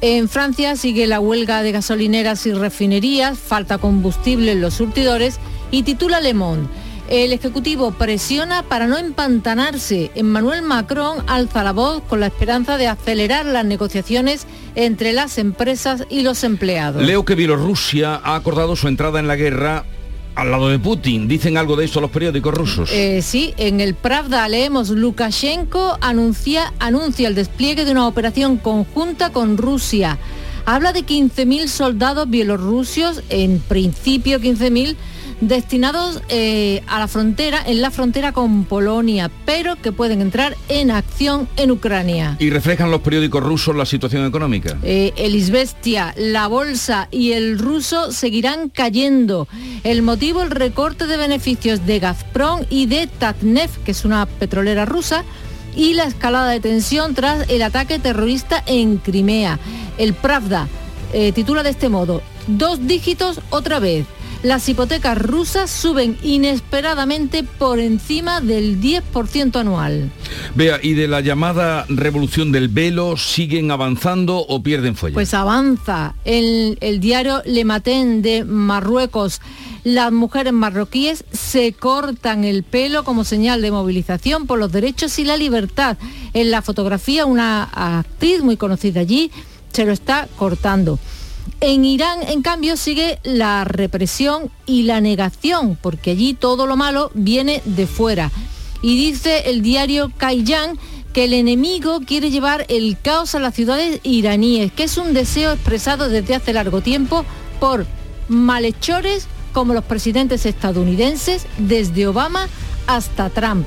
En 0.00 0.26
Francia 0.30 0.74
sigue 0.76 1.06
la 1.06 1.20
huelga 1.20 1.62
de 1.62 1.72
gasolineras 1.72 2.46
y 2.46 2.54
refinerías, 2.54 3.38
falta 3.38 3.76
combustible 3.76 4.52
en 4.52 4.62
los 4.62 4.72
surtidores 4.72 5.40
y 5.70 5.82
titula 5.82 6.22
Le 6.22 6.32
Monde. 6.32 6.70
El 7.10 7.34
Ejecutivo 7.34 7.90
presiona 7.90 8.62
para 8.62 8.86
no 8.86 8.96
empantanarse. 8.96 10.10
Emmanuel 10.14 10.62
Macron 10.62 11.22
alza 11.26 11.62
la 11.62 11.72
voz 11.72 12.02
con 12.08 12.20
la 12.20 12.28
esperanza 12.28 12.78
de 12.78 12.86
acelerar 12.86 13.44
las 13.44 13.66
negociaciones 13.66 14.46
entre 14.78 15.12
las 15.12 15.38
empresas 15.38 16.04
y 16.08 16.20
los 16.20 16.44
empleados. 16.44 17.02
Leo 17.02 17.24
que 17.24 17.34
Bielorrusia 17.34 18.14
ha 18.14 18.36
acordado 18.36 18.76
su 18.76 18.86
entrada 18.86 19.18
en 19.18 19.26
la 19.26 19.34
guerra 19.34 19.84
al 20.36 20.52
lado 20.52 20.68
de 20.68 20.78
Putin. 20.78 21.26
¿Dicen 21.26 21.56
algo 21.56 21.74
de 21.74 21.86
eso 21.86 22.00
los 22.00 22.12
periódicos 22.12 22.54
rusos? 22.54 22.88
Eh, 22.92 23.20
sí, 23.20 23.54
en 23.56 23.80
el 23.80 23.94
Pravda 23.94 24.48
leemos 24.48 24.90
Lukashenko 24.90 25.98
anuncia, 26.00 26.72
anuncia 26.78 27.26
el 27.26 27.34
despliegue 27.34 27.84
de 27.84 27.90
una 27.90 28.06
operación 28.06 28.56
conjunta 28.56 29.32
con 29.32 29.56
Rusia. 29.56 30.16
Habla 30.64 30.92
de 30.92 31.04
15.000 31.04 31.66
soldados 31.66 32.30
bielorrusios, 32.30 33.24
en 33.30 33.58
principio 33.58 34.38
15.000 34.38 34.94
destinados 35.40 36.22
eh, 36.28 36.82
a 36.86 36.98
la 36.98 37.08
frontera, 37.08 37.62
en 37.64 37.80
la 37.80 37.90
frontera 37.90 38.32
con 38.32 38.64
Polonia, 38.64 39.30
pero 39.44 39.76
que 39.76 39.92
pueden 39.92 40.20
entrar 40.20 40.56
en 40.68 40.90
acción 40.90 41.48
en 41.56 41.70
Ucrania. 41.70 42.36
¿Y 42.38 42.50
reflejan 42.50 42.90
los 42.90 43.00
periódicos 43.00 43.42
rusos 43.42 43.76
la 43.76 43.86
situación 43.86 44.26
económica? 44.26 44.78
Eh, 44.82 45.12
el 45.16 45.34
Isbestia, 45.34 46.14
la 46.16 46.46
bolsa 46.46 47.08
y 47.10 47.32
el 47.32 47.58
ruso 47.58 48.12
seguirán 48.12 48.68
cayendo. 48.68 49.48
El 49.84 50.02
motivo, 50.02 50.42
el 50.42 50.50
recorte 50.50 51.06
de 51.06 51.16
beneficios 51.16 51.86
de 51.86 51.98
Gazprom 52.00 52.62
y 52.70 52.86
de 52.86 53.06
Tatneft, 53.06 53.82
que 53.84 53.92
es 53.92 54.04
una 54.04 54.26
petrolera 54.26 54.84
rusa, 54.84 55.24
y 55.76 55.94
la 55.94 56.04
escalada 56.04 56.50
de 56.50 56.60
tensión 56.60 57.14
tras 57.14 57.48
el 57.48 57.62
ataque 57.62 57.98
terrorista 57.98 58.62
en 58.66 58.96
Crimea. 58.96 59.58
El 59.96 60.14
Pravda 60.14 60.66
eh, 61.12 61.32
titula 61.32 61.62
de 61.62 61.70
este 61.70 61.88
modo, 61.88 62.22
dos 62.48 62.86
dígitos 62.86 63.40
otra 63.50 63.78
vez 63.78 64.06
las 64.42 64.68
hipotecas 64.68 65.18
rusas 65.18 65.70
suben 65.70 66.16
inesperadamente 66.22 67.42
por 67.42 67.80
encima 67.80 68.40
del 68.40 68.80
10% 68.80 69.56
anual. 69.56 70.10
Vea, 70.54 70.78
¿y 70.82 70.94
de 70.94 71.08
la 71.08 71.20
llamada 71.20 71.84
revolución 71.88 72.52
del 72.52 72.68
velo 72.68 73.16
siguen 73.16 73.70
avanzando 73.70 74.38
o 74.38 74.62
pierden 74.62 74.94
fuelle? 74.96 75.14
Pues 75.14 75.34
avanza. 75.34 76.14
El, 76.24 76.78
el 76.80 77.00
diario 77.00 77.42
Le 77.44 77.64
Matin 77.64 78.22
de 78.22 78.44
Marruecos 78.44 79.40
las 79.84 80.12
mujeres 80.12 80.52
marroquíes 80.52 81.24
se 81.32 81.72
cortan 81.72 82.44
el 82.44 82.62
pelo 82.62 83.04
como 83.04 83.24
señal 83.24 83.62
de 83.62 83.70
movilización 83.70 84.46
por 84.46 84.58
los 84.58 84.70
derechos 84.70 85.18
y 85.18 85.24
la 85.24 85.36
libertad. 85.36 85.96
En 86.34 86.50
la 86.50 86.62
fotografía 86.62 87.24
una 87.24 87.64
actriz 87.64 88.42
muy 88.42 88.56
conocida 88.56 89.00
allí 89.00 89.30
se 89.72 89.84
lo 89.84 89.92
está 89.92 90.28
cortando. 90.36 90.98
En 91.60 91.84
Irán, 91.84 92.20
en 92.28 92.42
cambio, 92.42 92.76
sigue 92.76 93.18
la 93.22 93.64
represión 93.64 94.50
y 94.66 94.84
la 94.84 95.00
negación, 95.00 95.78
porque 95.80 96.12
allí 96.12 96.34
todo 96.34 96.66
lo 96.66 96.76
malo 96.76 97.10
viene 97.14 97.62
de 97.64 97.86
fuera. 97.86 98.30
Y 98.82 98.96
dice 98.96 99.50
el 99.50 99.62
diario 99.62 100.12
Kaiyan 100.16 100.78
que 101.12 101.24
el 101.24 101.32
enemigo 101.32 102.00
quiere 102.06 102.30
llevar 102.30 102.64
el 102.68 102.96
caos 103.00 103.34
a 103.34 103.40
las 103.40 103.54
ciudades 103.54 104.00
iraníes, 104.04 104.72
que 104.72 104.84
es 104.84 104.96
un 104.98 105.14
deseo 105.14 105.52
expresado 105.52 106.08
desde 106.08 106.34
hace 106.34 106.52
largo 106.52 106.80
tiempo 106.80 107.24
por 107.60 107.86
malhechores 108.28 109.26
como 109.52 109.74
los 109.74 109.84
presidentes 109.84 110.46
estadounidenses, 110.46 111.46
desde 111.56 112.06
Obama 112.06 112.48
hasta 112.86 113.30
Trump, 113.30 113.66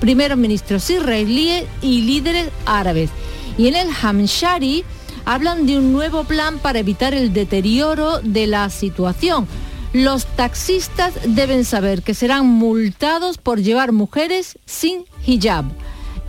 primeros 0.00 0.38
ministros 0.38 0.88
israelíes 0.90 1.64
y 1.80 2.02
líderes 2.02 2.50
árabes. 2.66 3.10
Y 3.58 3.68
en 3.68 3.76
el 3.76 3.88
Hamshari 4.00 4.84
hablan 5.24 5.66
de 5.66 5.78
un 5.78 5.92
nuevo 5.92 6.24
plan 6.24 6.58
para 6.58 6.78
evitar 6.78 7.14
el 7.14 7.32
deterioro 7.32 8.20
de 8.20 8.46
la 8.46 8.68
situación. 8.70 9.46
Los 9.92 10.26
taxistas 10.26 11.14
deben 11.26 11.64
saber 11.64 12.02
que 12.02 12.14
serán 12.14 12.46
multados 12.46 13.38
por 13.38 13.60
llevar 13.60 13.92
mujeres 13.92 14.58
sin 14.64 15.04
hijab. 15.26 15.66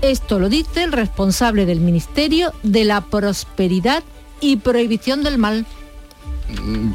Esto 0.01 0.37
lo 0.37 0.49
dice 0.49 0.83
el 0.83 0.91
responsable 0.91 1.65
del 1.65 1.79
Ministerio 1.79 2.51
de 2.63 2.83
la 2.83 3.01
Prosperidad 3.01 4.03
y 4.41 4.57
Prohibición 4.57 5.23
del 5.23 5.37
Mal. 5.37 5.65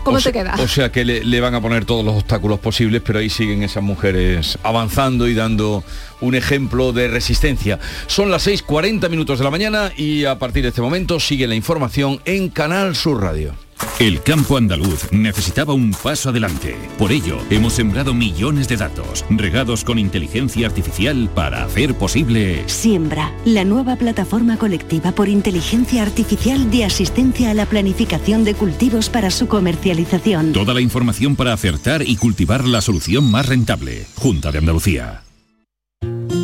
¿Cómo 0.04 0.16
o 0.16 0.18
te 0.18 0.24
sea, 0.24 0.32
queda? 0.32 0.54
O 0.58 0.68
sea 0.68 0.92
que 0.92 1.04
le, 1.04 1.24
le 1.24 1.40
van 1.40 1.54
a 1.54 1.60
poner 1.60 1.84
todos 1.84 2.04
los 2.04 2.14
obstáculos 2.14 2.60
posibles, 2.60 3.02
pero 3.04 3.18
ahí 3.18 3.30
siguen 3.30 3.62
esas 3.62 3.82
mujeres 3.82 4.58
avanzando 4.62 5.28
y 5.28 5.34
dando 5.34 5.84
un 6.20 6.34
ejemplo 6.34 6.92
de 6.92 7.08
resistencia. 7.08 7.78
Son 8.06 8.30
las 8.30 8.46
6.40 8.46 9.08
minutos 9.08 9.38
de 9.38 9.44
la 9.44 9.50
mañana 9.50 9.92
y 9.96 10.24
a 10.24 10.38
partir 10.38 10.62
de 10.62 10.68
este 10.68 10.80
momento 10.80 11.20
sigue 11.20 11.46
la 11.46 11.54
información 11.54 12.20
en 12.24 12.48
Canal 12.48 12.96
Sur 12.96 13.22
Radio. 13.22 13.67
El 13.98 14.22
campo 14.22 14.56
andaluz 14.56 15.10
necesitaba 15.10 15.74
un 15.74 15.90
paso 15.90 16.30
adelante. 16.30 16.76
Por 16.98 17.10
ello, 17.10 17.38
hemos 17.50 17.72
sembrado 17.72 18.14
millones 18.14 18.68
de 18.68 18.76
datos, 18.76 19.24
regados 19.28 19.84
con 19.84 19.98
inteligencia 19.98 20.66
artificial 20.66 21.28
para 21.34 21.64
hacer 21.64 21.94
posible... 21.94 22.62
Siembra, 22.66 23.32
la 23.44 23.64
nueva 23.64 23.96
plataforma 23.96 24.56
colectiva 24.56 25.12
por 25.12 25.28
inteligencia 25.28 26.02
artificial 26.02 26.70
de 26.70 26.84
asistencia 26.84 27.50
a 27.50 27.54
la 27.54 27.66
planificación 27.66 28.44
de 28.44 28.54
cultivos 28.54 29.08
para 29.10 29.30
su 29.30 29.48
comercialización. 29.48 30.52
Toda 30.52 30.74
la 30.74 30.80
información 30.80 31.34
para 31.34 31.52
acertar 31.52 32.02
y 32.02 32.16
cultivar 32.16 32.64
la 32.64 32.80
solución 32.80 33.30
más 33.30 33.46
rentable. 33.46 34.06
Junta 34.14 34.52
de 34.52 34.58
Andalucía. 34.58 35.22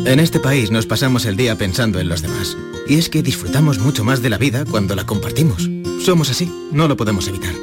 En 0.05 0.19
este 0.19 0.39
país 0.39 0.71
nos 0.71 0.85
pasamos 0.85 1.25
el 1.25 1.35
día 1.35 1.57
pensando 1.57 1.99
en 1.99 2.09
los 2.09 2.21
demás. 2.21 2.55
Y 2.87 2.95
es 2.95 3.09
que 3.09 3.23
disfrutamos 3.23 3.79
mucho 3.79 4.03
más 4.03 4.21
de 4.21 4.29
la 4.29 4.37
vida 4.37 4.63
cuando 4.65 4.95
la 4.95 5.05
compartimos. 5.05 5.69
Somos 6.05 6.29
así, 6.29 6.51
no 6.71 6.87
lo 6.87 6.95
podemos 6.95 7.27
evitar. 7.27 7.55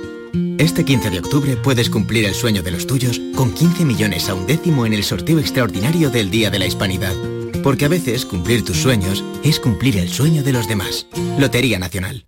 Este 0.58 0.84
15 0.84 1.10
de 1.10 1.20
octubre 1.20 1.56
puedes 1.56 1.88
cumplir 1.88 2.24
el 2.24 2.34
sueño 2.34 2.60
de 2.60 2.72
los 2.72 2.88
tuyos 2.88 3.20
con 3.36 3.54
15 3.54 3.84
millones 3.84 4.28
a 4.28 4.34
un 4.34 4.48
décimo 4.48 4.84
en 4.84 4.94
el 4.94 5.04
sorteo 5.04 5.38
extraordinario 5.38 6.10
del 6.10 6.28
Día 6.28 6.50
de 6.50 6.58
la 6.58 6.66
Hispanidad. 6.66 7.14
Porque 7.62 7.84
a 7.84 7.88
veces 7.88 8.26
cumplir 8.26 8.64
tus 8.64 8.78
sueños 8.78 9.22
es 9.44 9.60
cumplir 9.60 9.96
el 9.96 10.08
sueño 10.08 10.42
de 10.42 10.52
los 10.52 10.66
demás. 10.66 11.06
Lotería 11.38 11.78
Nacional. 11.78 12.26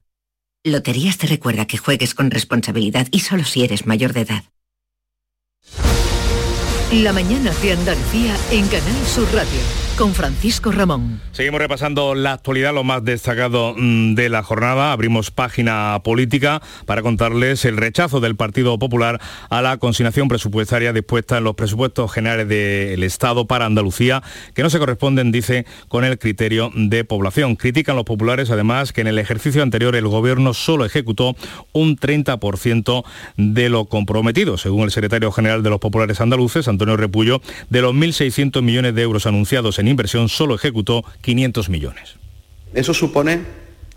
Loterías 0.63 1.19
te 1.19 1.27
recuerda 1.27 1.67
que 1.67 1.79
juegues 1.79 2.15
con 2.15 2.31
responsabilidad 2.31 3.09
y 3.11 3.19
solo 3.19 3.43
si 3.43 3.65
eres 3.65 3.85
mayor 3.85 4.13
de 4.13 4.21
edad. 4.21 4.45
La 6.93 7.13
mañana 7.13 7.53
de 7.61 7.73
Andalucía 7.73 8.37
en 8.53 8.69
Canal 8.69 9.07
Sur 9.13 9.27
Radio 9.33 9.84
con 9.97 10.15
Francisco 10.15 10.73
Ramón. 10.73 11.21
Seguimos 11.33 11.61
repasando 11.61 12.15
la 12.15 12.33
actualidad, 12.33 12.75
lo 12.75 12.85
más 12.85 13.05
destacado 13.05 13.75
mm, 13.77 14.15
de 14.15 14.29
la 14.29 14.43
jornada. 14.43 14.93
Abrimos 14.93 15.31
página 15.31 16.01
política 16.03 16.63
para 16.87 17.03
contarles 17.03 17.65
el 17.65 17.77
rechazo 17.77 18.21
del 18.21 18.35
Partido 18.35 18.79
Popular 18.79 19.21
a 19.51 19.63
la 19.63 19.77
consignación 19.77 20.29
presupuestaria 20.29 20.93
dispuesta 20.93 21.39
en 21.39 21.45
los 21.45 21.55
presupuestos 21.55 22.13
generales 22.13 22.49
del 22.49 23.03
Estado 23.03 23.47
para 23.47 23.67
Andalucía, 23.67 24.23
que 24.55 24.63
no 24.63 24.71
se 24.71 24.79
corresponden, 24.79 25.31
dice, 25.31 25.67
con 25.89 26.05
el 26.05 26.19
criterio 26.19 26.73
de 26.75 27.05
población. 27.05 27.55
Critican 27.55 27.97
los 27.97 28.05
populares, 28.05 28.51
además, 28.51 28.93
que 28.93 29.03
en 29.03 29.07
el 29.07 29.19
ejercicio 29.19 29.63
anterior 29.63 29.95
el 29.95 30.09
Gobierno 30.09 30.55
solo 30.55 30.85
ejecutó 30.85 31.37
un 31.73 31.97
30% 31.97 33.05
de 33.37 33.69
lo 33.69 33.85
comprometido. 33.85 34.59
Según 34.59 34.85
el 34.85 34.91
secretario 34.91 35.31
general 35.31 35.63
de 35.63 35.71
los 35.71 35.81
populares 35.81 36.21
andaluces, 36.21 36.69
Antonio 36.69 36.97
Repullo, 36.97 37.41
de 37.71 37.83
los 37.83 37.95
1.600 37.95 38.63
millones 38.63 38.95
de 38.95 39.03
euros 39.03 39.27
anunciados 39.27 39.79
en 39.79 39.84
inversión 39.91 40.29
solo 40.29 40.55
ejecutó 40.55 41.05
500 41.21 41.69
millones. 41.69 42.17
Eso 42.75 42.95
supone 42.95 43.41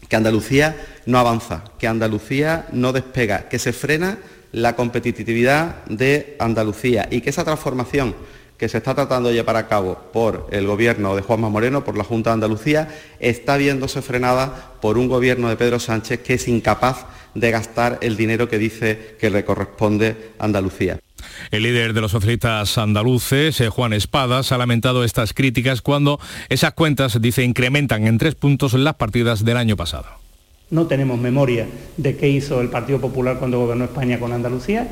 que 0.07 0.15
Andalucía 0.15 0.75
no 1.05 1.19
avanza, 1.19 1.63
que 1.79 1.88
Andalucía 1.88 2.67
no 2.71 2.93
despega, 2.93 3.49
que 3.49 3.59
se 3.59 3.73
frena 3.73 4.19
la 4.51 4.75
competitividad 4.75 5.83
de 5.85 6.35
Andalucía 6.39 7.07
y 7.11 7.21
que 7.21 7.29
esa 7.29 7.43
transformación 7.43 8.15
que 8.57 8.69
se 8.69 8.77
está 8.77 8.95
tratando 8.95 9.29
de 9.29 9.35
llevar 9.35 9.55
a 9.55 9.67
cabo 9.67 9.99
por 10.11 10.47
el 10.51 10.65
gobierno 10.65 11.15
de 11.15 11.21
Juanma 11.21 11.49
Moreno, 11.49 11.83
por 11.83 11.97
la 11.97 12.03
Junta 12.03 12.31
de 12.31 12.35
Andalucía, 12.35 12.88
está 13.19 13.55
viéndose 13.55 14.01
frenada 14.01 14.73
por 14.81 14.97
un 14.97 15.07
gobierno 15.07 15.49
de 15.49 15.57
Pedro 15.57 15.79
Sánchez 15.79 16.21
que 16.21 16.35
es 16.35 16.47
incapaz 16.47 17.05
de 17.35 17.51
gastar 17.51 17.99
el 18.01 18.17
dinero 18.17 18.49
que 18.49 18.57
dice 18.57 19.15
que 19.19 19.29
le 19.29 19.45
corresponde 19.45 20.31
a 20.39 20.45
Andalucía. 20.45 20.99
El 21.51 21.63
líder 21.63 21.93
de 21.93 22.01
los 22.01 22.11
socialistas 22.11 22.78
andaluces, 22.78 23.59
eh, 23.61 23.69
Juan 23.69 23.93
Espadas, 23.93 24.51
ha 24.51 24.57
lamentado 24.57 25.03
estas 25.03 25.34
críticas 25.34 25.82
cuando 25.82 26.19
esas 26.49 26.73
cuentas, 26.73 27.21
dice, 27.21 27.43
incrementan 27.43 28.07
en 28.07 28.17
tres 28.17 28.36
puntos 28.36 28.73
las 28.73 28.95
partidas 28.95 29.45
del 29.45 29.57
año 29.57 29.75
pasado. 29.78 30.05
No 30.69 30.86
tenemos 30.88 31.17
memoria 31.17 31.65
de 31.95 32.17
qué 32.17 32.28
hizo 32.28 32.59
el 32.59 32.69
Partido 32.69 32.99
Popular 32.99 33.38
cuando 33.39 33.59
gobernó 33.59 33.86
España 33.86 34.19
con 34.19 34.34
Andalucía. 34.34 34.88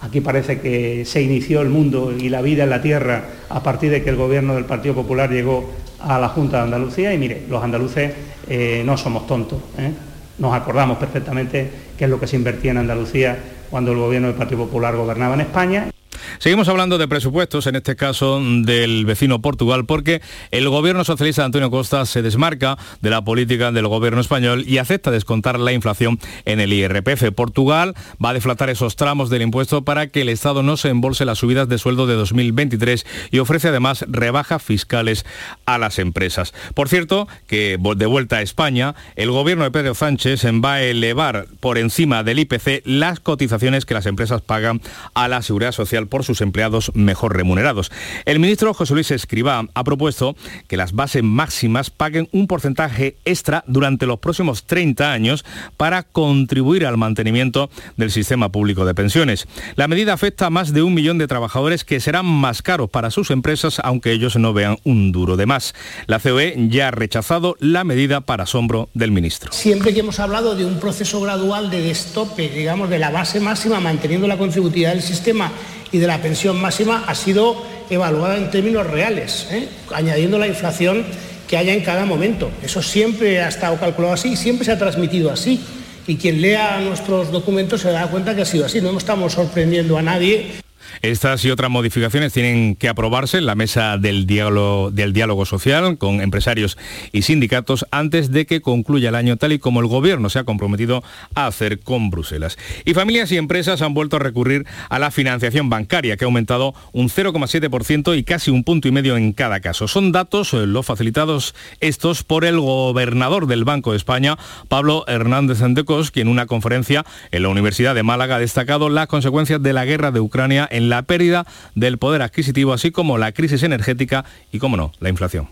Aquí 0.00 0.20
parece 0.20 0.60
que 0.60 1.04
se 1.04 1.22
inició 1.22 1.62
el 1.62 1.68
mundo 1.68 2.12
y 2.16 2.28
la 2.28 2.42
vida 2.42 2.64
en 2.64 2.70
la 2.70 2.80
tierra 2.80 3.24
a 3.48 3.62
partir 3.62 3.90
de 3.90 4.02
que 4.02 4.10
el 4.10 4.16
gobierno 4.16 4.54
del 4.54 4.66
Partido 4.66 4.94
Popular 4.94 5.30
llegó 5.30 5.72
a 5.98 6.20
la 6.20 6.28
Junta 6.28 6.58
de 6.58 6.62
Andalucía 6.64 7.12
y 7.12 7.18
mire, 7.18 7.42
los 7.48 7.62
andaluces 7.62 8.12
eh, 8.48 8.82
no 8.86 8.96
somos 8.96 9.26
tontos. 9.26 9.58
¿eh? 9.78 9.90
Nos 10.38 10.54
acordamos 10.54 10.98
perfectamente 10.98 11.70
qué 11.98 12.04
es 12.04 12.10
lo 12.10 12.20
que 12.20 12.26
se 12.26 12.36
invertía 12.36 12.70
en 12.70 12.78
Andalucía 12.78 13.36
cuando 13.70 13.92
el 13.92 13.98
gobierno 13.98 14.28
del 14.28 14.36
Partido 14.36 14.64
Popular 14.64 14.96
gobernaba 14.96 15.34
en 15.34 15.40
España. 15.40 15.90
Seguimos 16.38 16.68
hablando 16.68 16.98
de 16.98 17.08
presupuestos, 17.08 17.66
en 17.66 17.76
este 17.76 17.96
caso 17.96 18.40
del 18.40 19.04
vecino 19.06 19.40
Portugal, 19.40 19.86
porque 19.86 20.22
el 20.50 20.68
gobierno 20.68 21.04
socialista 21.04 21.42
de 21.42 21.46
Antonio 21.46 21.70
Costa 21.70 22.06
se 22.06 22.22
desmarca 22.22 22.78
de 23.00 23.10
la 23.10 23.22
política 23.22 23.72
del 23.72 23.88
gobierno 23.88 24.20
español 24.20 24.64
y 24.66 24.78
acepta 24.78 25.10
descontar 25.10 25.58
la 25.58 25.72
inflación 25.72 26.18
en 26.44 26.60
el 26.60 26.72
IRPF. 26.72 27.32
Portugal 27.34 27.94
va 28.24 28.30
a 28.30 28.34
deflatar 28.34 28.70
esos 28.70 28.96
tramos 28.96 29.30
del 29.30 29.42
impuesto 29.42 29.82
para 29.82 30.08
que 30.08 30.22
el 30.22 30.28
Estado 30.28 30.62
no 30.62 30.76
se 30.76 30.88
embolse 30.88 31.24
las 31.24 31.38
subidas 31.38 31.68
de 31.68 31.78
sueldo 31.78 32.06
de 32.06 32.14
2023 32.14 33.06
y 33.30 33.38
ofrece 33.38 33.68
además 33.68 34.04
rebajas 34.08 34.62
fiscales 34.62 35.24
a 35.64 35.78
las 35.78 35.98
empresas. 35.98 36.54
Por 36.74 36.88
cierto, 36.88 37.28
que 37.46 37.78
de 37.96 38.06
vuelta 38.06 38.36
a 38.36 38.42
España, 38.42 38.94
el 39.16 39.30
gobierno 39.30 39.64
de 39.64 39.70
Pedro 39.70 39.94
Sánchez 39.94 40.44
va 40.46 40.74
a 40.74 40.82
elevar 40.82 41.46
por 41.60 41.78
encima 41.78 42.22
del 42.22 42.38
IPC 42.40 42.82
las 42.84 43.20
cotizaciones 43.20 43.84
que 43.84 43.94
las 43.94 44.06
empresas 44.06 44.42
pagan 44.42 44.80
a 45.14 45.28
la 45.28 45.42
seguridad 45.42 45.72
social 45.72 46.06
por 46.06 46.15
sus 46.24 46.40
empleados 46.40 46.92
mejor 46.94 47.36
remunerados. 47.36 47.90
El 48.24 48.38
ministro 48.38 48.74
José 48.74 48.94
Luis 48.94 49.10
Escribá 49.10 49.66
ha 49.74 49.84
propuesto 49.84 50.36
que 50.68 50.76
las 50.76 50.92
bases 50.92 51.22
máximas 51.22 51.90
paguen 51.90 52.28
un 52.32 52.46
porcentaje 52.46 53.16
extra 53.24 53.64
durante 53.66 54.06
los 54.06 54.18
próximos 54.18 54.64
30 54.64 55.12
años 55.12 55.44
para 55.76 56.02
contribuir 56.02 56.86
al 56.86 56.96
mantenimiento 56.96 57.70
del 57.96 58.10
sistema 58.10 58.50
público 58.50 58.84
de 58.84 58.94
pensiones. 58.94 59.46
La 59.76 59.88
medida 59.88 60.12
afecta 60.12 60.46
a 60.46 60.50
más 60.50 60.72
de 60.72 60.82
un 60.82 60.94
millón 60.94 61.18
de 61.18 61.26
trabajadores 61.26 61.84
que 61.84 62.00
serán 62.00 62.26
más 62.26 62.62
caros 62.62 62.90
para 62.90 63.10
sus 63.10 63.30
empresas 63.30 63.80
aunque 63.82 64.12
ellos 64.12 64.36
no 64.36 64.52
vean 64.52 64.78
un 64.84 65.12
duro 65.12 65.36
de 65.36 65.46
más. 65.46 65.74
La 66.06 66.18
COE 66.18 66.54
ya 66.68 66.88
ha 66.88 66.90
rechazado 66.90 67.56
la 67.60 67.84
medida 67.84 68.20
para 68.20 68.44
asombro 68.44 68.88
del 68.94 69.12
ministro. 69.12 69.52
Siempre 69.52 69.94
que 69.94 70.00
hemos 70.00 70.20
hablado 70.20 70.54
de 70.54 70.64
un 70.64 70.78
proceso 70.78 71.20
gradual 71.20 71.70
de 71.70 71.80
destope, 71.80 72.48
digamos, 72.48 72.90
de 72.90 72.98
la 72.98 73.10
base 73.10 73.40
máxima, 73.40 73.80
manteniendo 73.80 74.26
la 74.26 74.38
contributividad 74.38 74.92
del 74.92 75.02
sistema 75.02 75.52
y 75.92 75.98
de 75.98 76.06
la 76.06 76.20
pensión 76.20 76.60
máxima 76.60 77.04
ha 77.06 77.14
sido 77.14 77.62
evaluada 77.90 78.36
en 78.36 78.50
términos 78.50 78.86
reales, 78.86 79.46
¿eh? 79.50 79.68
añadiendo 79.94 80.38
la 80.38 80.46
inflación 80.46 81.04
que 81.48 81.56
haya 81.56 81.72
en 81.72 81.82
cada 81.82 82.04
momento. 82.04 82.50
Eso 82.62 82.82
siempre 82.82 83.40
ha 83.40 83.48
estado 83.48 83.78
calculado 83.78 84.14
así 84.14 84.36
siempre 84.36 84.64
se 84.64 84.72
ha 84.72 84.78
transmitido 84.78 85.30
así. 85.30 85.60
Y 86.08 86.16
quien 86.16 86.40
lea 86.40 86.80
nuestros 86.80 87.32
documentos 87.32 87.80
se 87.80 87.90
da 87.90 88.06
cuenta 88.08 88.34
que 88.34 88.42
ha 88.42 88.46
sido 88.46 88.66
así. 88.66 88.80
No 88.80 88.96
estamos 88.96 89.32
sorprendiendo 89.32 89.98
a 89.98 90.02
nadie. 90.02 90.65
Estas 91.00 91.44
y 91.44 91.50
otras 91.50 91.70
modificaciones 91.70 92.32
tienen 92.32 92.76
que 92.76 92.88
aprobarse 92.88 93.38
en 93.38 93.46
la 93.46 93.54
mesa 93.54 93.96
del 93.98 94.26
diálogo, 94.26 95.46
social 95.46 95.96
con 95.98 96.20
empresarios 96.20 96.76
y 97.12 97.22
sindicatos 97.22 97.86
antes 97.90 98.30
de 98.30 98.46
que 98.46 98.60
concluya 98.60 99.08
el 99.08 99.14
año 99.14 99.36
tal 99.36 99.52
y 99.52 99.58
como 99.58 99.80
el 99.80 99.86
gobierno 99.86 100.28
se 100.28 100.38
ha 100.38 100.44
comprometido 100.44 101.02
a 101.34 101.46
hacer 101.46 101.80
con 101.80 102.10
Bruselas. 102.10 102.58
Y 102.84 102.94
familias 102.94 103.32
y 103.32 103.36
empresas 103.36 103.80
han 103.82 103.94
vuelto 103.94 104.16
a 104.16 104.20
recurrir 104.20 104.66
a 104.90 104.98
la 104.98 105.10
financiación 105.10 105.70
bancaria 105.70 106.16
que 106.16 106.24
ha 106.24 106.26
aumentado 106.26 106.74
un 106.92 107.08
0,7% 107.08 108.16
y 108.16 108.24
casi 108.24 108.50
un 108.50 108.64
punto 108.64 108.88
y 108.88 108.92
medio 108.92 109.16
en 109.16 109.32
cada 109.32 109.60
caso. 109.60 109.88
Son 109.88 110.12
datos 110.12 110.52
eh, 110.52 110.66
los 110.66 110.84
facilitados 110.84 111.54
estos 111.80 112.22
por 112.22 112.44
el 112.44 112.60
gobernador 112.60 113.46
del 113.46 113.64
Banco 113.64 113.92
de 113.92 113.96
España, 113.96 114.36
Pablo 114.68 115.04
Hernández 115.06 115.62
Antecos, 115.62 116.10
quien 116.10 116.26
en 116.26 116.32
una 116.32 116.46
conferencia 116.46 117.04
en 117.30 117.42
la 117.42 117.48
Universidad 117.48 117.94
de 117.94 118.02
Málaga 118.02 118.36
ha 118.36 118.38
destacado 118.40 118.88
las 118.88 119.06
consecuencias 119.06 119.62
de 119.62 119.72
la 119.72 119.84
guerra 119.84 120.10
de 120.10 120.20
Ucrania 120.20 120.68
en 120.76 120.88
la 120.88 121.02
pérdida 121.02 121.46
del 121.74 121.98
poder 121.98 122.22
adquisitivo, 122.22 122.72
así 122.72 122.90
como 122.90 123.18
la 123.18 123.32
crisis 123.32 123.62
energética 123.62 124.24
y, 124.52 124.58
como 124.58 124.76
no, 124.76 124.92
la 125.00 125.08
inflación. 125.08 125.48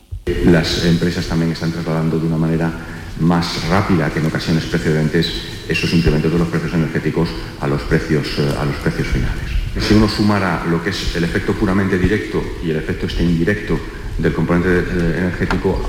Las 0.47 0.85
empresas 0.85 1.27
también 1.27 1.53
están 1.53 1.73
trasladando 1.73 2.19
de 2.19 2.27
una 2.27 2.37
manera 2.37 2.73
más 3.21 3.69
rápida 3.69 4.11
que 4.11 4.19
en 4.19 4.27
ocasiones 4.27 4.65
precedentes 4.65 5.33
esos 5.69 5.93
incrementos 5.93 6.33
de 6.33 6.39
los 6.39 6.49
precios 6.49 6.75
energéticos 6.75 7.29
a 7.61 7.67
los 7.67 7.81
precios, 7.83 8.27
eh, 8.39 8.55
a 8.59 8.65
los 8.65 8.77
precios 8.77 9.09
finales. 9.09 9.45
Si 9.81 9.95
uno 9.95 10.09
sumara 10.09 10.65
lo 10.69 10.83
que 10.83 10.91
es 10.91 11.17
el 11.17 11.25
efecto 11.25 11.53
puramente 11.53 11.99
directo 11.99 12.43
y 12.65 12.71
el 12.71 12.77
efecto 12.77 13.07
este 13.07 13.23
indirecto 13.23 13.79
del 14.19 14.33
componente 14.33 14.69
eh, 14.69 15.19
energético, 15.19 15.81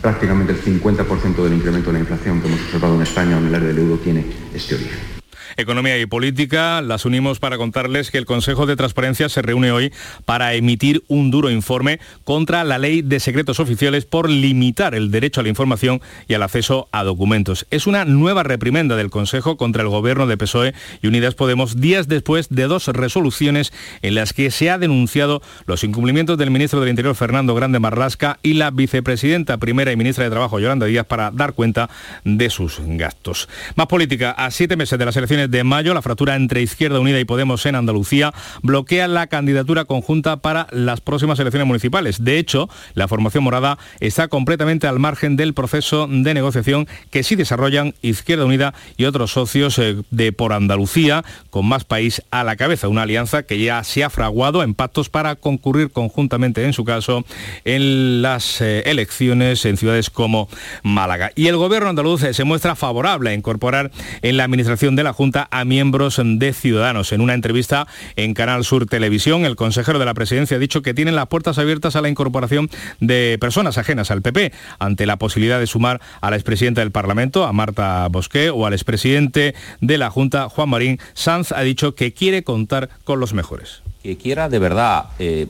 prácticamente 0.00 0.52
el 0.52 0.62
50% 0.62 1.42
del 1.42 1.54
incremento 1.54 1.90
de 1.90 1.94
la 1.94 2.00
inflación 2.00 2.40
que 2.40 2.48
hemos 2.48 2.60
observado 2.60 2.94
en 2.96 3.02
España 3.02 3.36
o 3.36 3.40
en 3.40 3.46
el 3.48 3.54
área 3.54 3.68
del 3.68 3.78
euro 3.78 3.96
tiene 3.96 4.24
este 4.54 4.74
origen. 4.76 5.19
Economía 5.56 5.98
y 5.98 6.06
Política. 6.06 6.80
Las 6.82 7.04
unimos 7.04 7.38
para 7.38 7.58
contarles 7.58 8.10
que 8.10 8.18
el 8.18 8.26
Consejo 8.26 8.66
de 8.66 8.76
Transparencia 8.76 9.28
se 9.28 9.42
reúne 9.42 9.72
hoy 9.72 9.92
para 10.24 10.54
emitir 10.54 11.02
un 11.08 11.30
duro 11.30 11.50
informe 11.50 12.00
contra 12.24 12.64
la 12.64 12.78
ley 12.78 13.02
de 13.02 13.20
secretos 13.20 13.60
oficiales 13.60 14.04
por 14.04 14.28
limitar 14.28 14.94
el 14.94 15.10
derecho 15.10 15.40
a 15.40 15.42
la 15.42 15.48
información 15.48 16.00
y 16.28 16.34
al 16.34 16.42
acceso 16.42 16.88
a 16.92 17.04
documentos. 17.04 17.66
Es 17.70 17.86
una 17.86 18.04
nueva 18.04 18.42
reprimenda 18.42 18.96
del 18.96 19.10
Consejo 19.10 19.56
contra 19.56 19.82
el 19.82 19.88
gobierno 19.88 20.26
de 20.26 20.36
PSOE 20.36 20.74
y 21.02 21.06
Unidas 21.06 21.34
Podemos 21.34 21.80
días 21.80 22.08
después 22.08 22.48
de 22.50 22.64
dos 22.64 22.86
resoluciones 22.88 23.72
en 24.02 24.14
las 24.14 24.32
que 24.32 24.50
se 24.50 24.70
ha 24.70 24.78
denunciado 24.78 25.42
los 25.66 25.84
incumplimientos 25.84 26.38
del 26.38 26.50
ministro 26.50 26.80
del 26.80 26.90
Interior 26.90 27.14
Fernando 27.14 27.54
Grande 27.54 27.78
Marlasca 27.78 28.38
y 28.42 28.54
la 28.54 28.70
vicepresidenta 28.70 29.58
primera 29.58 29.92
y 29.92 29.96
ministra 29.96 30.24
de 30.24 30.30
Trabajo 30.30 30.58
Yolanda 30.58 30.86
Díaz 30.86 31.06
para 31.06 31.30
dar 31.30 31.54
cuenta 31.54 31.88
de 32.24 32.50
sus 32.50 32.78
gastos. 32.80 33.48
Más 33.74 33.86
política. 33.86 34.32
A 34.32 34.50
siete 34.50 34.76
meses 34.76 34.98
de 34.98 35.04
las 35.04 35.16
elecciones 35.16 35.39
de 35.48 35.64
mayo, 35.64 35.94
la 35.94 36.02
fractura 36.02 36.36
entre 36.36 36.62
Izquierda 36.62 37.00
Unida 37.00 37.20
y 37.20 37.24
Podemos 37.24 37.64
en 37.66 37.74
Andalucía 37.74 38.32
bloquea 38.62 39.08
la 39.08 39.26
candidatura 39.26 39.84
conjunta 39.84 40.38
para 40.38 40.66
las 40.70 41.00
próximas 41.00 41.38
elecciones 41.38 41.66
municipales. 41.66 42.24
De 42.24 42.38
hecho, 42.38 42.68
la 42.94 43.08
formación 43.08 43.44
morada 43.44 43.78
está 44.00 44.28
completamente 44.28 44.86
al 44.86 44.98
margen 44.98 45.36
del 45.36 45.54
proceso 45.54 46.06
de 46.10 46.34
negociación 46.34 46.88
que 47.10 47.22
sí 47.22 47.36
desarrollan 47.36 47.94
Izquierda 48.02 48.44
Unida 48.44 48.74
y 48.96 49.04
otros 49.04 49.32
socios 49.32 49.78
eh, 49.78 49.96
de 50.10 50.32
por 50.32 50.52
Andalucía, 50.52 51.24
con 51.50 51.66
más 51.66 51.84
país 51.84 52.22
a 52.30 52.44
la 52.44 52.56
cabeza. 52.56 52.88
Una 52.88 53.02
alianza 53.02 53.44
que 53.44 53.58
ya 53.58 53.84
se 53.84 54.04
ha 54.04 54.10
fraguado 54.10 54.62
en 54.62 54.74
pactos 54.74 55.08
para 55.08 55.36
concurrir 55.36 55.90
conjuntamente, 55.90 56.64
en 56.64 56.72
su 56.72 56.84
caso, 56.84 57.24
en 57.64 58.22
las 58.22 58.60
eh, 58.60 58.82
elecciones 58.86 59.64
en 59.64 59.76
ciudades 59.76 60.10
como 60.10 60.48
Málaga. 60.82 61.30
Y 61.36 61.46
el 61.46 61.56
gobierno 61.56 61.88
andaluz 61.88 62.22
eh, 62.24 62.34
se 62.34 62.44
muestra 62.44 62.74
favorable 62.74 63.30
a 63.30 63.34
incorporar 63.34 63.90
en 64.22 64.36
la 64.36 64.44
administración 64.44 64.96
de 64.96 65.04
la 65.04 65.12
Junta 65.12 65.29
a 65.50 65.64
miembros 65.64 66.20
de 66.22 66.52
Ciudadanos. 66.52 67.12
En 67.12 67.20
una 67.20 67.34
entrevista 67.34 67.86
en 68.16 68.34
Canal 68.34 68.64
Sur 68.64 68.86
Televisión, 68.86 69.44
el 69.44 69.56
consejero 69.56 69.98
de 69.98 70.04
la 70.04 70.14
presidencia 70.14 70.56
ha 70.56 70.60
dicho 70.60 70.82
que 70.82 70.94
tienen 70.94 71.14
las 71.14 71.28
puertas 71.28 71.58
abiertas 71.58 71.96
a 71.96 72.00
la 72.00 72.08
incorporación 72.08 72.68
de 73.00 73.38
personas 73.40 73.78
ajenas 73.78 74.10
al 74.10 74.22
PP, 74.22 74.52
ante 74.78 75.06
la 75.06 75.16
posibilidad 75.16 75.58
de 75.60 75.66
sumar 75.66 76.00
a 76.20 76.30
la 76.30 76.36
expresidenta 76.36 76.80
del 76.80 76.90
Parlamento, 76.90 77.44
a 77.44 77.52
Marta 77.52 78.08
Bosqué, 78.08 78.50
o 78.50 78.66
al 78.66 78.72
expresidente 78.72 79.54
de 79.80 79.98
la 79.98 80.10
Junta, 80.10 80.48
Juan 80.48 80.68
Marín. 80.68 80.98
Sanz 81.14 81.52
ha 81.52 81.62
dicho 81.62 81.94
que 81.94 82.12
quiere 82.12 82.42
contar 82.42 82.88
con 83.04 83.20
los 83.20 83.32
mejores. 83.32 83.82
Que 84.02 84.16
quiera 84.16 84.48
de 84.48 84.58
verdad 84.58 85.10
eh, 85.18 85.46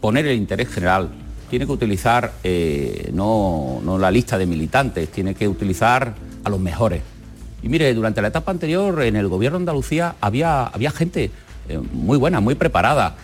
poner 0.00 0.26
el 0.26 0.36
interés 0.36 0.68
general 0.68 1.08
tiene 1.50 1.66
que 1.66 1.72
utilizar 1.72 2.32
eh, 2.42 3.10
no, 3.12 3.80
no 3.84 3.98
la 3.98 4.10
lista 4.10 4.38
de 4.38 4.46
militantes, 4.46 5.08
tiene 5.10 5.34
que 5.34 5.46
utilizar 5.46 6.14
a 6.42 6.50
los 6.50 6.60
mejores 6.60 7.02
y 7.64 7.68
mire, 7.70 7.94
durante 7.94 8.20
la 8.20 8.28
etapa 8.28 8.50
anterior 8.50 9.02
en 9.02 9.16
el 9.16 9.26
gobierno 9.28 9.58
de 9.58 9.62
Andalucía 9.62 10.16
había, 10.20 10.64
había 10.64 10.90
gente 10.90 11.30
eh, 11.70 11.78
muy 11.92 12.18
buena, 12.18 12.40
muy 12.40 12.54
preparada. 12.54 13.16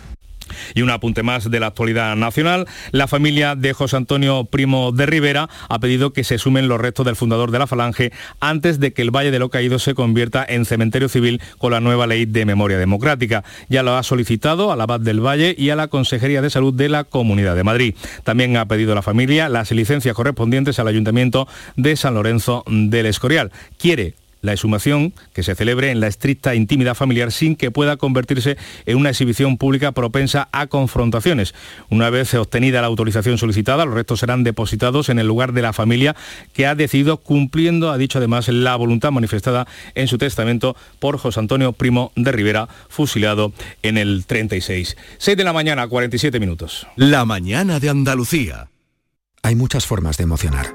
Y 0.73 0.81
un 0.81 0.89
apunte 0.89 1.21
más 1.21 1.49
de 1.49 1.59
la 1.59 1.67
actualidad 1.67 2.15
nacional. 2.15 2.65
La 2.91 3.07
familia 3.07 3.55
de 3.55 3.71
José 3.73 3.97
Antonio 3.97 4.45
Primo 4.45 4.91
de 4.91 5.05
Rivera 5.05 5.47
ha 5.69 5.79
pedido 5.79 6.11
que 6.11 6.23
se 6.23 6.39
sumen 6.39 6.67
los 6.67 6.81
restos 6.81 7.05
del 7.05 7.15
fundador 7.15 7.51
de 7.51 7.59
la 7.59 7.67
Falange 7.67 8.11
antes 8.39 8.79
de 8.79 8.93
que 8.93 9.03
el 9.03 9.11
Valle 9.11 9.29
de 9.29 9.37
los 9.37 9.51
Caídos 9.51 9.83
se 9.83 9.93
convierta 9.93 10.43
en 10.49 10.65
cementerio 10.65 11.07
civil 11.07 11.39
con 11.59 11.71
la 11.71 11.79
nueva 11.79 12.07
ley 12.07 12.25
de 12.25 12.45
memoria 12.45 12.79
democrática. 12.79 13.43
Ya 13.69 13.83
lo 13.83 13.95
ha 13.95 14.01
solicitado 14.01 14.71
a 14.71 14.75
la 14.75 14.83
Abad 14.83 15.01
del 15.01 15.23
Valle 15.23 15.53
y 15.55 15.69
a 15.69 15.75
la 15.75 15.87
Consejería 15.87 16.41
de 16.41 16.49
Salud 16.49 16.73
de 16.73 16.89
la 16.89 17.03
Comunidad 17.03 17.55
de 17.55 17.63
Madrid. 17.63 17.95
También 18.23 18.57
ha 18.57 18.65
pedido 18.65 18.95
la 18.95 19.03
familia 19.03 19.49
las 19.49 19.71
licencias 19.71 20.15
correspondientes 20.15 20.79
al 20.79 20.87
Ayuntamiento 20.87 21.47
de 21.75 21.95
San 21.95 22.15
Lorenzo 22.15 22.63
del 22.67 23.05
Escorial. 23.05 23.51
Quiere 23.77 24.15
la 24.41 24.53
exhumación 24.53 25.13
que 25.33 25.43
se 25.43 25.55
celebre 25.55 25.91
en 25.91 25.99
la 25.99 26.07
estricta 26.07 26.55
intimidad 26.55 26.95
familiar 26.95 27.31
sin 27.31 27.55
que 27.55 27.71
pueda 27.71 27.97
convertirse 27.97 28.57
en 28.85 28.97
una 28.97 29.09
exhibición 29.09 29.57
pública 29.57 29.91
propensa 29.91 30.49
a 30.51 30.67
confrontaciones. 30.67 31.53
Una 31.89 32.09
vez 32.09 32.33
obtenida 32.33 32.81
la 32.81 32.87
autorización 32.87 33.37
solicitada, 33.37 33.85
los 33.85 33.93
restos 33.93 34.19
serán 34.19 34.43
depositados 34.43 35.09
en 35.09 35.19
el 35.19 35.27
lugar 35.27 35.53
de 35.53 35.61
la 35.61 35.73
familia 35.73 36.15
que 36.53 36.65
ha 36.65 36.75
decidido 36.75 37.17
cumpliendo, 37.17 37.91
ha 37.91 37.97
dicho 37.97 38.17
además, 38.17 38.47
la 38.49 38.75
voluntad 38.75 39.11
manifestada 39.11 39.67
en 39.95 40.07
su 40.07 40.17
testamento 40.17 40.75
por 40.99 41.17
José 41.17 41.39
Antonio 41.39 41.73
Primo 41.73 42.11
de 42.15 42.31
Rivera, 42.31 42.67
fusilado 42.89 43.53
en 43.83 43.97
el 43.97 44.25
36. 44.25 44.97
6 45.17 45.37
de 45.37 45.43
la 45.43 45.53
mañana, 45.53 45.87
47 45.87 46.39
minutos. 46.39 46.87
La 46.95 47.25
mañana 47.25 47.79
de 47.79 47.89
Andalucía. 47.89 48.67
Hay 49.43 49.55
muchas 49.55 49.85
formas 49.85 50.17
de 50.17 50.23
emocionar. 50.23 50.67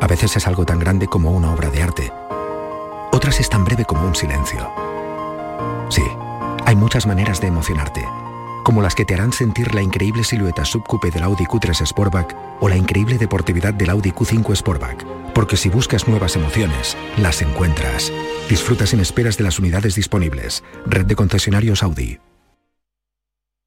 A 0.00 0.06
veces 0.06 0.36
es 0.36 0.46
algo 0.46 0.64
tan 0.66 0.78
grande 0.78 1.06
como 1.06 1.30
una 1.32 1.52
obra 1.52 1.70
de 1.70 1.82
arte 1.82 2.12
otras 3.16 3.40
es 3.40 3.48
tan 3.48 3.64
breve 3.64 3.86
como 3.86 4.06
un 4.06 4.14
silencio. 4.14 4.70
Sí, 5.88 6.02
hay 6.66 6.76
muchas 6.76 7.06
maneras 7.06 7.40
de 7.40 7.48
emocionarte, 7.48 8.06
como 8.62 8.82
las 8.82 8.94
que 8.94 9.06
te 9.06 9.14
harán 9.14 9.32
sentir 9.32 9.74
la 9.74 9.80
increíble 9.80 10.22
silueta 10.22 10.66
subcoupe 10.66 11.10
del 11.10 11.22
Audi 11.22 11.46
Q3 11.46 11.86
Sportback 11.86 12.36
o 12.60 12.68
la 12.68 12.76
increíble 12.76 13.16
deportividad 13.16 13.72
del 13.72 13.90
Audi 13.90 14.10
Q5 14.10 14.54
Sportback. 14.56 15.06
Porque 15.32 15.56
si 15.56 15.70
buscas 15.70 16.06
nuevas 16.06 16.36
emociones, 16.36 16.94
las 17.16 17.40
encuentras. 17.40 18.12
Disfruta 18.50 18.86
sin 18.86 19.00
esperas 19.00 19.38
de 19.38 19.44
las 19.44 19.58
unidades 19.58 19.94
disponibles. 19.94 20.62
Red 20.84 21.06
de 21.06 21.16
concesionarios 21.16 21.82
Audi. 21.82 22.18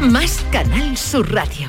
Más 0.00 0.44
Canal 0.50 0.96
Sur 0.96 1.32
Radio. 1.32 1.68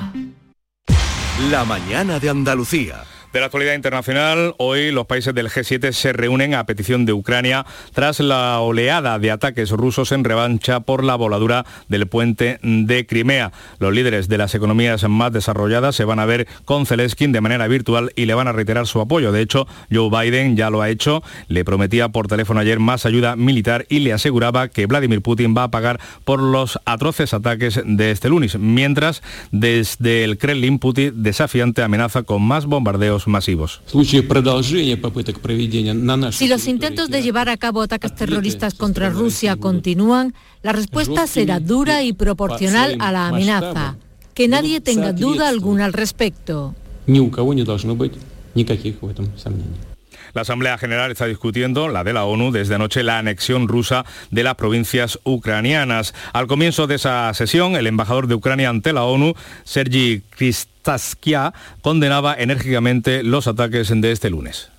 La 1.49 1.66
mañana 1.66 2.20
de 2.20 2.30
Andalucía. 2.30 3.03
De 3.34 3.40
la 3.40 3.46
actualidad 3.46 3.76
internacional, 3.76 4.56
hoy 4.58 4.92
los 4.92 5.06
países 5.06 5.34
del 5.34 5.48
G7 5.48 5.94
se 5.94 6.12
reúnen 6.12 6.54
a 6.54 6.66
petición 6.66 7.06
de 7.06 7.14
Ucrania 7.14 7.66
tras 7.94 8.20
la 8.20 8.60
oleada 8.60 9.20
de 9.20 9.32
ataques 9.32 9.72
rusos 9.72 10.12
en 10.12 10.26
revancha 10.26 10.82
por 10.82 11.02
la 11.02 11.16
voladura 11.16 11.66
del 11.88 12.08
puente 12.08 12.60
de 12.62 13.06
Crimea. 13.06 13.54
Los 13.80 13.94
líderes 13.94 14.28
de 14.28 14.38
las 14.38 14.54
economías 14.54 15.08
más 15.08 15.32
desarrolladas 15.32 15.96
se 15.96 16.04
van 16.04 16.20
a 16.20 16.26
ver 16.26 16.46
con 16.66 16.86
Zelensky 16.86 17.28
de 17.28 17.40
manera 17.40 17.70
virtual 17.70 18.12
y 18.18 18.26
le 18.26 18.34
van 18.34 18.50
a 18.50 18.52
reiterar 18.52 18.86
su 18.86 19.00
apoyo. 19.00 19.32
De 19.32 19.40
hecho, 19.40 19.66
Joe 19.90 20.10
Biden 20.10 20.58
ya 20.58 20.70
lo 20.70 20.82
ha 20.82 20.90
hecho, 20.90 21.24
le 21.48 21.64
prometía 21.64 22.10
por 22.10 22.28
teléfono 22.28 22.60
ayer 22.60 22.82
más 22.82 23.06
ayuda 23.06 23.38
militar 23.38 23.86
y 23.88 24.00
le 24.00 24.12
aseguraba 24.12 24.68
que 24.68 24.88
Vladimir 24.88 25.22
Putin 25.22 25.56
va 25.56 25.64
a 25.64 25.72
pagar 25.72 26.02
por 26.26 26.42
los 26.42 26.82
atroces 26.84 27.34
ataques 27.34 27.80
de 27.86 28.12
este 28.12 28.28
lunes, 28.28 28.60
mientras 28.60 29.24
desde 29.54 30.26
el 30.26 30.38
Kremlin 30.38 30.80
Putin 30.80 31.24
desafiante 31.24 31.82
amenaza 31.82 32.24
con 32.24 32.42
más 32.42 32.66
bombardeos 32.66 33.20
bombardeos 33.26 33.28
masivos. 33.28 33.82
Si 36.32 36.47
los 36.47 36.67
intentos 36.67 37.09
de 37.09 37.22
llevar 37.22 37.49
a 37.49 37.57
cabo 37.57 37.82
ataques 37.82 38.15
terroristas 38.15 38.74
contra 38.74 39.09
Rusia 39.09 39.55
continúan, 39.55 40.34
la 40.63 40.72
respuesta 40.74 41.28
será 41.28 41.59
dura 41.59 42.03
y 42.03 42.13
proporcional 42.13 42.97
a 42.99 43.11
la 43.11 43.28
amenaza. 43.28 43.97
Que 44.34 44.47
nadie 44.47 44.82
tenga 44.82 45.11
duda 45.13 45.49
alguna 45.49 45.86
al 45.86 45.93
respecto. 45.93 46.74
La 50.34 50.42
Asamblea 50.42 50.78
General 50.78 51.12
está 51.12 51.26
discutiendo, 51.26 51.90
la 51.90 52.04
de 52.04 52.14
la 52.14 52.26
ONU, 52.26 52.52
desde 52.52 52.76
anoche 52.76 53.04
la 53.04 53.18
anexión 53.20 53.68
rusa 53.68 54.06
de 54.30 54.44
las 54.44 54.56
provincias 54.56 55.20
ucranianas. 55.24 56.14
Al 56.34 56.48
comienzo 56.48 56.88
de 56.88 56.96
esa 56.96 57.34
sesión, 57.34 57.76
el 57.76 57.88
embajador 57.88 58.28
de 58.28 58.36
Ucrania 58.36 58.70
ante 58.70 58.94
la 58.94 59.04
ONU, 59.04 59.34
Sergi 59.64 60.22
Kristaskia, 60.30 61.54
condenaba 61.82 62.34
enérgicamente 62.36 63.24
los 63.24 63.48
ataques 63.48 63.92
de 63.94 64.12
este 64.12 64.30
lunes. 64.30 64.70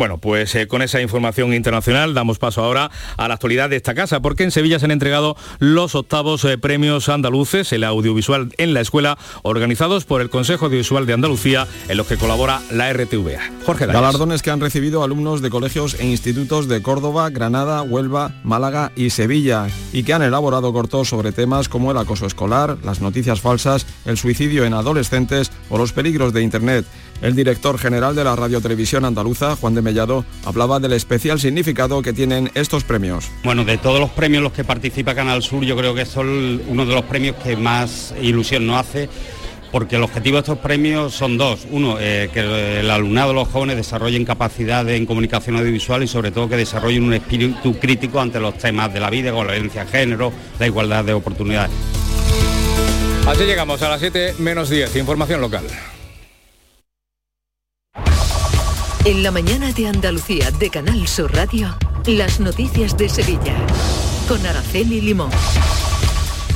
Bueno, 0.00 0.16
pues 0.16 0.54
eh, 0.54 0.66
con 0.66 0.80
esa 0.80 1.02
información 1.02 1.52
internacional 1.52 2.14
damos 2.14 2.38
paso 2.38 2.64
ahora 2.64 2.90
a 3.18 3.28
la 3.28 3.34
actualidad 3.34 3.68
de 3.68 3.76
esta 3.76 3.94
casa, 3.94 4.22
porque 4.22 4.44
en 4.44 4.50
Sevilla 4.50 4.78
se 4.78 4.86
han 4.86 4.92
entregado 4.92 5.36
los 5.58 5.94
octavos 5.94 6.42
eh, 6.46 6.56
premios 6.56 7.10
andaluces, 7.10 7.70
el 7.74 7.84
audiovisual 7.84 8.48
en 8.56 8.72
la 8.72 8.80
escuela, 8.80 9.18
organizados 9.42 10.06
por 10.06 10.22
el 10.22 10.30
Consejo 10.30 10.64
Audiovisual 10.64 11.04
de 11.04 11.12
Andalucía, 11.12 11.66
en 11.86 11.98
los 11.98 12.06
que 12.06 12.16
colabora 12.16 12.62
la 12.70 12.90
RTVA. 12.90 13.40
Jorge. 13.66 13.84
Galardones 13.84 14.40
que 14.40 14.50
han 14.50 14.62
recibido 14.62 15.04
alumnos 15.04 15.42
de 15.42 15.50
colegios 15.50 15.94
e 16.00 16.06
institutos 16.06 16.66
de 16.66 16.80
Córdoba, 16.80 17.28
Granada, 17.28 17.82
Huelva, 17.82 18.32
Málaga 18.42 18.92
y 18.96 19.10
Sevilla, 19.10 19.66
y 19.92 20.02
que 20.04 20.14
han 20.14 20.22
elaborado 20.22 20.72
cortos 20.72 21.10
sobre 21.10 21.32
temas 21.32 21.68
como 21.68 21.90
el 21.90 21.98
acoso 21.98 22.24
escolar, 22.24 22.78
las 22.84 23.02
noticias 23.02 23.42
falsas, 23.42 23.86
el 24.06 24.16
suicidio 24.16 24.64
en 24.64 24.72
adolescentes 24.72 25.52
o 25.68 25.76
los 25.76 25.92
peligros 25.92 26.32
de 26.32 26.40
Internet. 26.40 26.86
El 27.22 27.36
director 27.36 27.78
general 27.78 28.16
de 28.16 28.24
la 28.24 28.34
Radio 28.34 28.62
Televisión 28.62 29.04
Andaluza, 29.04 29.54
Juan 29.54 29.74
de 29.74 29.82
Mellado, 29.90 30.24
hablaba 30.44 30.78
del 30.78 30.92
especial 30.92 31.40
significado 31.40 32.00
que 32.00 32.12
tienen 32.12 32.48
estos 32.54 32.84
premios. 32.84 33.28
Bueno, 33.42 33.64
de 33.64 33.76
todos 33.76 33.98
los 33.98 34.10
premios 34.10 34.38
en 34.38 34.44
los 34.44 34.52
que 34.52 34.62
participa 34.62 35.16
Canal 35.16 35.42
Sur, 35.42 35.64
yo 35.64 35.76
creo 35.76 35.96
que 35.96 36.06
son 36.06 36.62
uno 36.68 36.86
de 36.86 36.94
los 36.94 37.04
premios 37.06 37.34
que 37.42 37.56
más 37.56 38.14
ilusión 38.22 38.68
nos 38.68 38.78
hace 38.78 39.08
porque 39.72 39.96
el 39.96 40.02
objetivo 40.02 40.36
de 40.36 40.40
estos 40.40 40.58
premios 40.58 41.12
son 41.12 41.38
dos. 41.38 41.66
Uno, 41.70 41.96
eh, 42.00 42.30
que 42.32 42.80
el 42.80 42.90
alumnado, 42.90 43.32
los 43.32 43.48
jóvenes 43.48 43.76
desarrollen 43.76 44.24
capacidades 44.24 44.96
en 44.96 45.06
comunicación 45.06 45.56
audiovisual 45.56 46.02
y 46.02 46.08
sobre 46.08 46.30
todo 46.30 46.48
que 46.48 46.56
desarrollen 46.56 47.02
un 47.02 47.14
espíritu 47.14 47.78
crítico 47.78 48.20
ante 48.20 48.40
los 48.40 48.56
temas 48.58 48.92
de 48.92 49.00
la 49.00 49.10
vida, 49.10 49.32
con 49.32 49.46
la 49.46 49.52
violencia 49.52 49.84
de 49.84 49.90
género, 49.90 50.32
la 50.58 50.66
igualdad 50.66 51.04
de 51.04 51.12
oportunidades. 51.12 51.72
Así 53.26 53.44
llegamos 53.44 53.82
a 53.82 53.88
las 53.88 54.00
7 54.00 54.36
menos 54.38 54.70
10, 54.70 54.96
información 54.96 55.40
local. 55.40 55.64
En 59.06 59.22
la 59.22 59.30
mañana 59.30 59.72
de 59.72 59.86
Andalucía 59.86 60.50
de 60.50 60.68
Canal 60.68 61.08
Sur 61.08 61.34
Radio, 61.34 61.74
las 62.04 62.38
noticias 62.38 62.98
de 62.98 63.08
Sevilla. 63.08 63.56
Con 64.28 64.44
Araceli 64.44 65.00
Limón. 65.00 65.30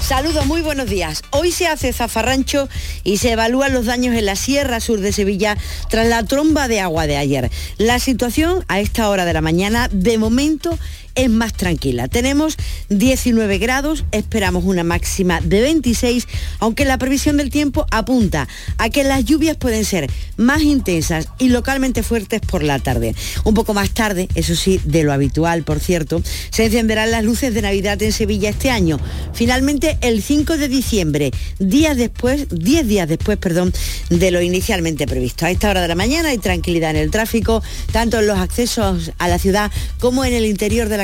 Saludos, 0.02 0.44
muy 0.44 0.60
buenos 0.60 0.90
días. 0.90 1.22
Hoy 1.30 1.50
se 1.50 1.66
hace 1.66 1.94
zafarrancho 1.94 2.68
y 3.02 3.16
se 3.16 3.32
evalúan 3.32 3.72
los 3.72 3.86
daños 3.86 4.14
en 4.14 4.26
la 4.26 4.36
Sierra 4.36 4.80
Sur 4.80 5.00
de 5.00 5.12
Sevilla 5.12 5.56
tras 5.88 6.06
la 6.06 6.22
tromba 6.24 6.68
de 6.68 6.80
agua 6.80 7.06
de 7.06 7.16
ayer. 7.16 7.50
La 7.78 7.98
situación 7.98 8.62
a 8.68 8.78
esta 8.78 9.08
hora 9.08 9.24
de 9.24 9.32
la 9.32 9.40
mañana, 9.40 9.88
de 9.90 10.18
momento, 10.18 10.78
es 11.14 11.30
más 11.30 11.52
tranquila. 11.52 12.08
Tenemos 12.08 12.56
19 12.88 13.58
grados, 13.58 14.04
esperamos 14.12 14.64
una 14.64 14.84
máxima 14.84 15.40
de 15.40 15.60
26, 15.60 16.26
aunque 16.58 16.84
la 16.84 16.98
previsión 16.98 17.36
del 17.36 17.50
tiempo 17.50 17.86
apunta 17.90 18.48
a 18.78 18.90
que 18.90 19.04
las 19.04 19.24
lluvias 19.24 19.56
pueden 19.56 19.84
ser 19.84 20.10
más 20.36 20.62
intensas 20.62 21.28
y 21.38 21.48
localmente 21.48 22.02
fuertes 22.02 22.40
por 22.40 22.62
la 22.62 22.78
tarde. 22.78 23.14
Un 23.44 23.54
poco 23.54 23.74
más 23.74 23.90
tarde, 23.90 24.28
eso 24.34 24.54
sí, 24.54 24.80
de 24.84 25.02
lo 25.02 25.12
habitual, 25.12 25.62
por 25.62 25.80
cierto, 25.80 26.22
se 26.50 26.66
encenderán 26.66 27.10
las 27.10 27.24
luces 27.24 27.54
de 27.54 27.62
Navidad 27.62 28.02
en 28.02 28.12
Sevilla 28.12 28.50
este 28.50 28.70
año. 28.70 28.98
Finalmente, 29.32 29.98
el 30.00 30.22
5 30.22 30.56
de 30.56 30.68
diciembre, 30.68 31.30
días 31.58 31.96
después, 31.96 32.46
10 32.50 32.86
días 32.86 33.08
después, 33.08 33.38
perdón, 33.38 33.72
de 34.10 34.30
lo 34.30 34.40
inicialmente 34.40 35.06
previsto. 35.06 35.46
A 35.46 35.50
esta 35.50 35.70
hora 35.70 35.82
de 35.82 35.88
la 35.88 35.94
mañana 35.94 36.30
hay 36.30 36.38
tranquilidad 36.38 36.90
en 36.90 36.96
el 36.96 37.10
tráfico, 37.10 37.62
tanto 37.92 38.18
en 38.18 38.26
los 38.26 38.38
accesos 38.38 39.12
a 39.18 39.28
la 39.28 39.38
ciudad 39.38 39.70
como 39.98 40.24
en 40.24 40.32
el 40.32 40.46
interior 40.46 40.88
de 40.88 40.96
la 40.96 41.03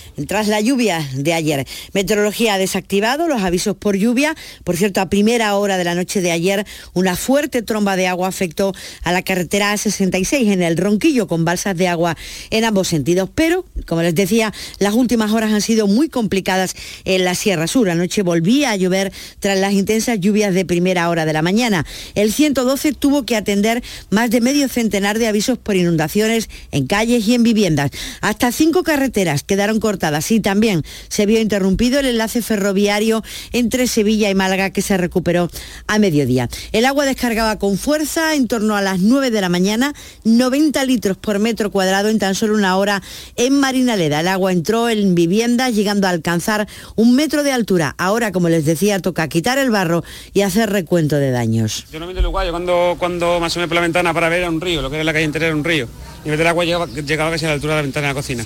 tras 0.27 0.47
la 0.47 0.61
lluvia 0.61 1.07
de 1.13 1.33
ayer. 1.33 1.67
Meteorología 1.93 2.55
ha 2.55 2.57
desactivado 2.57 3.27
los 3.27 3.41
avisos 3.41 3.75
por 3.75 3.95
lluvia. 3.95 4.35
Por 4.63 4.77
cierto, 4.77 5.01
a 5.01 5.09
primera 5.09 5.55
hora 5.55 5.77
de 5.77 5.83
la 5.83 5.95
noche 5.95 6.21
de 6.21 6.31
ayer, 6.31 6.65
una 6.93 7.15
fuerte 7.15 7.61
tromba 7.61 7.95
de 7.95 8.07
agua 8.07 8.27
afectó 8.27 8.73
a 9.03 9.11
la 9.11 9.21
carretera 9.21 9.73
A66 9.73 10.51
en 10.51 10.61
el 10.61 10.77
Ronquillo 10.77 11.27
con 11.27 11.45
balsas 11.45 11.77
de 11.77 11.87
agua 11.87 12.17
en 12.49 12.65
ambos 12.65 12.87
sentidos. 12.87 13.29
Pero, 13.33 13.65
como 13.87 14.01
les 14.01 14.15
decía, 14.15 14.53
las 14.79 14.93
últimas 14.93 15.31
horas 15.31 15.53
han 15.53 15.61
sido 15.61 15.87
muy 15.87 16.09
complicadas 16.09 16.75
en 17.05 17.23
la 17.23 17.35
Sierra 17.35 17.67
Sur. 17.67 17.89
Anoche 17.89 18.21
volvía 18.21 18.71
a 18.71 18.75
llover 18.75 19.11
tras 19.39 19.57
las 19.57 19.73
intensas 19.73 20.19
lluvias 20.19 20.53
de 20.53 20.65
primera 20.65 21.09
hora 21.09 21.25
de 21.25 21.33
la 21.33 21.41
mañana. 21.41 21.85
El 22.15 22.33
112 22.33 22.93
tuvo 22.93 23.25
que 23.25 23.35
atender 23.35 23.83
más 24.09 24.29
de 24.29 24.41
medio 24.41 24.67
centenar 24.67 25.19
de 25.19 25.27
avisos 25.27 25.57
por 25.57 25.75
inundaciones 25.75 26.49
en 26.71 26.87
calles 26.87 27.27
y 27.27 27.35
en 27.35 27.43
viviendas. 27.43 27.91
Hasta 28.21 28.51
cinco 28.51 28.83
carreteras 28.83 29.43
quedaron 29.43 29.79
cortadas 29.79 30.00
Así 30.07 30.39
también 30.39 30.83
se 31.09 31.25
vio 31.25 31.39
interrumpido 31.39 31.99
el 31.99 32.07
enlace 32.07 32.41
ferroviario 32.41 33.23
entre 33.51 33.87
Sevilla 33.87 34.29
y 34.29 34.35
Málaga 34.35 34.71
que 34.71 34.81
se 34.81 34.97
recuperó 34.97 35.49
a 35.87 35.99
mediodía. 35.99 36.49
El 36.71 36.85
agua 36.85 37.05
descargaba 37.05 37.59
con 37.59 37.77
fuerza 37.77 38.35
en 38.35 38.47
torno 38.47 38.75
a 38.75 38.81
las 38.81 38.99
9 38.99 39.31
de 39.31 39.41
la 39.41 39.49
mañana, 39.49 39.93
90 40.23 40.83
litros 40.85 41.17
por 41.17 41.39
metro 41.39 41.71
cuadrado 41.71 42.09
en 42.09 42.19
tan 42.19 42.35
solo 42.35 42.55
una 42.55 42.77
hora 42.77 43.01
en 43.35 43.59
Marinaleda. 43.59 44.21
El 44.21 44.27
agua 44.27 44.51
entró 44.51 44.89
en 44.89 45.15
viviendas 45.15 45.75
llegando 45.75 46.07
a 46.07 46.09
alcanzar 46.09 46.67
un 46.95 47.15
metro 47.15 47.43
de 47.43 47.51
altura. 47.51 47.95
Ahora, 47.97 48.31
como 48.31 48.49
les 48.49 48.65
decía, 48.65 48.99
toca 48.99 49.27
quitar 49.27 49.57
el 49.57 49.69
barro 49.69 50.03
y 50.33 50.41
hacer 50.41 50.69
recuento 50.69 51.17
de 51.17 51.31
daños. 51.31 51.85
Yo 51.91 51.99
no 51.99 52.07
me 52.07 52.19
igual, 52.19 52.47
yo 52.47 52.51
cuando, 52.51 52.95
cuando 52.97 53.39
más 53.39 53.55
o 53.55 53.59
menos 53.59 53.69
por 53.69 53.75
la 53.75 53.81
ventana 53.81 54.13
para 54.13 54.29
ver 54.29 54.43
a 54.43 54.49
un 54.49 54.61
río, 54.61 54.81
lo 54.81 54.89
que 54.89 54.95
era 54.97 55.03
la 55.03 55.13
calle 55.13 55.25
entera 55.25 55.47
era 55.47 55.55
un 55.55 55.63
río. 55.63 55.87
Y 56.23 56.29
el 56.29 56.47
agua 56.47 56.65
llegaba, 56.65 56.85
llegaba 56.85 57.31
casi 57.31 57.45
a 57.45 57.49
la 57.49 57.53
altura 57.55 57.73
de 57.73 57.77
la 57.79 57.83
ventana 57.83 58.07
de 58.07 58.13
la 58.13 58.19
cocina. 58.19 58.45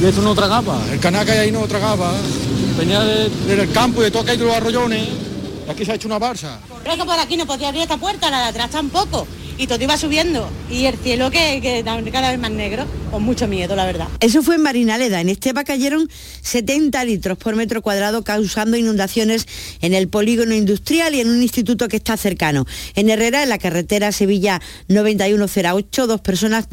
Y 0.00 0.04
esto 0.04 0.22
no 0.22 0.34
tragaba, 0.34 0.80
el 0.96 1.02
canal 1.02 1.26
que 1.26 1.32
hay 1.32 1.38
ahí 1.38 1.52
no 1.52 1.66
tragaba. 1.68 2.10
Venía 2.78 3.00
del 3.04 3.70
campo 3.70 4.00
y 4.00 4.04
de 4.04 4.10
todo 4.10 4.24
que 4.24 4.30
hay 4.30 4.38
de 4.38 4.46
los 4.46 4.56
arroyones. 4.56 5.06
Y 5.66 5.70
aquí 5.70 5.84
se 5.84 5.92
ha 5.92 5.94
hecho 5.94 6.08
una 6.08 6.18
barza. 6.18 6.58
Es 6.86 6.96
que 6.96 7.04
por 7.04 7.18
aquí 7.18 7.36
no 7.36 7.46
podía 7.46 7.68
abrir 7.68 7.82
esta 7.82 7.98
puerta, 7.98 8.30
la 8.30 8.40
de 8.40 8.44
atrás 8.46 8.70
tampoco. 8.70 9.26
Y 9.58 9.66
todo 9.66 9.82
iba 9.82 9.98
subiendo. 9.98 10.48
Y 10.70 10.86
el 10.86 10.96
cielo 10.96 11.30
que, 11.30 11.60
que 11.60 11.84
cada 12.10 12.30
vez 12.30 12.38
más 12.38 12.50
negro, 12.50 12.86
con 13.10 13.22
mucho 13.22 13.46
miedo, 13.46 13.76
la 13.76 13.84
verdad. 13.84 14.08
Eso 14.20 14.42
fue 14.42 14.54
en 14.54 14.62
Marinaleda. 14.62 15.20
En 15.20 15.28
Estepa 15.28 15.64
cayeron 15.64 16.08
70 16.40 17.04
litros 17.04 17.36
por 17.36 17.56
metro 17.56 17.82
cuadrado, 17.82 18.24
causando 18.24 18.78
inundaciones 18.78 19.46
en 19.82 19.92
el 19.92 20.08
polígono 20.08 20.54
industrial 20.54 21.14
y 21.14 21.20
en 21.20 21.28
un 21.28 21.42
instituto 21.42 21.88
que 21.88 21.96
está 21.98 22.16
cercano. 22.16 22.64
En 22.94 23.10
Herrera, 23.10 23.42
en 23.42 23.50
la 23.50 23.58
carretera 23.58 24.12
Sevilla 24.12 24.62
9108, 24.88 26.06
dos 26.06 26.20
personas 26.22 26.68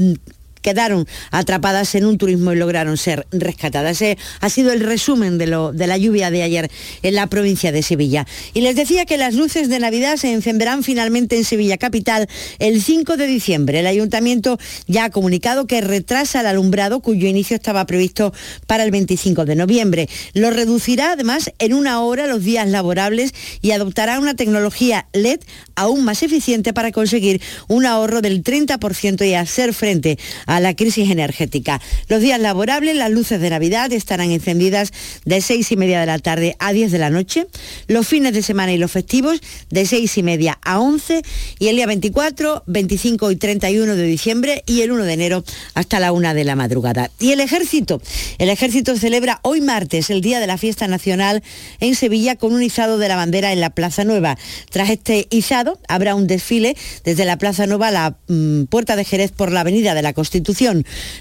quedaron 0.63 1.07
atrapadas 1.29 1.93
en 1.93 2.05
un 2.05 2.17
turismo 2.17 2.51
y 2.53 2.55
lograron 2.55 2.97
ser 2.97 3.27
rescatadas. 3.31 4.01
Ese 4.01 4.17
ha 4.39 4.49
sido 4.49 4.73
el 4.73 4.79
resumen 4.79 5.37
de, 5.37 5.45
lo, 5.45 5.71
de 5.71 5.85
la 5.85 5.97
lluvia 5.97 6.31
de 6.31 6.41
ayer 6.41 6.71
en 7.03 7.13
la 7.13 7.27
provincia 7.27 7.71
de 7.71 7.83
Sevilla. 7.83 8.25
Y 8.55 8.61
les 8.61 8.75
decía 8.75 9.05
que 9.05 9.17
las 9.17 9.35
luces 9.35 9.69
de 9.69 9.77
Navidad 9.77 10.17
se 10.17 10.31
encenderán 10.31 10.83
finalmente 10.83 11.37
en 11.37 11.43
Sevilla 11.43 11.77
Capital 11.77 12.27
el 12.57 12.81
5 12.81 13.17
de 13.17 13.27
diciembre. 13.27 13.79
El 13.81 13.87
ayuntamiento 13.87 14.57
ya 14.87 15.05
ha 15.05 15.09
comunicado 15.11 15.67
que 15.67 15.81
retrasa 15.81 16.41
el 16.41 16.47
alumbrado 16.47 17.01
cuyo 17.01 17.27
inicio 17.27 17.55
estaba 17.55 17.85
previsto 17.85 18.33
para 18.65 18.83
el 18.83 18.91
25 18.91 19.45
de 19.45 19.55
noviembre. 19.55 20.09
Lo 20.33 20.49
reducirá 20.49 21.11
además 21.11 21.51
en 21.59 21.73
una 21.73 22.01
hora 22.01 22.25
los 22.27 22.43
días 22.43 22.67
laborables 22.67 23.33
y 23.61 23.71
adoptará 23.71 24.19
una 24.19 24.35
tecnología 24.35 25.07
LED 25.13 25.41
aún 25.75 26.05
más 26.05 26.23
eficiente 26.23 26.73
para 26.73 26.91
conseguir 26.91 27.41
un 27.67 27.85
ahorro 27.85 28.21
del 28.21 28.43
30% 28.43 29.27
y 29.27 29.33
hacer 29.33 29.73
frente 29.73 30.17
a 30.45 30.52
a 30.53 30.59
la 30.59 30.75
crisis 30.75 31.09
energética. 31.09 31.81
Los 32.09 32.21
días 32.21 32.39
laborables, 32.39 32.95
las 32.95 33.09
luces 33.09 33.41
de 33.41 33.49
Navidad 33.49 33.91
estarán 33.91 34.29
encendidas 34.29 34.93
de 35.25 35.41
6 35.41 35.71
y 35.71 35.77
media 35.77 35.99
de 35.99 36.05
la 36.05 36.19
tarde 36.19 36.55
a 36.59 36.73
10 36.73 36.91
de 36.91 36.99
la 36.99 37.09
noche, 37.09 37.47
los 37.87 38.07
fines 38.07 38.33
de 38.33 38.43
semana 38.43 38.71
y 38.71 38.77
los 38.77 38.91
festivos 38.91 39.41
de 39.71 39.85
6 39.87 40.15
y 40.15 40.23
media 40.23 40.59
a 40.61 40.79
11 40.79 41.23
y 41.57 41.67
el 41.69 41.77
día 41.77 41.87
24, 41.87 42.63
25 42.67 43.31
y 43.31 43.35
31 43.35 43.95
de 43.95 44.03
diciembre 44.03 44.63
y 44.67 44.81
el 44.81 44.91
1 44.91 45.05
de 45.05 45.13
enero 45.13 45.43
hasta 45.73 45.99
la 45.99 46.11
1 46.11 46.35
de 46.35 46.43
la 46.43 46.55
madrugada. 46.55 47.09
Y 47.19 47.31
el 47.31 47.39
ejército, 47.39 47.99
el 48.37 48.49
ejército 48.49 48.95
celebra 48.95 49.39
hoy 49.41 49.59
martes 49.59 50.11
el 50.11 50.21
día 50.21 50.39
de 50.39 50.45
la 50.45 50.59
fiesta 50.59 50.87
nacional 50.87 51.41
en 51.79 51.95
Sevilla 51.95 52.35
con 52.35 52.53
un 52.53 52.61
izado 52.61 52.99
de 52.99 53.07
la 53.07 53.15
bandera 53.15 53.53
en 53.53 53.59
la 53.59 53.71
Plaza 53.71 54.03
Nueva. 54.03 54.37
Tras 54.69 54.91
este 54.91 55.27
izado 55.31 55.79
habrá 55.87 56.13
un 56.13 56.27
desfile 56.27 56.77
desde 57.03 57.25
la 57.25 57.37
Plaza 57.39 57.65
Nueva 57.65 57.87
a 57.87 57.91
la 57.91 58.17
mm, 58.27 58.65
Puerta 58.65 58.95
de 58.95 59.03
Jerez 59.03 59.31
por 59.31 59.51
la 59.51 59.61
Avenida 59.61 59.95
de 59.95 60.03
la 60.03 60.13
Constitución. 60.13 60.42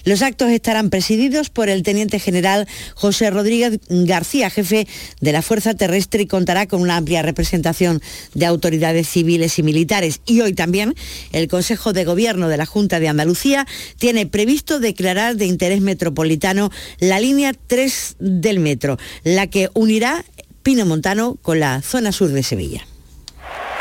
Los 0.05 0.23
actos 0.23 0.51
estarán 0.51 0.91
presididos 0.91 1.51
por 1.51 1.69
el 1.69 1.83
teniente 1.83 2.19
general 2.19 2.67
José 2.95 3.31
Rodríguez 3.31 3.79
García, 3.89 4.51
jefe 4.51 4.87
de 5.21 5.33
la 5.33 5.43
Fuerza 5.43 5.75
Terrestre 5.75 6.23
y 6.23 6.27
contará 6.27 6.67
con 6.67 6.81
una 6.81 6.97
amplia 6.97 7.23
representación 7.23 8.03
de 8.35 8.47
autoridades 8.47 9.09
civiles 9.09 9.59
y 9.59 9.63
militares. 9.63 10.21
Y 10.27 10.41
hoy 10.41 10.53
también 10.53 10.95
el 11.33 11.49
Consejo 11.49 11.93
de 11.93 12.05
Gobierno 12.05 12.49
de 12.49 12.57
la 12.57 12.67
Junta 12.67 13.01
de 13.01 13.09
Andalucía 13.09 13.67
tiene 13.99 14.27
previsto 14.27 14.81
declarar 14.81 15.37
de 15.37 15.47
interés 15.47 15.81
metropolitano 15.81 16.71
la 16.99 17.21
línea 17.21 17.53
3 17.67 18.17
del 18.19 18.59
metro, 18.59 18.99
la 19.25 19.47
que 19.47 19.71
unirá 19.75 20.25
Pino 20.63 20.87
Montano 20.87 21.37
con 21.43 21.61
la 21.61 21.83
zona 21.83 22.13
sur 22.13 22.31
de 22.31 22.43
Sevilla. 22.43 22.87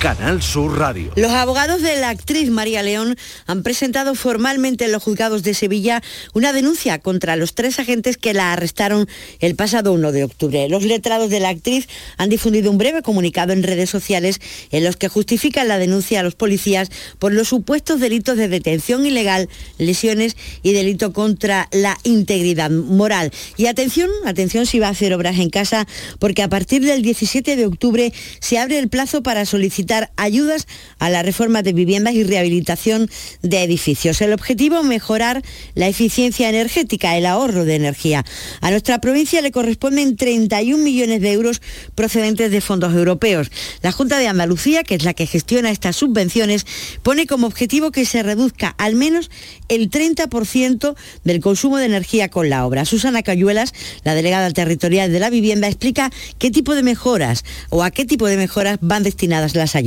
Canal 0.00 0.40
Sur 0.40 0.78
Radio. 0.78 1.12
Los 1.14 1.30
abogados 1.32 1.82
de 1.82 1.94
la 2.00 2.08
actriz 2.08 2.48
María 2.48 2.82
León 2.82 3.18
han 3.46 3.62
presentado 3.62 4.14
formalmente 4.14 4.86
en 4.86 4.92
los 4.92 5.02
juzgados 5.02 5.42
de 5.42 5.52
Sevilla 5.52 6.02
una 6.32 6.54
denuncia 6.54 6.98
contra 7.00 7.36
los 7.36 7.54
tres 7.54 7.78
agentes 7.78 8.16
que 8.16 8.32
la 8.32 8.54
arrestaron 8.54 9.06
el 9.40 9.56
pasado 9.56 9.92
1 9.92 10.10
de 10.12 10.24
octubre. 10.24 10.70
Los 10.70 10.84
letrados 10.84 11.28
de 11.28 11.40
la 11.40 11.50
actriz 11.50 11.86
han 12.16 12.30
difundido 12.30 12.70
un 12.70 12.78
breve 12.78 13.02
comunicado 13.02 13.52
en 13.52 13.62
redes 13.62 13.90
sociales 13.90 14.40
en 14.70 14.84
los 14.84 14.96
que 14.96 15.08
justifican 15.08 15.68
la 15.68 15.76
denuncia 15.76 16.20
a 16.20 16.22
los 16.22 16.34
policías 16.34 16.88
por 17.18 17.34
los 17.34 17.48
supuestos 17.48 18.00
delitos 18.00 18.38
de 18.38 18.48
detención 18.48 19.04
ilegal, 19.04 19.50
lesiones 19.76 20.34
y 20.62 20.72
delito 20.72 21.12
contra 21.12 21.68
la 21.72 21.98
integridad 22.04 22.70
moral. 22.70 23.32
Y 23.58 23.66
atención, 23.66 24.08
atención 24.24 24.64
si 24.64 24.78
va 24.78 24.86
a 24.86 24.92
hacer 24.92 25.12
obras 25.12 25.38
en 25.38 25.50
casa, 25.50 25.86
porque 26.18 26.42
a 26.42 26.48
partir 26.48 26.86
del 26.86 27.02
17 27.02 27.54
de 27.54 27.66
octubre 27.66 28.14
se 28.40 28.56
abre 28.56 28.78
el 28.78 28.88
plazo 28.88 29.22
para 29.22 29.44
solicitar 29.44 29.89
ayudas 30.16 30.66
a 30.98 31.10
la 31.10 31.22
reforma 31.22 31.62
de 31.62 31.72
viviendas 31.72 32.14
y 32.14 32.24
rehabilitación 32.24 33.10
de 33.42 33.62
edificios. 33.62 34.20
El 34.20 34.32
objetivo, 34.32 34.82
mejorar 34.82 35.42
la 35.74 35.88
eficiencia 35.88 36.48
energética, 36.48 37.16
el 37.16 37.26
ahorro 37.26 37.64
de 37.64 37.74
energía. 37.74 38.24
A 38.60 38.70
nuestra 38.70 39.00
provincia 39.00 39.40
le 39.40 39.50
corresponden 39.50 40.16
31 40.16 40.82
millones 40.82 41.20
de 41.20 41.32
euros 41.32 41.62
procedentes 41.94 42.50
de 42.50 42.60
fondos 42.60 42.94
europeos. 42.94 43.50
La 43.82 43.92
Junta 43.92 44.18
de 44.18 44.28
Andalucía, 44.28 44.82
que 44.82 44.94
es 44.94 45.04
la 45.04 45.14
que 45.14 45.26
gestiona 45.26 45.70
estas 45.70 45.96
subvenciones, 45.96 46.66
pone 47.02 47.26
como 47.26 47.46
objetivo 47.46 47.90
que 47.90 48.04
se 48.04 48.22
reduzca 48.22 48.74
al 48.78 48.94
menos 48.94 49.30
el 49.68 49.90
30% 49.90 50.94
del 51.24 51.40
consumo 51.40 51.78
de 51.78 51.86
energía 51.86 52.28
con 52.28 52.50
la 52.50 52.66
obra. 52.66 52.84
Susana 52.84 53.22
Cayuelas, 53.22 53.72
la 54.04 54.14
delegada 54.14 54.50
territorial 54.50 55.12
de 55.12 55.20
la 55.20 55.30
vivienda, 55.30 55.68
explica 55.68 56.10
qué 56.38 56.50
tipo 56.50 56.74
de 56.74 56.82
mejoras 56.82 57.44
o 57.70 57.82
a 57.82 57.90
qué 57.90 58.04
tipo 58.04 58.26
de 58.26 58.36
mejoras 58.36 58.78
van 58.80 59.02
destinadas 59.02 59.54
las 59.54 59.74
ayudas. 59.74 59.79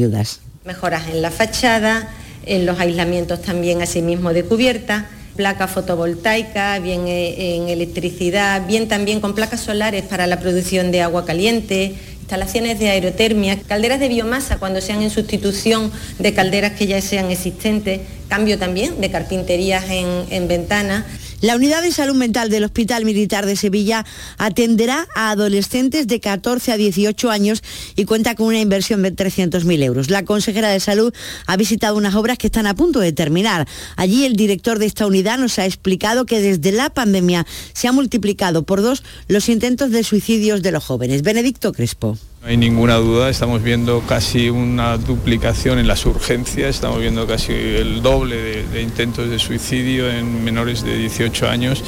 Mejoras 0.65 1.07
en 1.09 1.21
la 1.21 1.31
fachada, 1.31 2.09
en 2.45 2.65
los 2.65 2.79
aislamientos 2.79 3.41
también 3.41 3.81
asimismo 3.81 4.33
de 4.33 4.43
cubierta, 4.43 5.07
placa 5.35 5.67
fotovoltaica, 5.67 6.79
bien 6.79 7.07
eh, 7.07 7.55
en 7.55 7.69
electricidad, 7.69 8.65
bien 8.67 8.87
también 8.87 9.19
con 9.19 9.33
placas 9.33 9.61
solares 9.61 10.03
para 10.03 10.27
la 10.27 10.39
producción 10.39 10.91
de 10.91 11.01
agua 11.01 11.25
caliente, 11.25 11.95
instalaciones 12.33 12.79
de 12.79 12.89
aerotermia, 12.89 13.59
calderas 13.61 13.99
de 13.99 14.07
biomasa 14.07 14.57
cuando 14.57 14.81
sean 14.81 15.03
en 15.03 15.11
sustitución 15.11 15.91
de 16.17 16.33
calderas 16.33 16.71
que 16.71 16.87
ya 16.87 16.99
sean 16.99 17.29
existentes, 17.29 18.01
cambio 18.27 18.57
también 18.57 18.99
de 18.99 19.11
carpinterías 19.11 19.85
en, 19.91 20.07
en 20.31 20.47
ventanas. 20.47 21.05
La 21.43 21.57
unidad 21.57 21.83
de 21.83 21.91
salud 21.91 22.15
mental 22.15 22.49
del 22.49 22.63
Hospital 22.63 23.03
Militar 23.03 23.45
de 23.45 23.57
Sevilla 23.57 24.05
atenderá 24.37 25.09
a 25.13 25.29
adolescentes 25.29 26.07
de 26.07 26.21
14 26.21 26.71
a 26.71 26.77
18 26.77 27.29
años 27.29 27.61
y 27.97 28.05
cuenta 28.05 28.33
con 28.33 28.47
una 28.47 28.61
inversión 28.61 29.03
de 29.03 29.13
300.000 29.13 29.83
euros. 29.83 30.09
La 30.09 30.23
consejera 30.23 30.69
de 30.69 30.79
salud 30.79 31.13
ha 31.45 31.57
visitado 31.57 31.97
unas 31.97 32.15
obras 32.15 32.37
que 32.37 32.47
están 32.47 32.65
a 32.65 32.75
punto 32.75 33.01
de 33.01 33.11
terminar. 33.11 33.67
Allí 33.97 34.23
el 34.23 34.37
director 34.37 34.79
de 34.79 34.85
esta 34.85 35.05
unidad 35.05 35.37
nos 35.37 35.59
ha 35.59 35.65
explicado 35.65 36.25
que 36.25 36.39
desde 36.39 36.71
la 36.71 36.89
pandemia 36.89 37.45
se 37.73 37.89
ha 37.89 37.91
multiplicado 37.91 38.63
por 38.63 38.81
dos 38.81 39.03
los 39.27 39.49
intentos 39.49 39.91
de 39.91 40.05
suicidios 40.05 40.61
de 40.61 40.71
los 40.71 40.85
jóvenes. 40.85 41.23
Benedicto 41.23 41.73
Crespo. 41.73 42.17
No 42.43 42.49
hay 42.49 42.57
ninguna 42.57 42.95
duda, 42.95 43.29
estamos 43.29 43.63
viendo 43.63 44.01
casi 44.01 44.49
una 44.49 44.97
duplicación 44.97 45.79
en 45.79 45.87
las 45.87 46.05
urgencias, 46.05 46.75
estamos 46.75 46.99
viendo 46.99 47.25
casi 47.25 47.53
el 47.53 48.01
doble 48.01 48.65
de, 48.65 48.81
intentos 48.81 49.29
de 49.29 49.39
suicidio 49.39 50.11
en 50.11 50.43
menores 50.43 50.83
de 50.83 50.97
18 50.97 51.47
años 51.47 51.81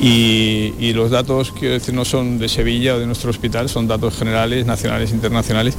y, 0.00 0.72
y, 0.78 0.94
los 0.94 1.10
datos, 1.10 1.52
quiero 1.52 1.74
decir, 1.74 1.94
no 1.94 2.06
son 2.06 2.38
de 2.38 2.48
Sevilla 2.48 2.94
o 2.94 2.98
de 2.98 3.04
nuestro 3.04 3.28
hospital, 3.28 3.68
son 3.68 3.86
datos 3.86 4.16
generales, 4.16 4.64
nacionales, 4.64 5.10
internacionales 5.10 5.76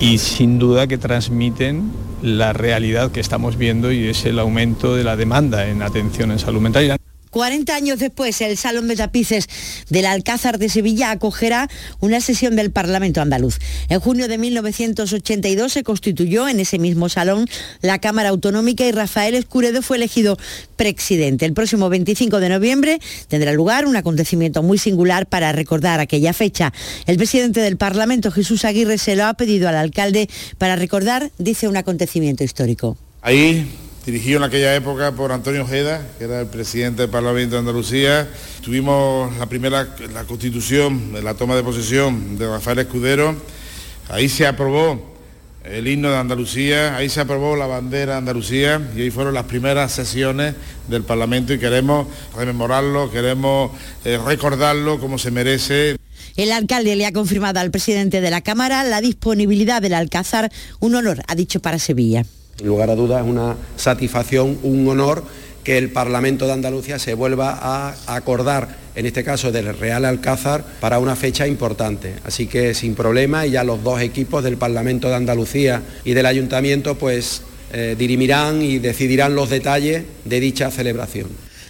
y 0.00 0.16
sin 0.16 0.58
duda 0.58 0.86
que 0.86 0.96
transmiten 0.96 1.92
la 2.22 2.54
realidad 2.54 3.12
que 3.12 3.20
estamos 3.20 3.58
viendo 3.58 3.92
y 3.92 4.08
es 4.08 4.24
el 4.24 4.38
aumento 4.38 4.96
de 4.96 5.04
la 5.04 5.16
demanda 5.16 5.68
en 5.68 5.82
atención 5.82 6.30
en 6.30 6.38
salud 6.38 6.62
mental. 6.62 6.96
40 7.36 7.74
años 7.74 7.98
después, 7.98 8.40
el 8.40 8.56
Salón 8.56 8.88
de 8.88 8.96
Tapices 8.96 9.46
del 9.90 10.06
Alcázar 10.06 10.58
de 10.58 10.70
Sevilla 10.70 11.10
acogerá 11.10 11.68
una 12.00 12.22
sesión 12.22 12.56
del 12.56 12.70
Parlamento 12.70 13.20
andaluz. 13.20 13.58
En 13.90 14.00
junio 14.00 14.26
de 14.26 14.38
1982 14.38 15.70
se 15.70 15.82
constituyó 15.82 16.48
en 16.48 16.60
ese 16.60 16.78
mismo 16.78 17.10
salón 17.10 17.46
la 17.82 17.98
Cámara 17.98 18.30
Autonómica 18.30 18.86
y 18.86 18.92
Rafael 18.92 19.34
Escuredo 19.34 19.82
fue 19.82 19.98
elegido 19.98 20.38
presidente. 20.76 21.44
El 21.44 21.52
próximo 21.52 21.90
25 21.90 22.40
de 22.40 22.48
noviembre 22.48 23.00
tendrá 23.28 23.52
lugar 23.52 23.84
un 23.84 23.96
acontecimiento 23.96 24.62
muy 24.62 24.78
singular 24.78 25.26
para 25.26 25.52
recordar 25.52 26.00
aquella 26.00 26.32
fecha. 26.32 26.72
El 27.04 27.18
presidente 27.18 27.60
del 27.60 27.76
Parlamento, 27.76 28.30
Jesús 28.30 28.64
Aguirre, 28.64 28.96
se 28.96 29.14
lo 29.14 29.26
ha 29.26 29.34
pedido 29.34 29.68
al 29.68 29.76
alcalde 29.76 30.30
para 30.56 30.74
recordar, 30.74 31.30
dice, 31.36 31.68
un 31.68 31.76
acontecimiento 31.76 32.44
histórico. 32.44 32.96
Ahí 33.20 33.68
dirigido 34.06 34.38
en 34.38 34.44
aquella 34.44 34.74
época 34.76 35.10
por 35.12 35.32
Antonio 35.32 35.64
Ojeda, 35.64 36.00
que 36.16 36.24
era 36.24 36.40
el 36.40 36.46
presidente 36.46 37.02
del 37.02 37.10
Parlamento 37.10 37.56
de 37.56 37.58
Andalucía. 37.58 38.28
Tuvimos 38.62 39.36
la 39.36 39.46
primera, 39.46 39.96
la 40.14 40.22
constitución, 40.22 41.12
la 41.24 41.34
toma 41.34 41.56
de 41.56 41.64
posesión 41.64 42.38
de 42.38 42.48
Rafael 42.48 42.78
Escudero. 42.78 43.34
Ahí 44.08 44.28
se 44.28 44.46
aprobó 44.46 45.16
el 45.64 45.88
himno 45.88 46.08
de 46.08 46.18
Andalucía, 46.18 46.96
ahí 46.96 47.08
se 47.08 47.20
aprobó 47.20 47.56
la 47.56 47.66
bandera 47.66 48.12
de 48.12 48.18
Andalucía 48.18 48.80
y 48.96 49.02
ahí 49.02 49.10
fueron 49.10 49.34
las 49.34 49.46
primeras 49.46 49.90
sesiones 49.90 50.54
del 50.86 51.02
Parlamento 51.02 51.52
y 51.52 51.58
queremos 51.58 52.06
rememorarlo, 52.36 53.10
queremos 53.10 53.72
eh, 54.04 54.20
recordarlo 54.24 55.00
como 55.00 55.18
se 55.18 55.32
merece. 55.32 55.96
El 56.36 56.52
alcalde 56.52 56.94
le 56.94 57.06
ha 57.06 57.12
confirmado 57.12 57.58
al 57.58 57.72
presidente 57.72 58.20
de 58.20 58.30
la 58.30 58.42
Cámara 58.42 58.84
la 58.84 59.00
disponibilidad 59.00 59.82
del 59.82 59.94
Alcázar, 59.94 60.52
un 60.78 60.94
honor, 60.94 61.22
ha 61.26 61.34
dicho 61.34 61.58
para 61.58 61.80
Sevilla. 61.80 62.24
Sin 62.56 62.68
lugar 62.68 62.88
a 62.88 62.94
dudas 62.94 63.22
es 63.22 63.30
una 63.30 63.54
satisfacción, 63.76 64.58
un 64.62 64.88
honor 64.88 65.22
que 65.62 65.76
el 65.76 65.90
Parlamento 65.90 66.46
de 66.46 66.52
Andalucía 66.52 66.98
se 66.98 67.12
vuelva 67.12 67.58
a 67.60 67.96
acordar, 68.06 68.76
en 68.94 69.04
este 69.04 69.22
caso 69.24 69.52
del 69.52 69.76
Real 69.76 70.04
Alcázar, 70.04 70.64
para 70.80 70.98
una 70.98 71.16
fecha 71.16 71.46
importante. 71.46 72.14
Así 72.24 72.46
que 72.46 72.72
sin 72.72 72.94
problema 72.94 73.46
y 73.46 73.50
ya 73.50 73.64
los 73.64 73.82
dos 73.82 74.00
equipos 74.00 74.42
del 74.42 74.56
Parlamento 74.56 75.08
de 75.08 75.16
Andalucía 75.16 75.82
y 76.04 76.14
del 76.14 76.24
Ayuntamiento 76.24 76.94
pues 76.94 77.42
eh, 77.72 77.94
dirimirán 77.98 78.62
y 78.62 78.78
decidirán 78.78 79.34
los 79.34 79.50
detalles 79.50 80.04
de 80.24 80.40
dicha 80.40 80.70
celebración. 80.70 81.28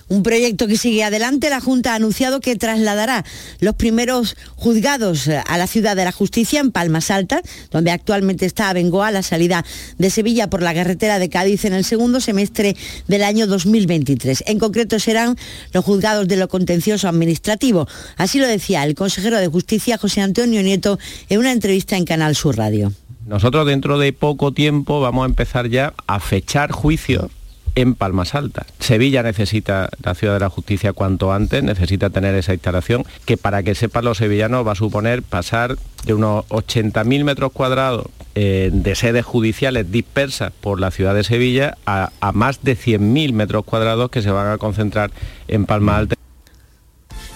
Un 0.09 0.23
proyecto 0.23 0.69
que 0.69 0.77
sigue 0.77 1.03
adelante. 1.03 1.51
La 1.51 1.61
Junta 1.61 1.93
ha 1.93 1.97
anunciado 1.97 2.41
que 2.41 2.55
trasladará 2.55 3.25
los 3.59 3.75
primeros 3.75 4.37
juzgados 4.55 5.27
eh, 5.27 5.43
a 5.45 5.59
la 5.59 5.67
ciudad 5.67 5.97
de 5.97 6.05
la 6.05 6.13
justicia 6.13 6.61
en 6.61 6.71
Palmas 6.71 7.11
Altas, 7.11 7.43
donde 7.73 7.91
actualmente 7.91 8.47
está 8.47 8.71
Abengoa, 8.71 9.11
la 9.11 9.25
salida 9.25 9.65
de 9.99 10.11
Sevilla 10.11 10.49
por 10.49 10.63
la 10.63 10.75
carretera 10.75 11.19
de 11.19 11.29
Cádiz 11.29 11.65
en 11.65 11.73
el 11.73 11.85
segundo 11.85 12.21
semestre 12.21 12.77
del 13.09 13.25
año 13.25 13.49
2023. 13.49 14.45
En 14.47 14.61
concreto 14.61 15.01
serán 15.01 15.37
los 15.73 15.85
juzgados 15.85 16.29
de 16.29 16.37
lo 16.37 16.47
contencioso 16.47 17.09
administrativo. 17.09 17.89
Así 18.17 18.39
lo 18.39 18.47
decía 18.47 18.85
el 18.85 18.95
consejero 18.95 19.39
de 19.39 19.49
Justicia, 19.49 19.99
José 19.99 20.21
Antonio 20.21 20.63
Nieto, 20.63 21.01
en 21.29 21.41
una 21.41 21.51
entrevista 21.51 21.97
en 21.97 22.05
Canal 22.05 22.37
Sur 22.37 22.57
Radio. 22.57 22.93
Nosotros 23.27 23.67
dentro 23.67 23.99
de 23.99 24.13
poco 24.13 24.53
tiempo 24.53 25.01
vamos 25.01 25.25
a 25.25 25.27
empezar 25.27 25.69
ya 25.69 25.95
a 26.07 26.21
fechar 26.21 26.71
juicios 26.71 27.33
en 27.77 27.95
Palmas 27.95 28.35
Altas. 28.35 28.67
Sevilla 28.81 29.23
necesita 29.23 29.91
la 30.03 30.15
ciudad 30.15 30.35
de 30.35 30.41
la 30.41 30.51
justicia 30.51 30.93
cuanto 30.93 31.33
antes, 31.33 31.63
necesita 31.63 32.11
tener 32.11 32.35
esa 32.35 32.55
instalación 32.55 33.05
que 33.25 33.37
para 33.37 33.63
que 33.63 33.75
sepan 33.75 34.05
los 34.05 34.19
sevillanos 34.19 34.67
va 34.67 34.73
a 34.73 34.77
suponer 34.77 35.23
pasar 35.23 35.77
de 36.05 36.15
unos 36.15 36.47
80.000 36.47 37.23
metros 37.23 37.53
cuadrados 37.53 38.07
eh, 38.35 38.71
de 38.73 38.95
sedes 38.95 39.25
judiciales 39.25 39.93
dispersas 39.93 40.53
por 40.61 40.81
la 40.81 40.91
ciudad 40.91 41.15
de 41.15 41.23
Sevilla 41.23 41.77
a, 41.87 42.11
más 42.33 42.65
de 42.65 42.77
100.000 42.77 43.33
metros 43.33 43.65
cuadrados 43.65 44.11
que 44.11 44.23
se 44.23 44.31
van 44.31 44.51
a 44.51 44.59
concentrar 44.59 45.11
en 45.47 45.67
Palmas 45.67 45.99
Altas. 45.99 46.19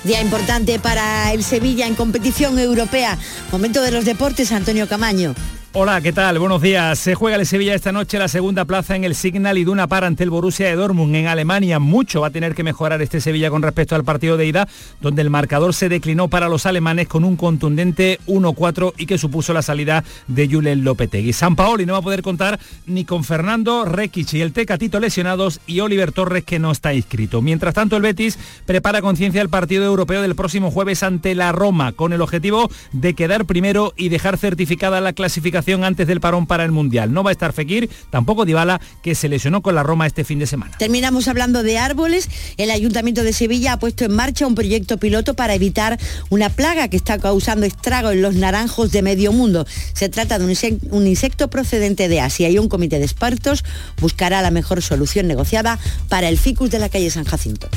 Día 0.05 0.23
importante 0.23 0.79
para 0.79 1.31
el 1.35 1.45
Sevilla 1.45 1.87
en 1.87 1.95
competición 1.95 2.59
europea. 2.59 3.19
Momento 3.53 3.83
de 3.83 3.91
los 3.91 4.07
deportes, 4.07 4.51
Antonio 4.51 4.89
Camaño. 4.89 5.35
Hola, 5.73 6.01
¿qué 6.01 6.13
tal? 6.13 6.41
Buenos 6.41 6.61
días. 6.61 6.99
Se 6.99 7.15
juega 7.15 7.37
el 7.37 7.47
Sevilla 7.47 7.77
esta 7.77 7.93
noche 7.93 8.19
la 8.19 8.27
segunda 8.27 8.65
plaza 8.65 8.97
en 8.97 9.05
el 9.05 9.15
Signal 9.15 9.57
Iduna 9.57 9.87
Par 9.87 10.03
ante 10.03 10.25
el 10.25 10.31
Borussia 10.31 10.67
de 10.67 10.75
Dortmund 10.75 11.15
en 11.15 11.29
Alemania. 11.29 11.79
Mucho 11.79 12.23
va 12.23 12.27
a 12.27 12.33
tener 12.33 12.57
que 12.57 12.65
mejorar 12.65 13.01
este 13.03 13.21
Sevilla 13.21 13.51
con 13.51 13.63
respecto 13.63 13.95
al 13.95 14.03
partido 14.03 14.37
de 14.37 14.47
ida, 14.47 14.67
donde 15.01 15.23
el 15.23 15.31
marcador 15.31 15.73
se 15.73 15.89
declinó 15.89 16.27
para 16.27 16.49
los 16.49 16.67
alemanes 16.67 17.07
con 17.07 17.23
un 17.23 17.37
contundente 17.37 18.19
1-4 18.27 18.95
y 18.99 19.07
que 19.07 19.17
supuso 19.17 19.53
la 19.53 19.63
salida 19.63 20.03
de 20.27 20.49
Julen 20.49 20.83
Lopetegui. 20.83 21.33
San 21.33 21.55
Paoli 21.55 21.87
no 21.87 21.93
va 21.93 22.01
a 22.01 22.03
poder 22.03 22.23
contar 22.23 22.59
ni 22.87 23.05
con 23.05 23.23
Fernando 23.23 23.85
Rekic 23.85 24.35
y 24.35 24.41
el 24.41 24.53
Tecatito 24.53 24.99
lesionados 24.99 25.61
y 25.69 25.79
Oliver 25.79 26.11
Torres 26.11 26.43
que 26.43 26.59
no 26.59 26.73
está 26.73 26.95
inscrito. 26.95 27.43
Mientras 27.43 27.75
tanto, 27.75 27.95
el 27.97 28.03
Betis 28.03 28.41
prepara 28.67 29.03
conciencia 29.03 29.41
el 29.41 29.49
partido 29.49 29.85
europeo 29.85 30.21
del 30.21 30.35
próximo 30.35 30.73
jueves 30.73 31.05
ante 31.05 31.37
la 31.37 31.53
Roma 31.53 31.93
con 31.93 32.13
el 32.13 32.23
objetivo 32.23 32.69
de 32.91 33.15
quedar 33.15 33.45
primero 33.45 33.95
y 33.97 34.09
dejar 34.09 34.37
certificada 34.37 35.01
la 35.01 35.13
clasificación 35.13 35.60
antes 35.85 36.07
del 36.07 36.21
parón 36.21 36.47
para 36.47 36.65
el 36.65 36.73
Mundial. 36.73 37.13
No 37.13 37.23
va 37.23 37.31
a 37.31 37.33
estar 37.33 37.53
Fekir, 37.53 37.89
tampoco 38.11 38.45
Dybala, 38.45 38.81
que 39.03 39.15
se 39.15 39.29
lesionó 39.29 39.63
con 39.63 39.75
la 39.75 39.83
Roma 39.83 40.07
este 40.07 40.25
fin 40.25 40.39
de 40.39 40.47
semana. 40.47 40.77
Terminamos 40.79 41.29
hablando 41.29 41.63
de 41.63 41.79
árboles. 41.79 42.29
El 42.57 42.71
Ayuntamiento 42.71 43.23
de 43.23 43.33
Sevilla 43.33 43.75
ha 43.75 43.79
puesto 43.79 44.05
en 44.05 44.13
marcha 44.13 44.47
un 44.47 44.55
proyecto 44.55 44.99
piloto 44.99 45.35
para 45.35 45.55
evitar 45.55 45.99
una 46.29 46.49
plaga 46.49 46.89
que 46.89 46.97
está 46.97 47.19
causando 47.19 47.67
estrago 47.67 48.11
en 48.11 48.23
los 48.23 48.35
naranjos 48.35 48.91
de 48.91 49.03
medio 49.03 49.33
mundo. 49.33 49.67
Se 49.93 50.09
trata 50.09 50.39
de 50.39 50.45
un 50.91 51.07
insecto 51.07 51.49
procedente 51.49 52.09
de 52.09 52.21
Asia 52.21 52.49
y 52.49 52.59
un 52.59 52.69
comité 52.69 52.99
de 52.99 53.05
expertos 53.05 53.65
buscará 54.01 54.43
la 54.43 54.51
mejor 54.51 54.83
solución 54.83 55.27
negociada 55.27 55.79
para 56.09 56.29
el 56.29 56.39
ficus 56.39 56.71
de 56.71 56.79
la 56.79 56.89
calle 56.89 57.11
San 57.11 57.25
Jacinto. 57.25 57.69